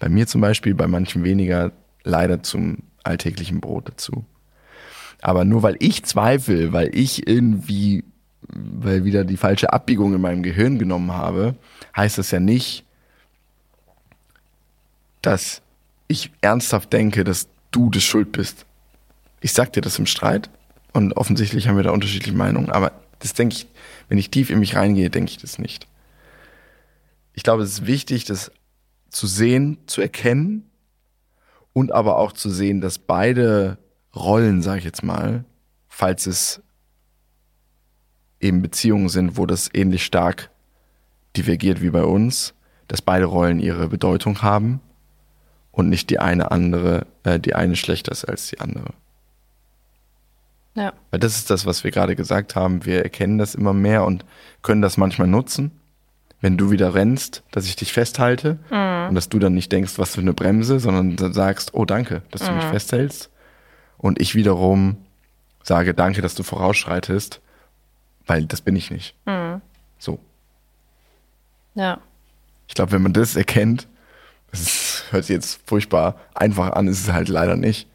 bei 0.00 0.08
mir 0.08 0.26
zum 0.26 0.40
Beispiel, 0.40 0.74
bei 0.74 0.88
manchen 0.88 1.22
weniger, 1.22 1.70
leider 2.02 2.42
zum 2.42 2.78
alltäglichen 3.04 3.60
Brot 3.60 3.88
dazu. 3.88 4.24
Aber 5.22 5.44
nur 5.44 5.62
weil 5.62 5.76
ich 5.78 6.02
zweifle, 6.06 6.72
weil 6.72 6.90
ich 6.92 7.28
irgendwie, 7.28 8.02
weil 8.48 9.04
wieder 9.04 9.24
die 9.24 9.36
falsche 9.36 9.72
Abbiegung 9.72 10.14
in 10.14 10.20
meinem 10.20 10.42
Gehirn 10.42 10.78
genommen 10.78 11.12
habe, 11.12 11.54
heißt 11.96 12.18
das 12.18 12.30
ja 12.30 12.40
nicht, 12.40 12.84
dass 15.22 15.62
ich 16.08 16.32
ernsthaft 16.40 16.92
denke, 16.92 17.24
dass 17.24 17.48
du 17.70 17.90
das 17.90 18.02
schuld 18.02 18.32
bist. 18.32 18.66
Ich 19.40 19.52
sag 19.52 19.72
dir 19.72 19.80
das 19.80 19.98
im 19.98 20.06
Streit 20.06 20.50
und 20.92 21.16
offensichtlich 21.16 21.68
haben 21.68 21.76
wir 21.76 21.84
da 21.84 21.90
unterschiedliche 21.90 22.36
Meinungen, 22.36 22.70
aber 22.70 22.92
das 23.20 23.34
denke 23.34 23.54
ich, 23.54 23.66
wenn 24.08 24.18
ich 24.18 24.30
tief 24.30 24.50
in 24.50 24.58
mich 24.58 24.76
reingehe, 24.76 25.10
denke 25.10 25.30
ich 25.30 25.38
das 25.38 25.58
nicht. 25.58 25.86
ich 27.34 27.42
glaube, 27.42 27.62
es 27.62 27.70
ist 27.70 27.86
wichtig, 27.86 28.24
das 28.24 28.50
zu 29.08 29.26
sehen, 29.26 29.78
zu 29.86 30.00
erkennen 30.00 30.70
und 31.72 31.92
aber 31.92 32.18
auch 32.18 32.32
zu 32.32 32.50
sehen, 32.50 32.80
dass 32.80 32.98
beide 32.98 33.78
Rollen, 34.14 34.62
sage 34.62 34.80
ich 34.80 34.84
jetzt 34.84 35.02
mal, 35.02 35.44
falls 35.88 36.26
es 36.26 36.62
eben 38.40 38.62
Beziehungen 38.62 39.08
sind, 39.08 39.36
wo 39.36 39.46
das 39.46 39.70
ähnlich 39.72 40.04
stark 40.04 40.50
divergiert 41.36 41.80
wie 41.80 41.90
bei 41.90 42.02
uns, 42.02 42.54
dass 42.88 43.02
beide 43.02 43.26
Rollen 43.26 43.60
ihre 43.60 43.88
Bedeutung 43.88 44.42
haben 44.42 44.80
und 45.70 45.88
nicht 45.88 46.10
die 46.10 46.18
eine 46.18 46.50
andere, 46.50 47.06
äh, 47.22 47.38
die 47.38 47.54
eine 47.54 47.76
schlechter 47.76 48.12
ist 48.12 48.24
als 48.24 48.48
die 48.48 48.60
andere. 48.60 48.92
Ja. 50.74 50.92
Weil 51.10 51.20
das 51.20 51.36
ist 51.36 51.50
das, 51.50 51.66
was 51.66 51.84
wir 51.84 51.90
gerade 51.90 52.16
gesagt 52.16 52.56
haben. 52.56 52.84
Wir 52.84 53.02
erkennen 53.02 53.38
das 53.38 53.54
immer 53.54 53.72
mehr 53.72 54.04
und 54.04 54.24
können 54.62 54.82
das 54.82 54.96
manchmal 54.96 55.28
nutzen. 55.28 55.72
Wenn 56.40 56.56
du 56.56 56.70
wieder 56.70 56.94
rennst, 56.94 57.42
dass 57.50 57.66
ich 57.66 57.76
dich 57.76 57.92
festhalte 57.92 58.58
und 58.70 59.14
dass 59.14 59.28
du 59.28 59.38
dann 59.38 59.52
nicht 59.52 59.70
denkst, 59.72 59.98
was 59.98 60.14
für 60.14 60.22
eine 60.22 60.32
Bremse, 60.32 60.80
sondern 60.80 61.32
sagst, 61.34 61.74
oh 61.74 61.84
danke, 61.84 62.22
dass 62.30 62.42
du 62.42 62.52
mich 62.52 62.64
festhältst. 62.64 63.30
Und 63.98 64.20
ich 64.20 64.34
wiederum 64.34 64.96
sage, 65.62 65.92
danke, 65.92 66.22
dass 66.22 66.34
du 66.34 66.42
vorausschreitest, 66.42 67.42
weil 68.26 68.44
das 68.44 68.60
bin 68.60 68.76
ich 68.76 68.90
nicht. 68.90 69.14
So. 69.98 70.18
Ja. 71.74 71.98
Ich 72.68 72.74
glaube, 72.74 72.92
wenn 72.92 73.02
man 73.02 73.12
das 73.12 73.36
erkennt, 73.36 73.88
das 74.50 74.60
ist, 74.60 75.04
hört 75.10 75.24
sich 75.24 75.34
jetzt 75.34 75.60
furchtbar 75.66 76.16
einfach 76.34 76.70
an, 76.72 76.88
ist 76.88 77.02
es 77.02 77.12
halt 77.12 77.28
leider 77.28 77.56
nicht. 77.56 77.88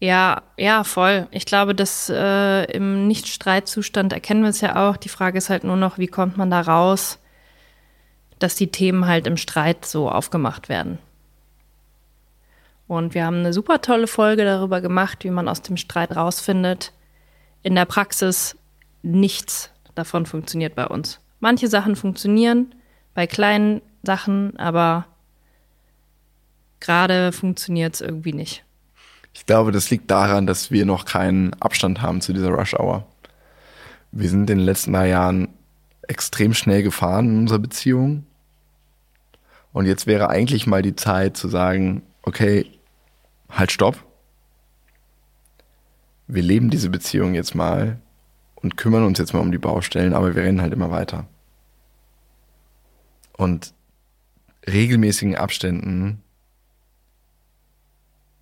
Ja, 0.00 0.42
ja, 0.56 0.84
voll. 0.84 1.28
Ich 1.30 1.46
glaube, 1.46 1.74
dass 1.74 2.10
äh, 2.10 2.64
im 2.72 3.06
Nicht-Streitzustand 3.06 4.12
erkennen 4.12 4.42
wir 4.42 4.50
es 4.50 4.60
ja 4.60 4.76
auch. 4.76 4.96
Die 4.96 5.08
Frage 5.08 5.38
ist 5.38 5.50
halt 5.50 5.64
nur 5.64 5.76
noch, 5.76 5.98
wie 5.98 6.08
kommt 6.08 6.36
man 6.36 6.50
da 6.50 6.60
raus, 6.60 7.18
dass 8.38 8.54
die 8.54 8.70
Themen 8.70 9.06
halt 9.06 9.26
im 9.26 9.36
Streit 9.36 9.86
so 9.86 10.10
aufgemacht 10.10 10.68
werden. 10.68 10.98
Und 12.86 13.14
wir 13.14 13.24
haben 13.24 13.38
eine 13.38 13.52
super 13.52 13.80
tolle 13.80 14.06
Folge 14.06 14.44
darüber 14.44 14.80
gemacht, 14.80 15.24
wie 15.24 15.30
man 15.30 15.48
aus 15.48 15.62
dem 15.62 15.76
Streit 15.76 16.14
rausfindet. 16.14 16.92
In 17.62 17.74
der 17.74 17.86
Praxis 17.86 18.56
nichts 19.04 19.70
davon 19.94 20.26
funktioniert 20.26 20.74
bei 20.74 20.86
uns. 20.86 21.20
Manche 21.40 21.68
Sachen 21.68 21.94
funktionieren 21.94 22.74
bei 23.14 23.26
kleinen 23.26 23.82
Sachen, 24.02 24.56
aber 24.56 25.06
gerade 26.80 27.32
funktioniert 27.32 27.94
es 27.94 28.00
irgendwie 28.00 28.32
nicht. 28.32 28.64
Ich 29.32 29.46
glaube, 29.46 29.72
das 29.72 29.90
liegt 29.90 30.10
daran, 30.10 30.46
dass 30.46 30.70
wir 30.70 30.86
noch 30.86 31.04
keinen 31.04 31.54
Abstand 31.54 32.02
haben 32.02 32.20
zu 32.20 32.32
dieser 32.32 32.50
Rush 32.50 32.74
Hour. 32.74 33.06
Wir 34.12 34.28
sind 34.28 34.48
in 34.50 34.58
den 34.58 34.64
letzten 34.64 34.92
drei 34.92 35.08
Jahren 35.08 35.48
extrem 36.06 36.54
schnell 36.54 36.82
gefahren 36.82 37.28
in 37.28 37.38
unserer 37.40 37.58
Beziehung. 37.58 38.26
Und 39.72 39.86
jetzt 39.86 40.06
wäre 40.06 40.28
eigentlich 40.28 40.66
mal 40.66 40.82
die 40.82 40.94
Zeit 40.94 41.36
zu 41.36 41.48
sagen, 41.48 42.02
okay, 42.22 42.70
halt 43.50 43.72
stopp. 43.72 43.96
Wir 46.26 46.42
leben 46.42 46.70
diese 46.70 46.90
Beziehung 46.90 47.34
jetzt 47.34 47.54
mal 47.54 47.98
und 48.64 48.78
kümmern 48.78 49.04
uns 49.04 49.18
jetzt 49.18 49.34
mal 49.34 49.40
um 49.40 49.52
die 49.52 49.58
Baustellen, 49.58 50.14
aber 50.14 50.34
wir 50.34 50.42
rennen 50.42 50.62
halt 50.62 50.72
immer 50.72 50.90
weiter. 50.90 51.26
Und 53.36 53.74
regelmäßigen 54.66 55.36
Abständen 55.36 56.22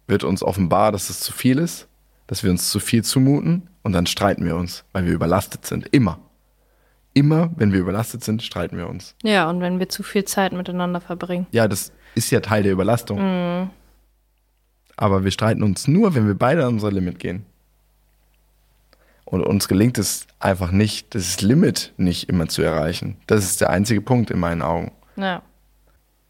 wird 0.06 0.22
uns 0.22 0.42
offenbar, 0.42 0.92
dass 0.92 1.10
es 1.10 1.20
zu 1.20 1.32
viel 1.32 1.58
ist, 1.58 1.88
dass 2.28 2.44
wir 2.44 2.50
uns 2.52 2.70
zu 2.70 2.78
viel 2.78 3.02
zumuten 3.02 3.68
und 3.82 3.92
dann 3.92 4.06
streiten 4.06 4.44
wir 4.44 4.54
uns, 4.54 4.84
weil 4.92 5.06
wir 5.06 5.12
überlastet 5.12 5.66
sind. 5.66 5.88
Immer. 5.90 6.20
Immer, 7.14 7.50
wenn 7.56 7.72
wir 7.72 7.80
überlastet 7.80 8.22
sind, 8.22 8.42
streiten 8.42 8.76
wir 8.76 8.88
uns. 8.88 9.16
Ja, 9.24 9.50
und 9.50 9.60
wenn 9.60 9.80
wir 9.80 9.88
zu 9.88 10.04
viel 10.04 10.24
Zeit 10.24 10.52
miteinander 10.52 11.00
verbringen. 11.00 11.46
Ja, 11.50 11.66
das 11.66 11.92
ist 12.14 12.30
ja 12.30 12.40
Teil 12.40 12.62
der 12.62 12.72
Überlastung. 12.72 13.70
Aber 14.96 15.24
wir 15.24 15.30
streiten 15.32 15.64
uns 15.64 15.88
nur, 15.88 16.14
wenn 16.14 16.28
wir 16.28 16.34
beide 16.36 16.64
an 16.64 16.74
unser 16.74 16.92
Limit 16.92 17.18
gehen. 17.18 17.44
Und 19.32 19.42
uns 19.42 19.66
gelingt 19.66 19.96
es 19.96 20.26
einfach 20.40 20.72
nicht, 20.72 21.14
das 21.14 21.40
Limit 21.40 21.94
nicht 21.96 22.28
immer 22.28 22.48
zu 22.48 22.60
erreichen. 22.60 23.16
Das 23.26 23.44
ist 23.44 23.62
der 23.62 23.70
einzige 23.70 24.02
Punkt 24.02 24.30
in 24.30 24.38
meinen 24.38 24.60
Augen. 24.60 24.92
Ja. 25.16 25.40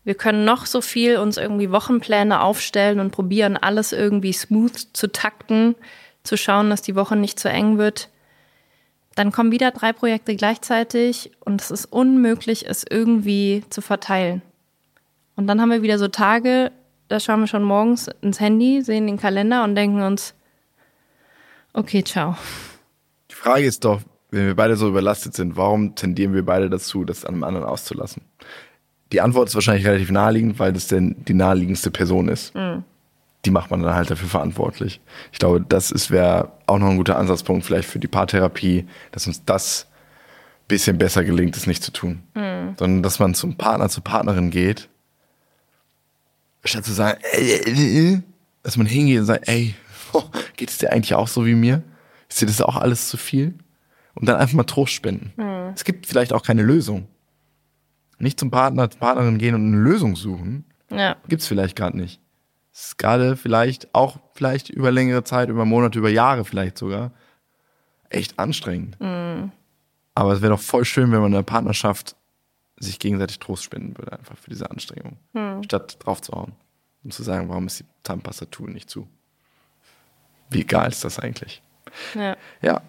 Wir 0.05 0.15
können 0.15 0.45
noch 0.45 0.67
so 0.67 0.81
viel 0.81 1.17
uns 1.17 1.37
irgendwie 1.37 1.73
Wochenpläne 1.73 2.41
aufstellen 2.41 3.01
und 3.01 3.11
probieren, 3.11 3.57
alles 3.57 3.93
irgendwie 3.93 4.33
smooth 4.33 4.91
zu 4.93 5.11
takten, 5.11 5.75
zu 6.23 6.37
schauen, 6.37 6.71
dass 6.71 6.81
die 6.81 6.95
Woche 6.95 7.17
nicht 7.17 7.41
zu 7.41 7.49
eng 7.49 7.77
wird. 7.77 8.09
Dann 9.17 9.33
kommen 9.33 9.51
wieder 9.51 9.73
drei 9.73 9.93
Projekte 9.93 10.37
gleichzeitig 10.37 11.33
und 11.41 11.61
es 11.61 11.73
ist 11.73 11.87
unmöglich, 11.87 12.69
es 12.69 12.85
irgendwie 12.89 13.65
zu 13.69 13.81
verteilen. 13.81 14.43
Und 15.35 15.49
dann 15.49 15.61
haben 15.61 15.73
wir 15.73 15.83
wieder 15.83 15.99
so 15.99 16.07
Tage, 16.07 16.71
da 17.09 17.19
schauen 17.19 17.41
wir 17.41 17.49
schon 17.49 17.65
morgens 17.65 18.09
ins 18.21 18.39
Handy, 18.39 18.81
sehen 18.81 19.09
den 19.09 19.19
Kalender 19.19 19.65
und 19.65 19.75
denken 19.75 20.03
uns, 20.03 20.35
okay, 21.73 22.05
ciao. 22.05 22.37
Die 23.43 23.49
Frage 23.49 23.67
ist 23.67 23.85
doch, 23.85 24.01
wenn 24.31 24.47
wir 24.47 24.55
beide 24.55 24.77
so 24.77 24.89
überlastet 24.89 25.35
sind, 25.35 25.57
warum 25.57 25.97
tendieren 25.97 26.33
wir 26.33 26.45
beide 26.45 26.71
dazu, 26.71 27.05
das 27.05 27.25
an 27.25 27.35
einem 27.35 27.45
anderen 27.45 27.67
auszulassen? 27.67 28.23
Die 29.11 29.21
Antwort 29.21 29.49
ist 29.49 29.57
wahrscheinlich 29.57 29.85
relativ 29.85 30.11
naheliegend, 30.13 30.59
weil 30.61 30.73
das 30.73 30.87
denn 30.87 31.17
die 31.27 31.35
naheliegendste 31.35 31.91
Person 31.91 32.29
ist. 32.29 32.55
Die 33.45 33.51
macht 33.51 33.71
man 33.71 33.83
dann 33.83 33.95
halt 33.95 34.11
dafür 34.11 34.29
verantwortlich. 34.29 35.01
Ich 35.33 35.41
glaube, 35.41 35.65
das 35.69 36.11
wäre 36.11 36.53
auch 36.67 36.79
noch 36.79 36.89
ein 36.89 36.97
guter 36.97 37.19
Ansatzpunkt 37.19 37.67
vielleicht 37.67 37.89
für 37.89 37.99
die 37.99 38.07
Paartherapie, 38.07 38.87
dass 39.11 39.27
uns 39.27 39.45
das 39.45 39.89
bisschen 40.69 40.97
besser 40.97 41.25
gelingt, 41.25 41.57
es 41.57 41.67
nicht 41.67 41.83
zu 41.83 41.93
tun. 41.93 42.23
Sondern 42.79 43.03
dass 43.03 43.19
man 43.19 43.35
zum 43.35 43.57
Partner, 43.57 43.89
zur 43.89 44.05
Partnerin 44.05 44.51
geht, 44.51 44.89
statt 46.65 46.85
zu 46.85 46.93
sagen, 46.93 47.19
ey, 47.33 47.43
äh, 47.43 48.15
äh, 48.15 48.23
dass 48.63 48.77
man 48.77 48.87
hingeht 48.87 49.19
und 49.19 49.27
sagt, 49.27 49.49
ey, 49.49 49.75
oh, 50.13 50.23
geht 50.57 50.71
es 50.71 50.79
dir 50.79 50.93
eigentlich 50.93 51.15
auch 51.15 51.29
so 51.29 51.45
wie 51.45 51.55
mir? 51.55 51.83
Ist 52.33 52.41
dir 52.41 52.47
das 52.47 52.63
auch 52.63 52.77
alles 52.77 53.09
zu 53.09 53.19
viel? 53.19 53.59
Und 54.15 54.27
dann 54.27 54.37
einfach 54.37 54.55
mal 54.55 54.65
Trost 54.65 54.95
spenden. 54.95 55.33
Es 55.75 55.85
gibt 55.85 56.07
vielleicht 56.07 56.33
auch 56.33 56.43
keine 56.43 56.63
Lösung. 56.63 57.09
Nicht 58.19 58.41
zum 58.41 58.51
Partner, 58.51 58.89
zur 58.91 59.01
Partnerin 59.01 59.37
gehen 59.37 59.55
und 59.55 59.67
eine 59.67 59.77
Lösung 59.83 60.17
suchen, 60.17 60.65
Ja. 60.91 61.17
gibt's 61.29 61.47
vielleicht 61.47 61.77
gerade 61.77 61.97
nicht. 61.97 62.21
Es 62.73 62.87
ist 62.87 62.99
gerade 62.99 63.37
vielleicht 63.37 63.95
auch 63.95 64.19
vielleicht 64.33 64.71
über 64.71 64.91
längere 64.91 65.25
Zeit, 65.25 65.51
über 65.51 65.67
Monate, 65.67 65.99
über 65.99 66.09
Jahre 66.09 66.45
vielleicht 66.47 66.79
sogar 66.79 67.13
echt 68.09 68.39
anstrengend. 68.39 68.97
Aber 70.15 70.33
es 70.33 70.41
wäre 70.41 70.53
doch 70.55 70.61
voll 70.61 70.87
schön, 70.87 71.13
wenn 71.13 71.21
man 71.21 71.33
in 71.33 71.37
der 71.37 71.43
Partnerschaft 71.43 72.17
sich 72.79 72.99
gegenseitig 72.99 73.39
Trost 73.41 73.63
spenden 73.65 73.97
würde, 73.99 74.19
einfach 74.19 74.39
für 74.39 74.49
diese 74.51 74.71
Anstrengung, 74.71 75.19
statt 75.65 75.99
drauf 76.01 76.23
zu 76.23 76.33
hauen 76.33 76.53
und 77.05 77.13
zu 77.13 77.23
sagen, 77.23 77.51
warum 77.51 77.67
ist 77.67 77.81
die 77.81 77.85
Zahnpasta-Tool 78.05 78.71
nicht 78.71 78.89
zu? 78.89 79.07
Wie 80.49 80.61
egal 80.63 80.89
ist 80.91 81.05
das 81.05 81.19
eigentlich? 81.19 81.63
Ja. 82.15 82.37
Ja. 82.61 82.81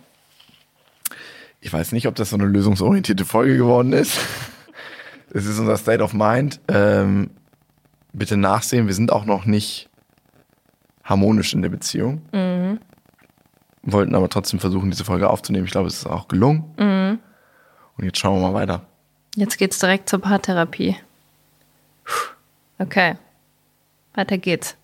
Ich 1.61 1.71
weiß 1.71 1.93
nicht, 1.93 2.07
ob 2.07 2.15
das 2.15 2.31
so 2.31 2.35
eine 2.35 2.45
lösungsorientierte 2.45 3.25
Folge 3.25 3.57
geworden 3.57 3.93
ist. 3.93 4.19
Es 5.35 5.47
ist 5.47 5.57
unser 5.57 5.77
State 5.77 6.03
of 6.03 6.13
Mind. 6.13 6.59
Ähm, 6.67 7.31
bitte 8.11 8.37
nachsehen, 8.37 8.85
wir 8.85 8.93
sind 8.93 9.11
auch 9.11 9.25
noch 9.25 9.45
nicht 9.45 9.89
harmonisch 11.03 11.55
in 11.55 11.63
der 11.63 11.69
Beziehung. 11.69 12.21
Wollten 13.81 14.13
aber 14.13 14.29
trotzdem 14.29 14.59
versuchen, 14.59 14.91
diese 14.91 15.05
Folge 15.05 15.27
aufzunehmen. 15.31 15.65
Ich 15.65 15.71
glaube, 15.71 15.87
es 15.87 15.97
ist 15.97 16.05
auch 16.05 16.27
gelungen. 16.27 17.19
Und 17.97 18.05
jetzt 18.05 18.19
schauen 18.19 18.39
wir 18.39 18.51
mal 18.51 18.53
weiter. 18.53 18.85
Jetzt 19.35 19.57
geht's 19.57 19.79
direkt 19.79 20.07
zur 20.07 20.19
Paartherapie. 20.19 20.97
Okay. 22.77 23.15
Weiter 24.13 24.37
geht's. 24.37 24.77